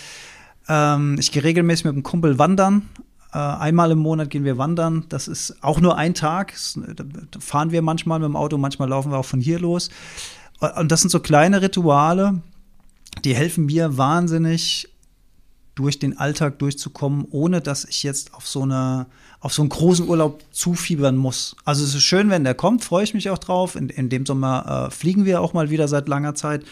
[0.70, 2.88] ähm, ich gehe regelmäßig mit einem Kumpel wandern.
[3.34, 5.06] Äh, einmal im Monat gehen wir wandern.
[5.10, 6.54] Das ist auch nur ein Tag.
[6.96, 7.04] Da
[7.40, 9.90] fahren wir manchmal mit dem Auto, manchmal laufen wir auch von hier los.
[10.78, 12.42] Und das sind so kleine Rituale,
[13.24, 14.90] die helfen mir wahnsinnig,
[15.76, 19.06] durch den Alltag durchzukommen, ohne dass ich jetzt auf so eine
[19.40, 21.56] auf so einen großen Urlaub zufiebern muss.
[21.64, 23.76] Also es ist schön, wenn der kommt, freue ich mich auch drauf.
[23.76, 26.64] In, in dem Sommer äh, fliegen wir auch mal wieder seit langer Zeit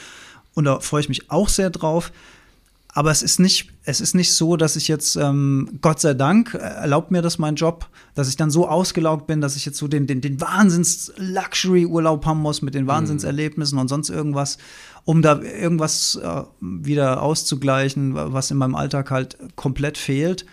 [0.56, 2.12] und da freue ich mich auch sehr drauf.
[2.98, 6.54] Aber es ist nicht, es ist nicht so, dass ich jetzt, ähm, Gott sei Dank,
[6.54, 9.78] äh, erlaubt mir das mein Job, dass ich dann so ausgelaugt bin, dass ich jetzt
[9.78, 14.58] so den, den, den Wahnsinns-Luxury-Urlaub haben muss mit den Wahnsinnserlebnissen und sonst irgendwas,
[15.04, 20.46] um da irgendwas äh, wieder auszugleichen, was in meinem Alltag halt komplett fehlt.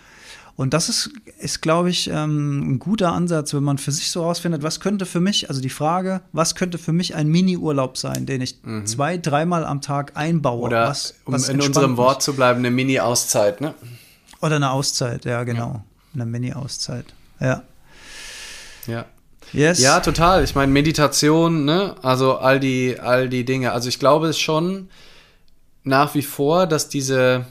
[0.55, 4.21] Und das ist, ist glaube ich, ähm, ein guter Ansatz, wenn man für sich so
[4.21, 8.27] herausfindet, was könnte für mich, also die Frage, was könnte für mich ein Mini-Urlaub sein,
[8.27, 8.85] den ich mhm.
[8.85, 10.61] zwei, dreimal am Tag einbaue.
[10.61, 13.73] Oder was, um in unserem Wort zu bleiben, eine Mini-Auszeit, ne?
[14.41, 15.73] Oder eine Auszeit, ja, genau.
[15.73, 15.83] Ja.
[16.13, 17.05] Eine Mini-Auszeit,
[17.39, 17.63] ja.
[18.85, 19.05] Ja.
[19.53, 19.79] Yes.
[19.79, 20.43] Ja, total.
[20.43, 21.95] Ich meine, Meditation, ne?
[22.01, 23.71] Also all die, all die Dinge.
[23.71, 24.89] Also ich glaube es schon
[25.83, 27.45] nach wie vor, dass diese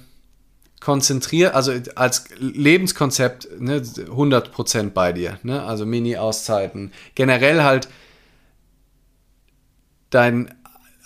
[0.83, 5.63] konzentriert, also als Lebenskonzept ne, 100% bei dir, ne?
[5.63, 6.93] also Mini-Auszeiten.
[7.15, 7.89] Generell halt
[10.11, 10.53] dein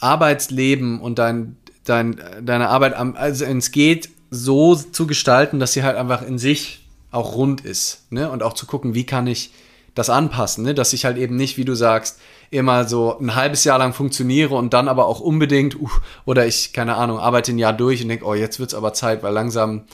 [0.00, 5.82] Arbeitsleben und dein, dein, deine Arbeit, am, also es geht so zu gestalten, dass sie
[5.82, 8.10] halt einfach in sich auch rund ist.
[8.10, 8.30] Ne?
[8.30, 9.52] Und auch zu gucken, wie kann ich
[9.96, 10.74] das anpassen, ne?
[10.74, 12.20] dass ich halt eben nicht, wie du sagst,
[12.50, 15.88] immer so ein halbes Jahr lang funktioniere und dann aber auch unbedingt, uh,
[16.26, 18.92] oder ich, keine Ahnung, arbeite ein Jahr durch und denke, oh, jetzt wird es aber
[18.92, 19.84] Zeit, weil langsam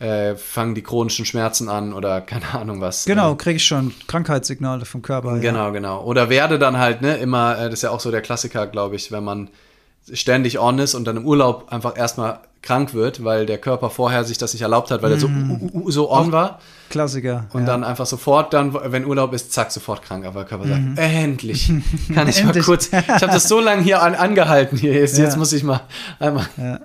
[0.00, 3.04] äh, fangen die chronischen Schmerzen an oder keine Ahnung was.
[3.04, 5.38] Genau, kriege ich schon Krankheitssignale vom Körper.
[5.38, 5.70] Genau, ja.
[5.70, 6.02] genau.
[6.02, 8.96] Oder werde dann halt, ne, immer, äh, das ist ja auch so der Klassiker, glaube
[8.96, 9.50] ich, wenn man
[10.12, 14.24] ständig on ist und dann im Urlaub einfach erstmal krank wird, weil der Körper vorher
[14.24, 16.60] sich das nicht erlaubt hat, weil er so, uh, uh, so on war.
[16.90, 17.46] Klassiker.
[17.52, 17.66] Und ja.
[17.66, 20.24] dann einfach sofort, dann, wenn Urlaub ist, zack, sofort krank.
[20.26, 20.96] Aber der Körper sagt, mhm.
[20.96, 21.72] endlich
[22.14, 22.88] kann ich mal kurz.
[22.92, 24.92] Ich habe das so lange hier an, angehalten hier.
[24.92, 25.24] Jetzt, ja.
[25.24, 25.80] jetzt muss ich mal
[26.18, 26.46] einmal.
[26.56, 26.80] Ja.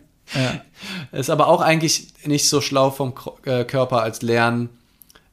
[1.12, 3.14] Ist aber auch eigentlich nicht so schlau vom
[3.46, 4.70] äh, Körper als Lernen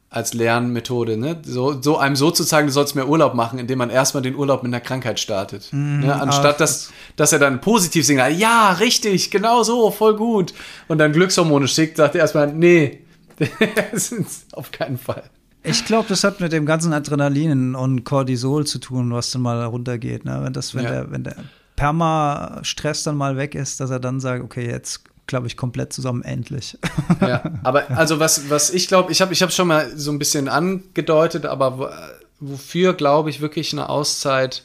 [0.08, 1.36] als Lernmethode, ne?
[1.44, 4.34] So, so einem so zu zeigen, du sollst mehr Urlaub machen, indem man erstmal den
[4.34, 5.68] Urlaub mit einer Krankheit startet.
[5.72, 6.18] Mm, ne?
[6.18, 10.54] Anstatt dass, dass er dann positiv singt, ja, richtig, genau so, voll gut.
[10.88, 13.00] Und dann Glückshormone schickt, sagt er erstmal, nee,
[14.52, 15.24] auf keinen Fall.
[15.62, 19.64] Ich glaube, das hat mit dem ganzen Adrenalin und Cortisol zu tun, was dann mal
[19.64, 20.24] runtergeht.
[20.24, 20.40] Ne?
[20.42, 20.90] Wenn, das, wenn, ja.
[20.90, 21.36] der, wenn der
[21.74, 26.22] Perma-Stress dann mal weg ist, dass er dann sagt, okay, jetzt glaube ich, komplett zusammen,
[26.22, 26.78] endlich.
[27.20, 30.18] Ja, aber also was, was ich glaube, ich habe ich hab schon mal so ein
[30.18, 31.90] bisschen angedeutet, aber
[32.38, 34.64] wofür, glaube ich, wirklich eine Auszeit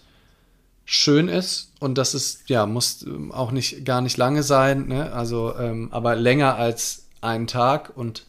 [0.85, 5.13] schön ist und das ist, ja, muss ähm, auch nicht gar nicht lange sein, ne?
[5.13, 8.25] also ähm, aber länger als einen Tag und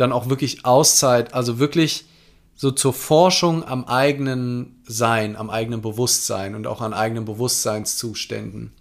[0.00, 2.06] dann auch wirklich Auszeit, also wirklich
[2.54, 8.72] so zur Forschung am eigenen Sein, am eigenen Bewusstsein und auch an eigenen Bewusstseinszuständen.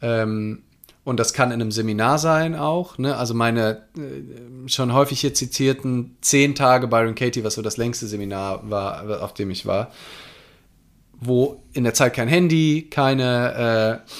[0.00, 0.62] Ähm,
[1.04, 2.96] und das kann in einem Seminar sein auch.
[2.98, 3.16] Ne?
[3.16, 8.06] Also meine äh, schon häufig hier zitierten zehn Tage Byron Katie, was so das längste
[8.06, 9.90] Seminar war, auf dem ich war,
[11.20, 14.12] wo in der Zeit kein Handy, keine äh,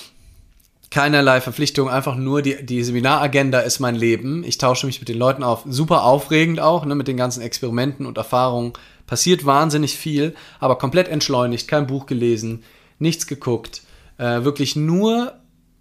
[0.92, 4.44] keinerlei Verpflichtung, einfach nur die, die Seminaragenda ist mein Leben.
[4.44, 5.64] Ich tausche mich mit den Leuten auf.
[5.66, 8.74] Super aufregend auch, ne, mit den ganzen Experimenten und Erfahrungen.
[9.06, 12.62] Passiert wahnsinnig viel, aber komplett entschleunigt, kein Buch gelesen,
[12.98, 13.82] nichts geguckt.
[14.18, 15.32] Äh, wirklich nur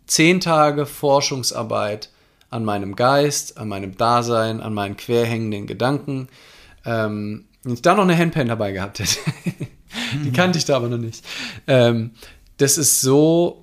[0.07, 2.09] zehn Tage Forschungsarbeit
[2.49, 6.29] an meinem Geist, an meinem Dasein, an meinen querhängenden Gedanken.
[6.85, 9.19] Ähm, wenn ich da noch eine Handpan dabei gehabt hätte,
[10.23, 11.25] die kannte ich da aber noch nicht.
[11.67, 12.11] Ähm,
[12.57, 13.60] das ist so,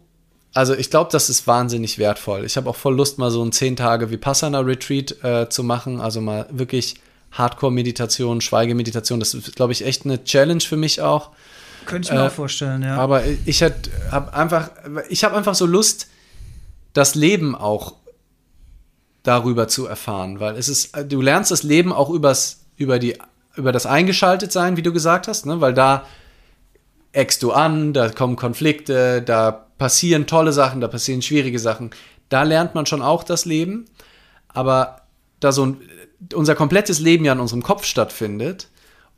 [0.59, 2.45] also ich glaube, das ist wahnsinnig wertvoll.
[2.45, 6.21] Ich habe auch voll Lust, mal so ein zehn Tage Vipassana-Retreat äh, zu machen, also
[6.21, 6.97] mal wirklich
[7.31, 9.21] Hardcore-Meditation, Schweigemeditation.
[9.21, 11.31] Das ist, glaube ich, echt eine Challenge für mich auch.
[11.87, 12.97] Könnte ich mir äh, auch vorstellen, ja.
[12.97, 14.71] Aber ich habe einfach,
[15.09, 16.09] ich habe einfach so Lust,
[16.93, 17.95] das Leben auch
[19.23, 23.17] darüber zu erfahren, weil es ist, du lernst das Leben auch übers, über, die,
[23.55, 25.61] über das Eingeschaltetsein, wie du gesagt hast, ne?
[25.61, 26.05] weil da
[27.13, 31.91] eckst du an, da kommen Konflikte, da passieren tolle Sachen, da passieren schwierige Sachen.
[32.29, 33.87] Da lernt man schon auch das Leben,
[34.49, 35.03] aber
[35.41, 35.81] da so ein,
[36.35, 38.69] unser komplettes Leben ja in unserem Kopf stattfindet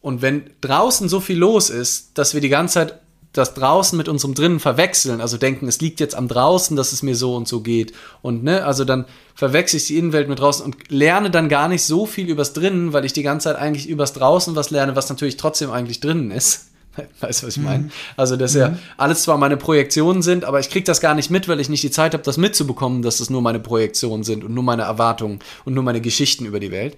[0.00, 3.00] und wenn draußen so viel los ist, dass wir die ganze Zeit
[3.32, 7.02] das draußen mit unserem drinnen verwechseln, also denken, es liegt jetzt am draußen, dass es
[7.04, 7.92] mir so und so geht.
[8.22, 9.04] Und ne, also dann
[9.36, 12.92] verwechsel ich die Innenwelt mit draußen und lerne dann gar nicht so viel übers drinnen,
[12.92, 16.32] weil ich die ganze Zeit eigentlich übers draußen was lerne, was natürlich trotzdem eigentlich drinnen
[16.32, 16.70] ist.
[17.20, 17.84] Weißt du, was ich meine?
[17.84, 17.90] Mhm.
[18.16, 18.60] Also, dass mhm.
[18.60, 21.68] ja alles zwar meine Projektionen sind, aber ich kriege das gar nicht mit, weil ich
[21.68, 24.82] nicht die Zeit habe, das mitzubekommen, dass es nur meine Projektionen sind und nur meine
[24.82, 26.96] Erwartungen und nur meine Geschichten über die Welt.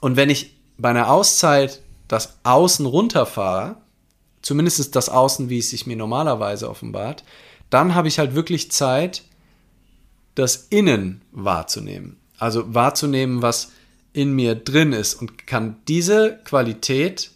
[0.00, 3.76] Und wenn ich bei einer Auszeit das Außen runterfahre,
[4.42, 7.24] zumindest das Außen, wie es sich mir normalerweise offenbart,
[7.68, 9.22] dann habe ich halt wirklich Zeit,
[10.34, 12.16] das Innen wahrzunehmen.
[12.38, 13.72] Also wahrzunehmen, was
[14.12, 17.30] in mir drin ist und kann diese Qualität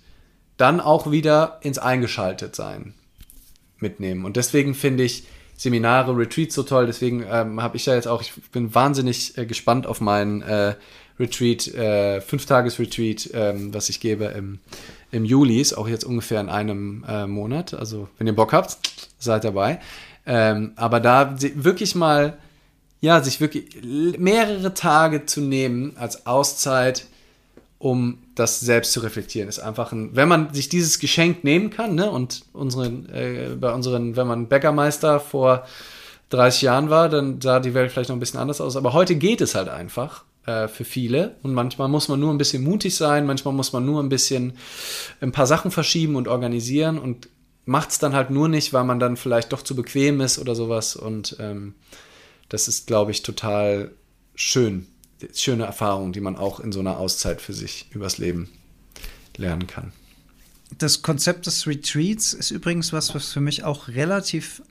[0.56, 2.94] dann auch wieder ins Eingeschaltetsein
[3.78, 4.24] mitnehmen.
[4.24, 5.24] Und deswegen finde ich
[5.56, 6.86] Seminare, Retreats so toll.
[6.86, 10.74] Deswegen ähm, habe ich ja jetzt auch, ich bin wahnsinnig äh, gespannt auf meinen äh,
[11.18, 14.58] Retreat, äh, Fünf-Tages-Retreat, ähm, was ich gebe im
[15.14, 17.72] im Juli, ist auch jetzt ungefähr in einem äh, Monat.
[17.72, 18.78] Also, wenn ihr Bock habt,
[19.18, 19.78] seid dabei.
[20.26, 22.36] Ähm, aber da wirklich mal,
[23.00, 23.80] ja, sich wirklich
[24.18, 27.06] mehrere Tage zu nehmen als Auszeit,
[27.84, 31.94] um das selbst zu reflektieren, ist einfach ein, wenn man sich dieses Geschenk nehmen kann,
[31.94, 35.66] ne, und unseren, äh, bei unseren, wenn man Bäckermeister vor
[36.30, 38.76] 30 Jahren war, dann sah die Welt vielleicht noch ein bisschen anders aus.
[38.76, 41.36] Aber heute geht es halt einfach äh, für viele.
[41.42, 44.54] Und manchmal muss man nur ein bisschen mutig sein, manchmal muss man nur ein bisschen
[45.20, 47.28] ein paar Sachen verschieben und organisieren und
[47.66, 50.54] macht es dann halt nur nicht, weil man dann vielleicht doch zu bequem ist oder
[50.54, 50.96] sowas.
[50.96, 51.74] Und ähm,
[52.48, 53.90] das ist, glaube ich, total
[54.34, 54.86] schön.
[55.34, 58.48] Schöne Erfahrung, die man auch in so einer Auszeit für sich übers Leben
[59.36, 59.92] lernen kann.
[60.78, 64.62] Das Konzept des Retreats ist übrigens was, was für mich auch relativ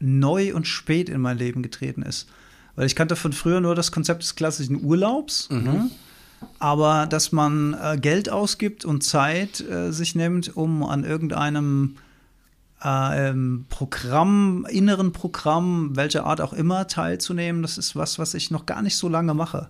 [0.00, 2.28] neu und spät in mein Leben getreten ist.
[2.76, 5.48] Weil ich kannte von früher nur das Konzept des klassischen Urlaubs.
[5.50, 5.64] Mhm.
[5.64, 5.90] Ne?
[6.60, 11.96] Aber dass man äh, Geld ausgibt und Zeit äh, sich nimmt, um an irgendeinem
[12.84, 18.66] ähm, Programm, inneren Programm, welcher Art auch immer, teilzunehmen, das ist was, was ich noch
[18.66, 19.68] gar nicht so lange mache.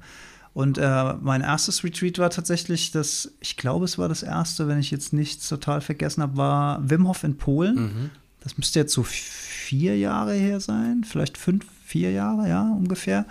[0.55, 4.79] Und äh, mein erstes Retreat war tatsächlich das, ich glaube, es war das erste, wenn
[4.79, 7.75] ich jetzt nichts total vergessen habe, war Wim Hof in Polen.
[7.77, 8.11] Mhm.
[8.41, 13.25] Das müsste jetzt so vier Jahre her sein, vielleicht fünf, vier Jahre, ja, ungefähr.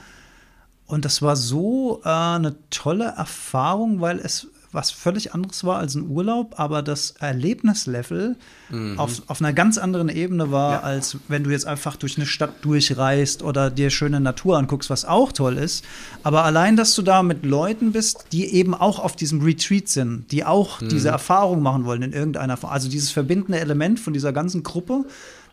[0.85, 5.95] Und das war so äh, eine tolle Erfahrung, weil es was völlig anderes war als
[5.95, 8.35] ein Urlaub, aber das Erlebnislevel
[8.69, 8.99] mhm.
[8.99, 10.79] auf, auf einer ganz anderen Ebene war, ja.
[10.81, 15.05] als wenn du jetzt einfach durch eine Stadt durchreist oder dir schöne Natur anguckst, was
[15.05, 15.85] auch toll ist.
[16.23, 20.31] Aber allein, dass du da mit Leuten bist, die eben auch auf diesem Retreat sind,
[20.31, 20.89] die auch mhm.
[20.89, 22.73] diese Erfahrung machen wollen in irgendeiner Form.
[22.73, 25.05] Also dieses verbindende Element von dieser ganzen Gruppe.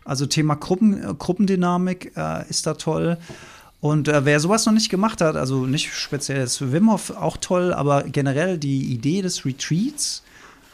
[0.03, 3.17] Also Thema Gruppen, äh, Gruppendynamik äh, ist da toll.
[3.85, 7.37] Und äh, wer sowas noch nicht gemacht hat, also nicht speziell das Wim Hof, auch
[7.37, 10.23] toll, aber generell die Idee des Retreats,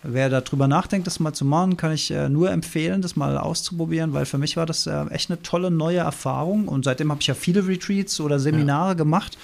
[0.02, 4.14] wer darüber nachdenkt, das mal zu machen, kann ich äh, nur empfehlen, das mal auszuprobieren,
[4.14, 6.70] weil für mich war das äh, echt eine tolle neue Erfahrung.
[6.70, 8.94] Und seitdem habe ich ja viele Retreats oder Seminare ja.
[8.94, 9.38] gemacht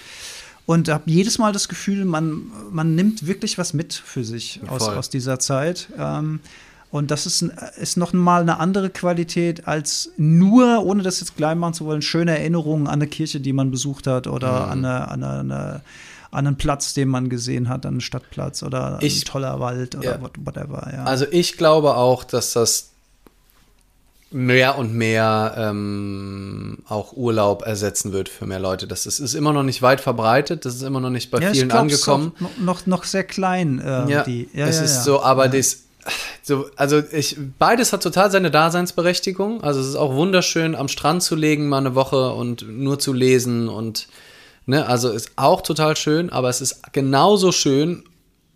[0.66, 4.88] und habe jedes Mal das Gefühl, man, man nimmt wirklich was mit für sich aus,
[4.88, 5.90] aus dieser Zeit.
[6.00, 6.40] Ähm,
[6.90, 7.42] und das ist,
[7.78, 12.02] ist noch mal eine andere Qualität als nur, ohne das jetzt klein machen zu wollen,
[12.02, 14.72] schöne Erinnerungen an eine Kirche, die man besucht hat oder mhm.
[14.72, 15.82] an, eine, an, eine,
[16.32, 19.96] an einen Platz, den man gesehen hat, an einen Stadtplatz oder ich, ein toller Wald
[19.96, 20.30] oder ja.
[20.46, 20.90] whatever.
[20.94, 21.04] Ja.
[21.04, 22.92] Also ich glaube auch, dass das
[24.32, 28.88] mehr und mehr ähm, auch Urlaub ersetzen wird für mehr Leute.
[28.88, 31.52] Das ist, ist immer noch nicht weit verbreitet, das ist immer noch nicht bei ja,
[31.52, 32.34] vielen angekommen.
[32.40, 33.80] Noch, noch, noch sehr klein.
[33.80, 34.50] Äh, ja, die.
[34.54, 35.87] ja, es ist so, aber das
[36.42, 39.64] so, also ich, beides hat total seine Daseinsberechtigung.
[39.64, 43.14] Also es ist auch wunderschön, am Strand zu legen, mal eine Woche und nur zu
[43.14, 44.08] lesen und,
[44.66, 48.04] ne, also ist auch total schön, aber es ist genauso schön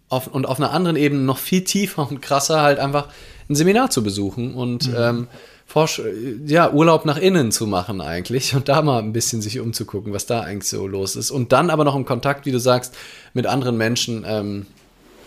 [0.09, 3.07] auf, und auf einer anderen Ebene noch viel tiefer und krasser halt einfach
[3.49, 4.95] ein Seminar zu besuchen und, mhm.
[4.97, 5.27] ähm,
[5.71, 6.01] Forsch
[6.47, 10.25] ja, Urlaub nach innen zu machen eigentlich und da mal ein bisschen sich umzugucken, was
[10.25, 11.31] da eigentlich so los ist.
[11.31, 12.93] Und dann aber noch im Kontakt, wie du sagst,
[13.33, 14.25] mit anderen Menschen.
[14.27, 14.65] Ähm,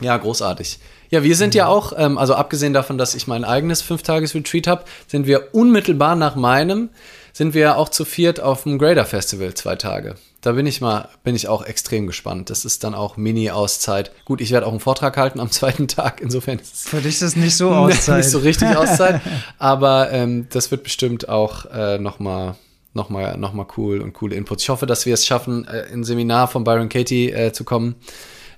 [0.00, 0.80] ja, großartig.
[1.14, 4.84] Ja, wir sind ja auch, ähm, also abgesehen davon, dass ich mein eigenes Fünf-Tages-Retreat habe,
[5.06, 6.88] sind wir unmittelbar nach meinem,
[7.32, 10.16] sind wir auch zu viert auf dem Grader Festival zwei Tage.
[10.40, 12.50] Da bin ich mal, bin ich auch extrem gespannt.
[12.50, 14.10] Das ist dann auch Mini-Auszeit.
[14.24, 16.20] Gut, ich werde auch einen Vortrag halten am zweiten Tag.
[16.20, 16.88] Insofern ist.
[16.88, 18.16] Für dich ist es nicht so Auszeit.
[18.16, 19.20] nicht so richtig Auszeit.
[19.56, 22.56] aber ähm, das wird bestimmt auch äh, nochmal
[22.92, 24.64] noch mal, noch mal cool und coole Inputs.
[24.64, 27.94] Ich hoffe, dass wir es schaffen, äh, in Seminar von Byron Katie äh, zu kommen.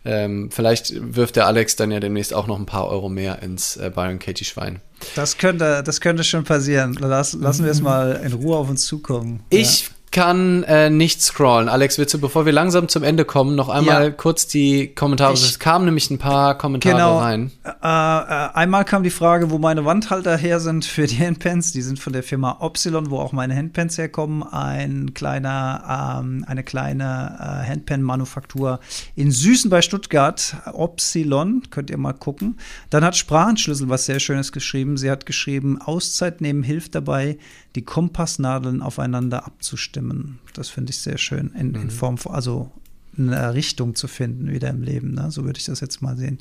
[0.07, 3.77] Ähm, vielleicht wirft der Alex dann ja demnächst auch noch ein paar Euro mehr ins
[3.77, 4.81] äh, Byron Katie Schwein.
[5.15, 6.97] Das könnte, das könnte schon passieren.
[6.99, 9.45] Lass, lassen wir es mal in Ruhe auf uns zukommen.
[9.51, 11.69] Ich kann äh, nicht scrollen.
[11.69, 14.11] Alex, willst du, bevor wir langsam zum Ende kommen, noch einmal ja.
[14.11, 15.35] kurz die Kommentare?
[15.35, 17.53] Ich, es kamen nämlich ein paar Kommentare genau, rein.
[17.65, 21.73] Äh, äh, einmal kam die Frage, wo meine Wandhalter her sind für die Handpens.
[21.73, 24.43] Die sind von der Firma Opsilon, wo auch meine Handpens herkommen.
[24.43, 28.81] Ein kleiner, ähm, eine kleine äh, Handpen-Manufaktur
[29.17, 30.57] in Süßen bei Stuttgart.
[30.73, 32.57] Opsilon, könnt ihr mal gucken.
[32.89, 34.97] Dann hat Sprachenschlüssel was sehr Schönes geschrieben.
[34.97, 37.37] Sie hat geschrieben, Auszeit nehmen hilft dabei,
[37.77, 40.39] die Kompassnadeln aufeinander abzustimmen.
[40.55, 41.91] Das finde ich sehr schön in, in, mhm.
[41.91, 42.73] Form von, also
[43.17, 45.15] eine Richtung zu finden wieder im Leben.
[45.15, 45.31] Ne?
[45.31, 46.39] So würde ich das jetzt mal sehen.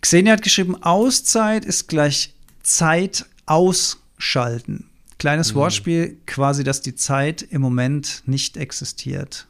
[0.00, 4.86] Xenia hat geschrieben, Auszeit ist gleich Zeit ausschalten.
[5.18, 5.58] Kleines mhm.
[5.58, 9.46] Wortspiel, quasi, dass die Zeit im Moment nicht existiert.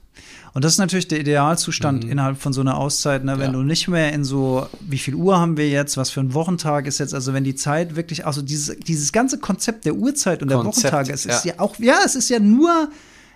[0.55, 2.11] Und das ist natürlich der Idealzustand mhm.
[2.11, 3.39] innerhalb von so einer Auszeit, ne?
[3.39, 3.53] wenn ja.
[3.53, 6.87] du nicht mehr in so, wie viel Uhr haben wir jetzt, was für ein Wochentag
[6.87, 10.51] ist jetzt, also wenn die Zeit wirklich, also dieses, dieses ganze Konzept der Uhrzeit und
[10.51, 11.37] der Konzept, Wochentage, es ja.
[11.37, 12.89] ist ja auch, ja, es ist ja nur,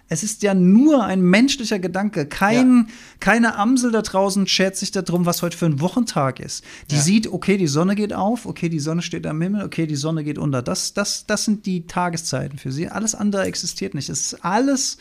[0.09, 2.27] es ist ja nur ein menschlicher Gedanke.
[2.27, 2.95] Kein, ja.
[3.21, 6.65] Keine Amsel da draußen schert sich darum, was heute für ein Wochentag ist.
[6.91, 7.03] Die ja.
[7.03, 10.25] sieht, okay, die Sonne geht auf, okay, die Sonne steht am Himmel, okay, die Sonne
[10.25, 10.63] geht unter.
[10.63, 12.89] Das, das, das sind die Tageszeiten für sie.
[12.89, 14.09] Alles andere existiert nicht.
[14.09, 14.97] Es ist alles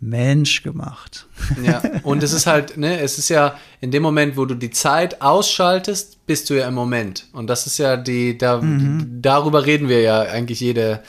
[0.00, 1.26] Mensch gemacht.
[1.62, 4.70] Ja, und es ist halt, ne, es ist ja in dem Moment, wo du die
[4.70, 7.26] Zeit ausschaltest, bist du ja im Moment.
[7.32, 9.18] Und das ist ja die, da, mhm.
[9.20, 11.02] darüber reden wir ja eigentlich jede,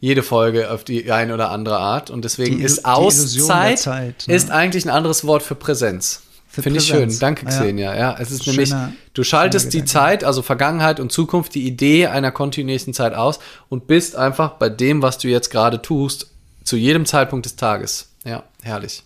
[0.00, 2.08] jede Folge auf die eine oder andere Art.
[2.10, 4.34] Und deswegen die, ist Auszeit Zeit, ne?
[4.34, 6.22] ist eigentlich ein anderes Wort für Präsenz.
[6.48, 7.16] Finde ich schön.
[7.20, 7.94] Danke, Xenia.
[7.94, 8.74] Ja, es ist schöner, nämlich,
[9.14, 13.38] du schaltest die Zeit, also Vergangenheit und Zukunft, die Idee einer kontinuierlichen Zeit aus
[13.68, 16.28] und bist einfach bei dem, was du jetzt gerade tust,
[16.64, 18.08] zu jedem Zeitpunkt des Tages.
[18.24, 19.02] Ja, herrlich.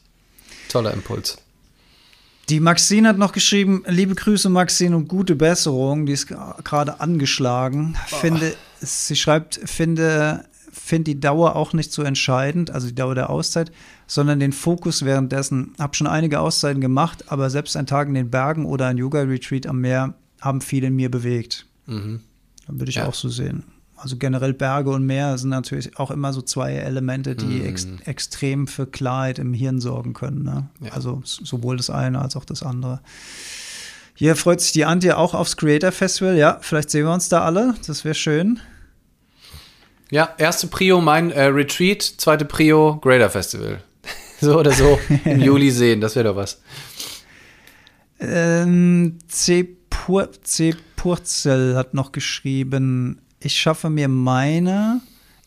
[0.68, 1.38] Toller Impuls.
[2.48, 6.06] Die Maxine hat noch geschrieben, liebe Grüße Maxine und gute Besserung.
[6.06, 7.96] Die ist gerade angeschlagen.
[8.06, 13.30] Finde, sie schreibt, finde, finde die Dauer auch nicht so entscheidend, also die Dauer der
[13.30, 13.70] Auszeit,
[14.06, 15.74] sondern den Fokus währenddessen.
[15.78, 19.66] Hab schon einige Auszeiten gemacht, aber selbst ein Tag in den Bergen oder ein Yoga-Retreat
[19.66, 21.66] am Meer haben viel in mir bewegt.
[21.86, 22.20] Mhm.
[22.66, 23.06] Dann würde ich ja.
[23.06, 23.64] auch so sehen.
[24.02, 27.66] Also generell Berge und Meer sind natürlich auch immer so zwei Elemente, die mm.
[27.66, 30.42] ex extrem für Klarheit im Hirn sorgen können.
[30.42, 30.68] Ne?
[30.80, 30.92] Ja.
[30.92, 33.00] Also sowohl das eine als auch das andere.
[34.14, 36.36] Hier freut sich die Antje auch aufs Creator Festival.
[36.36, 37.74] Ja, vielleicht sehen wir uns da alle.
[37.86, 38.58] Das wäre schön.
[40.10, 43.82] Ja, erste Prio mein äh, Retreat, zweite Prio Greater Festival.
[44.40, 46.60] so oder so im Juli sehen, das wäre doch was.
[48.18, 49.76] Ähm, C.
[49.88, 50.74] Pur C.
[50.96, 55.00] Purzel hat noch geschrieben, ich schaffe mir meine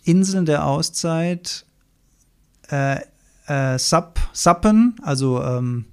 [0.03, 1.65] Inseln der Auszeit
[2.69, 2.97] äh,
[3.47, 5.85] äh, Sap, Sappen, also ähm,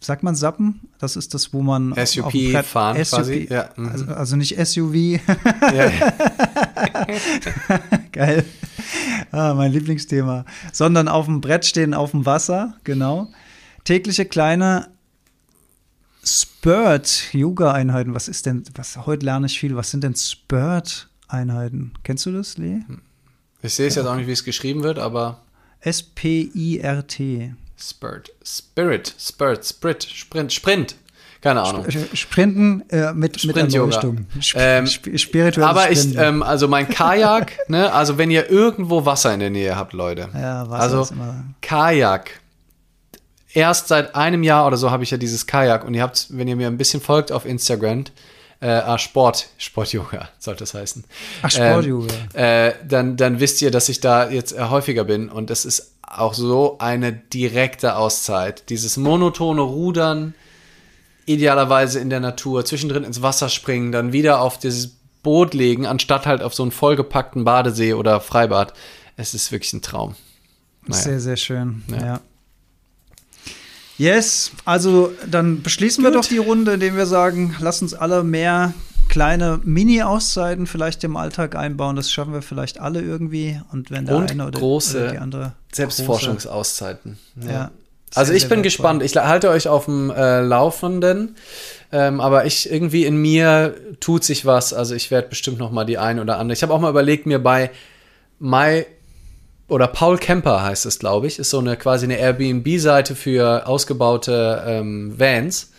[0.00, 0.80] sagt man Sappen?
[0.98, 3.48] Das ist das, wo man SUP auf Brett, fahren SUP, quasi.
[3.50, 3.70] Ja.
[3.76, 3.88] Mhm.
[3.88, 4.94] Also, also, nicht SUV.
[5.74, 5.90] Ja.
[8.12, 8.44] Geil.
[9.30, 10.44] Ah, mein Lieblingsthema.
[10.72, 13.28] Sondern auf dem Brett stehen, auf dem Wasser, genau.
[13.84, 14.88] Tägliche kleine
[16.24, 18.14] Spurt-Yoga-Einheiten.
[18.14, 19.76] Was ist denn, was, heute lerne ich viel.
[19.76, 21.92] Was sind denn Spurt-Einheiten?
[22.04, 22.80] Kennst du das, Lee?
[23.62, 24.02] Ich sehe es ja.
[24.02, 25.40] jetzt auch nicht, wie es geschrieben wird, aber.
[25.80, 27.54] S-P-I-R-T.
[27.76, 28.32] Spurt.
[28.44, 29.14] Spirit.
[29.18, 29.66] Spurt.
[29.66, 30.04] Sprit.
[30.04, 30.52] Sprint.
[30.52, 30.96] Sprint.
[31.40, 31.84] Keine Ahnung.
[32.14, 34.26] Sprinten äh, mit, Sprint mit Erleuchtung.
[34.38, 39.34] Sp ähm, spirituelles Aber ich, ähm, also mein Kajak, ne, also wenn ihr irgendwo Wasser
[39.34, 40.28] in der Nähe habt, Leute.
[40.34, 41.14] Ja, Wasser also.
[41.60, 42.41] Kajak
[43.54, 46.48] erst seit einem Jahr oder so habe ich ja dieses Kajak und ihr habt, wenn
[46.48, 48.04] ihr mir ein bisschen folgt auf Instagram,
[48.60, 51.04] äh, ah, Sport, Sport-Yoga sollte das heißen.
[51.42, 52.14] Ach, Sport-Yoga.
[52.34, 55.64] Ähm, äh, dann, dann wisst ihr, dass ich da jetzt äh, häufiger bin und das
[55.64, 58.68] ist auch so eine direkte Auszeit.
[58.68, 60.34] Dieses monotone Rudern,
[61.26, 66.26] idealerweise in der Natur, zwischendrin ins Wasser springen, dann wieder auf dieses Boot legen, anstatt
[66.26, 68.74] halt auf so einen vollgepackten Badesee oder Freibad.
[69.16, 70.14] Es ist wirklich ein Traum.
[70.86, 71.02] Naja.
[71.02, 71.82] Sehr, sehr schön.
[71.88, 72.04] ja.
[72.04, 72.20] ja.
[74.02, 76.12] Yes, also dann beschließen Gut.
[76.12, 78.74] wir doch die Runde, indem wir sagen, lass uns alle mehr
[79.08, 81.94] kleine Mini-Auszeiten vielleicht im Alltag einbauen.
[81.94, 83.60] Das schaffen wir vielleicht alle irgendwie.
[83.70, 87.16] Und wenn der Und eine oder, große oder die andere Selbstforschungsauszeiten.
[87.42, 87.50] Ja.
[87.52, 87.70] ja.
[88.16, 89.04] Also ich bin gespannt.
[89.04, 91.36] Ich halte euch auf dem äh, Laufenden.
[91.92, 94.74] Ähm, aber ich irgendwie in mir tut sich was.
[94.74, 96.54] Also ich werde bestimmt noch mal die eine oder andere.
[96.54, 97.70] Ich habe auch mal überlegt, mir bei
[98.40, 98.84] My
[99.72, 104.62] oder Paul Kemper heißt es, glaube ich, ist so eine quasi eine Airbnb-Seite für ausgebaute
[104.66, 105.72] ähm, Vans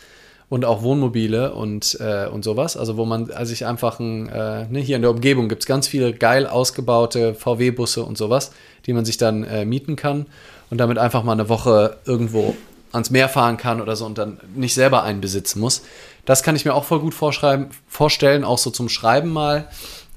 [0.50, 2.76] und auch Wohnmobile und, äh, und sowas.
[2.76, 5.68] Also wo man also sich einfach ein, äh, ne, hier in der Umgebung gibt es
[5.68, 8.52] ganz viele geil ausgebaute VW-Busse und sowas,
[8.88, 10.26] die man sich dann äh, mieten kann
[10.72, 12.56] und damit einfach mal eine Woche irgendwo
[12.94, 15.84] ans Meer fahren kann oder so und dann nicht selber einen besitzen muss.
[16.26, 19.68] Das kann ich mir auch voll gut vorstellen, auch so zum Schreiben mal.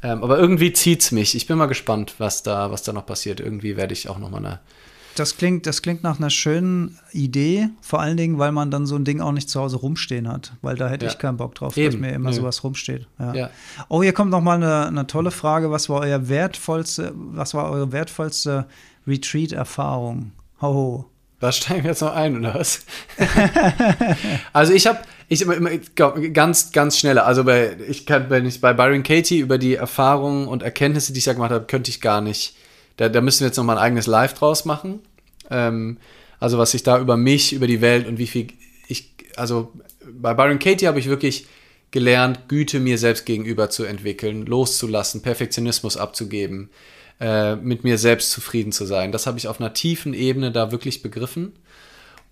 [0.02, 1.35] Ähm, aber irgendwie zieht es mich.
[1.35, 3.40] Ich bin mal gespannt, was da, was da noch passiert.
[3.40, 4.60] Irgendwie werde ich auch noch mal eine.
[5.16, 8.97] Das klingt, das klingt nach einer schönen Idee, vor allen Dingen, weil man dann so
[8.97, 11.12] ein Ding auch nicht zu Hause rumstehen hat, weil da hätte ja.
[11.12, 11.93] ich keinen Bock drauf, Eben.
[11.93, 12.36] dass mir immer Nö.
[12.36, 13.06] sowas rumsteht.
[13.18, 13.35] Ja.
[13.35, 13.51] ja.
[13.89, 15.70] Oh, hier kommt noch mal eine, eine tolle Frage.
[15.70, 18.66] Was war euer wertvollste, was war eure wertvollste
[19.06, 20.32] Retreat-Erfahrung?
[20.60, 21.06] Ho,
[21.40, 22.85] Da steigen wir jetzt noch ein, oder was?
[24.52, 25.70] also ich habe ich immer, immer
[26.32, 27.18] ganz, ganz schnell.
[27.18, 31.18] Also bei, ich kann, wenn ich bei Byron Katie über die Erfahrungen und Erkenntnisse, die
[31.18, 32.54] ich da gemacht habe, könnte ich gar nicht.
[32.96, 35.00] Da, da müssen wir jetzt noch mal ein eigenes Live draus machen.
[35.50, 35.98] Ähm,
[36.38, 38.48] also was ich da über mich, über die Welt und wie viel
[38.88, 39.72] ich, also
[40.04, 41.46] bei Byron Katie habe ich wirklich
[41.90, 46.70] gelernt, Güte mir selbst gegenüber zu entwickeln, loszulassen, Perfektionismus abzugeben,
[47.20, 49.12] äh, mit mir selbst zufrieden zu sein.
[49.12, 51.52] Das habe ich auf einer tiefen Ebene da wirklich begriffen.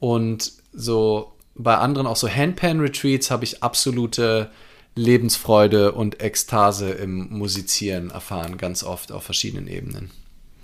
[0.00, 4.50] Und so bei anderen auch so Handpan-Retreats habe ich absolute
[4.96, 10.10] Lebensfreude und Ekstase im Musizieren erfahren, ganz oft auf verschiedenen Ebenen.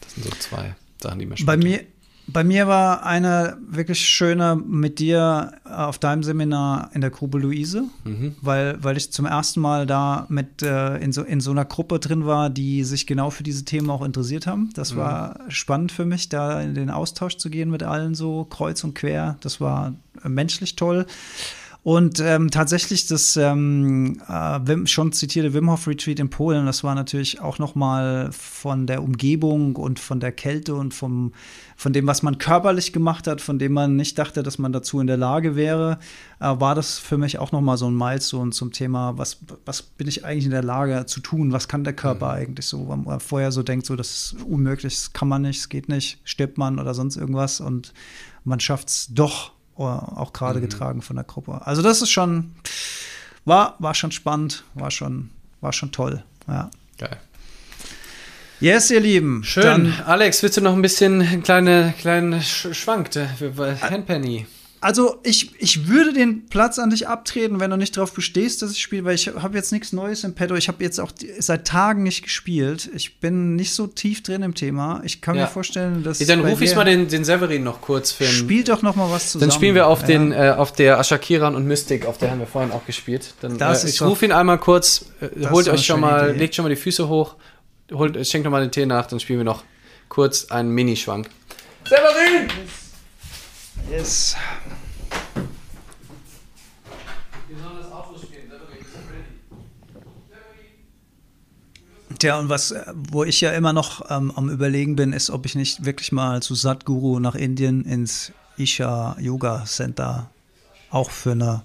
[0.00, 1.80] Das sind so zwei Sachen, die mir Bei mir,
[2.32, 7.84] bei mir war eine wirklich schöne mit dir auf deinem Seminar in der Grube Luise,
[8.04, 8.36] mhm.
[8.40, 11.98] weil, weil ich zum ersten Mal da mit äh, in, so, in so einer Gruppe
[11.98, 14.70] drin war, die sich genau für diese Themen auch interessiert haben.
[14.74, 14.98] Das mhm.
[14.98, 18.94] war spannend für mich, da in den Austausch zu gehen mit allen so kreuz und
[18.94, 19.36] quer.
[19.40, 21.06] Das war menschlich toll.
[21.82, 26.94] Und ähm, tatsächlich das ähm, äh, schon zitierte Wim Hof Retreat in Polen, das war
[26.94, 31.32] natürlich auch noch mal von der Umgebung und von der Kälte und vom,
[31.80, 35.00] von dem, was man körperlich gemacht hat, von dem man nicht dachte, dass man dazu
[35.00, 35.98] in der Lage wäre,
[36.38, 39.80] äh, war das für mich auch noch mal so ein Milestone zum Thema, was, was
[39.80, 42.32] bin ich eigentlich in der Lage zu tun, was kann der Körper mhm.
[42.34, 45.60] eigentlich so, weil man vorher so denkt, so das ist unmöglich, das kann man nicht,
[45.60, 47.94] es geht nicht, stirbt man oder sonst irgendwas und
[48.44, 50.64] man schafft es doch auch gerade mhm.
[50.64, 51.66] getragen von der Gruppe.
[51.66, 52.52] Also das ist schon,
[53.46, 55.30] war, war schon spannend, war schon,
[55.62, 56.22] war schon toll.
[56.46, 56.70] Ja.
[56.98, 57.18] Geil.
[58.60, 59.42] Yes, ihr Lieben.
[59.42, 59.62] Schön.
[59.62, 63.08] Dann, Alex, willst du noch ein bisschen einen kleine, kleinen Schwank?
[63.80, 64.44] Handpenny.
[64.82, 68.72] also ich, ich würde den Platz an dich abtreten, wenn du nicht darauf bestehst, dass
[68.72, 70.56] ich spiele, weil ich habe jetzt nichts Neues im Petto.
[70.56, 72.90] Ich habe jetzt auch seit Tagen nicht gespielt.
[72.94, 75.00] Ich bin nicht so tief drin im Thema.
[75.04, 75.44] Ich kann ja.
[75.44, 76.18] mir vorstellen, dass.
[76.18, 78.24] dann rufe ich mal den, den Severin noch kurz für.
[78.24, 79.48] Spielt doch noch mal was zusammen.
[79.48, 80.08] Dann spielen wir auf, ja.
[80.08, 83.32] den, äh, auf der Ashakiran und Mystic, auf der haben wir vorhin auch gespielt.
[83.40, 86.38] Dann, äh, ich rufe ihn einmal kurz, äh, holt euch schon mal, Idee.
[86.40, 87.36] legt schon mal die Füße hoch,
[87.92, 89.64] holt, schenkt noch mal den Tee nach, dann spielen wir noch
[90.08, 91.28] kurz einen Minischwank.
[91.84, 92.48] Severin!
[93.90, 94.36] Yes.
[102.18, 105.54] Tja, und was, wo ich ja immer noch ähm, am Überlegen bin, ist, ob ich
[105.54, 110.30] nicht wirklich mal zu Sadhguru nach Indien ins Isha Yoga Center
[110.90, 111.62] auch für eine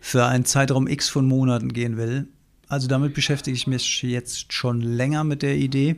[0.00, 2.28] für einen Zeitraum X von Monaten gehen will.
[2.68, 5.96] Also damit beschäftige ich mich jetzt schon länger mit der Idee.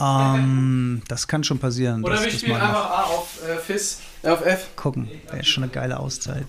[0.00, 2.02] Ähm, das kann schon passieren.
[2.02, 4.68] Oder wir spielen einfach A auf äh, FIS, äh, auf F.
[4.76, 6.46] Gucken, wäre schon eine geile Auszeit.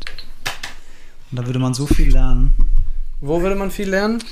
[1.32, 2.54] Und da würde man so viel lernen.
[3.22, 4.24] Wo würde man viel lernen?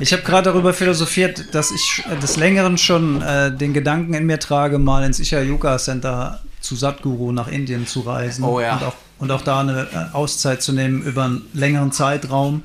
[0.00, 4.38] Ich habe gerade darüber philosophiert, dass ich des Längeren schon äh, den Gedanken in mir
[4.38, 8.44] trage, mal ins Isha Yoga Center zu Sadhguru nach Indien zu reisen.
[8.44, 8.76] Oh ja.
[8.76, 12.62] Und auch, und auch da eine äh, Auszeit zu nehmen über einen längeren Zeitraum.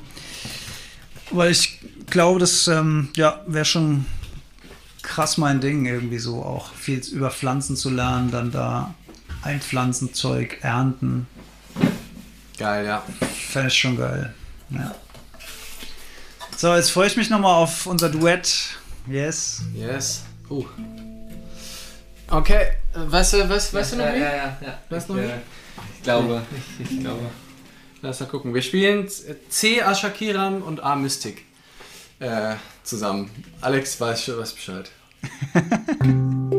[1.30, 4.06] Weil ich glaube, das ähm, ja, wäre schon
[5.02, 8.94] krass mein Ding, irgendwie so auch viel über Pflanzen zu lernen, dann da
[9.42, 11.26] Einpflanzenzeug ernten.
[12.58, 13.02] Geil, ja.
[13.50, 14.34] Fände ich schon geil.
[14.70, 14.94] Ja.
[16.56, 18.76] So, jetzt freue ich mich nochmal auf unser Duett.
[19.06, 19.62] Yes.
[19.74, 20.24] Yes.
[20.50, 20.66] Uh.
[22.30, 24.18] Okay, weißt du, weißt, weißt ja, du noch wie?
[24.18, 24.78] Ja, ja, ja.
[24.90, 25.30] Weißt du noch wie?
[25.96, 26.42] Ich glaube,
[26.78, 27.30] ich, ich glaube.
[28.02, 28.54] Lass mal gucken.
[28.54, 29.08] Wir spielen
[29.48, 31.44] C Ashakiran und A Mystic
[32.20, 32.54] äh,
[32.84, 33.30] zusammen.
[33.60, 34.90] Alex weiß schon was Bescheid.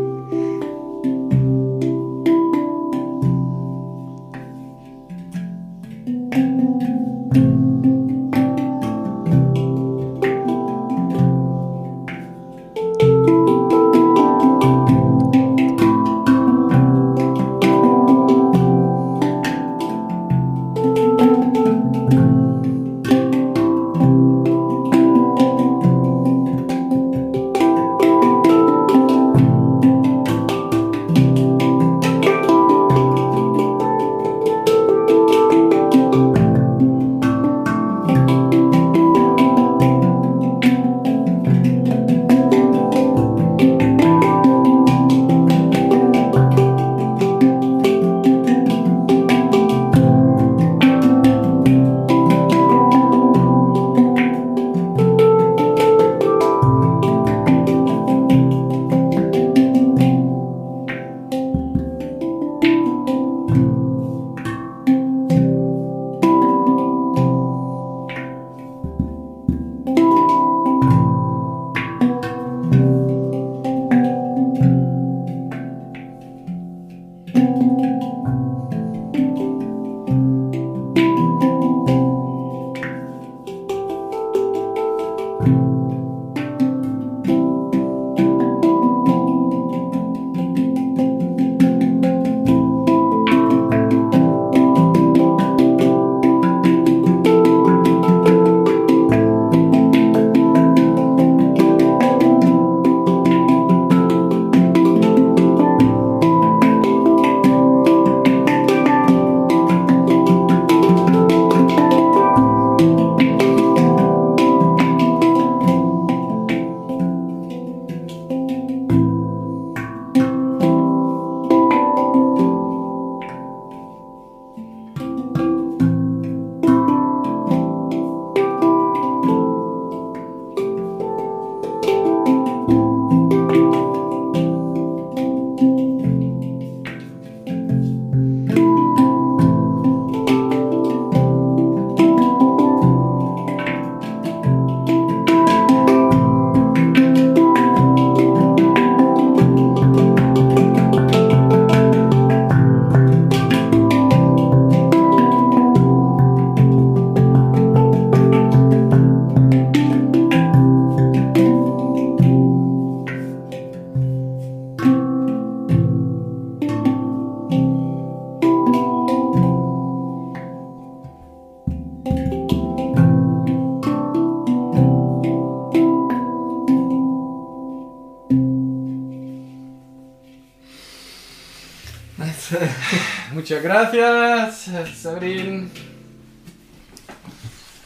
[183.61, 185.69] Muchas gracias, Sabrin.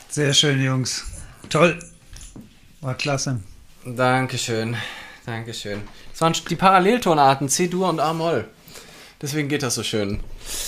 [0.07, 1.03] Sehr schön, Jungs.
[1.49, 1.79] Toll.
[2.81, 3.39] War klasse.
[3.83, 4.77] Dankeschön.
[5.25, 5.81] Dankeschön.
[6.11, 8.47] Das waren die Paralleltonarten C-Dur und A-Moll.
[9.19, 10.19] Deswegen geht das so schön.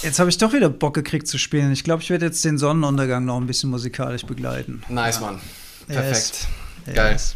[0.01, 1.71] Jetzt habe ich doch wieder Bock gekriegt zu spielen.
[1.71, 4.81] Ich glaube, ich werde jetzt den Sonnenuntergang noch ein bisschen musikalisch begleiten.
[4.89, 5.21] Nice, ja.
[5.21, 5.41] Mann.
[5.87, 6.47] Perfekt.
[6.87, 6.95] Yes.
[6.95, 7.11] Geil.
[7.11, 7.35] Yes.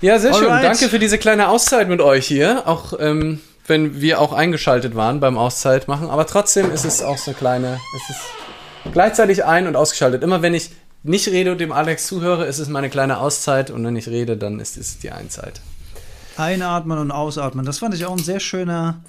[0.00, 0.50] Ja, sehr Alright.
[0.50, 0.62] schön.
[0.62, 2.66] Danke für diese kleine Auszeit mit euch hier.
[2.66, 6.10] Auch ähm, wenn wir auch eingeschaltet waren beim Auszeit machen.
[6.10, 7.80] Aber trotzdem ist es auch so kleine.
[7.96, 10.22] Es ist gleichzeitig ein- und ausgeschaltet.
[10.22, 10.70] Immer wenn ich
[11.02, 13.70] nicht rede und dem Alex zuhöre, ist es meine kleine Auszeit.
[13.70, 15.60] Und wenn ich rede, dann ist es die Einzeit.
[16.36, 17.64] Einatmen und ausatmen.
[17.64, 19.00] Das fand ich auch ein sehr schöner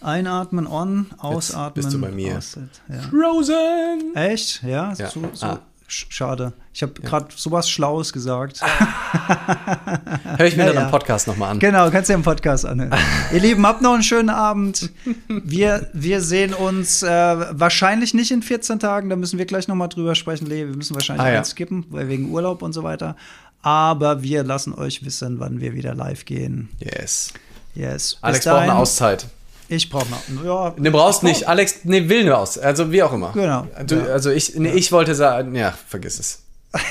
[0.00, 1.66] Einatmen on, ausatmen.
[1.66, 2.38] Jetzt bist du bei mir.
[2.38, 2.68] Auszeit.
[2.88, 3.00] Ja.
[3.02, 4.14] Frozen!
[4.14, 4.62] Echt?
[4.62, 5.10] Ja, ja.
[5.10, 5.58] So, so ah.
[5.88, 6.52] Schade.
[6.74, 7.08] Ich habe ja.
[7.08, 8.60] gerade sowas Schlaues gesagt.
[8.62, 10.74] Hör ich mir naja.
[10.74, 11.58] dann am Podcast nochmal an.
[11.58, 12.92] Genau, kannst du ja im Podcast anhören.
[13.32, 14.90] Ihr Lieben, habt noch einen schönen Abend.
[15.28, 19.88] Wir, wir sehen uns äh, wahrscheinlich nicht in 14 Tagen, da müssen wir gleich nochmal
[19.88, 20.48] drüber sprechen.
[20.50, 21.44] Wir müssen wahrscheinlich ah, ja.
[21.44, 23.16] skippen, weil wegen Urlaub und so weiter.
[23.62, 26.68] Aber wir lassen euch wissen, wann wir wieder live gehen.
[26.78, 27.32] Yes.
[27.74, 28.18] Yes.
[28.20, 29.26] Alex braucht eine Auszeit.
[29.68, 30.44] Ich brauche noch.
[30.44, 31.46] Ja, ne, brauchst nicht.
[31.46, 32.56] Alex, ne, will nur aus.
[32.56, 33.32] Also wie auch immer.
[33.32, 33.66] Genau.
[33.86, 34.04] Du, ja.
[34.06, 36.42] Also ich, nee, ich wollte sagen, ja, vergiss es.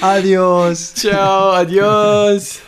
[0.00, 0.94] adios.
[0.94, 2.58] Ciao, adios.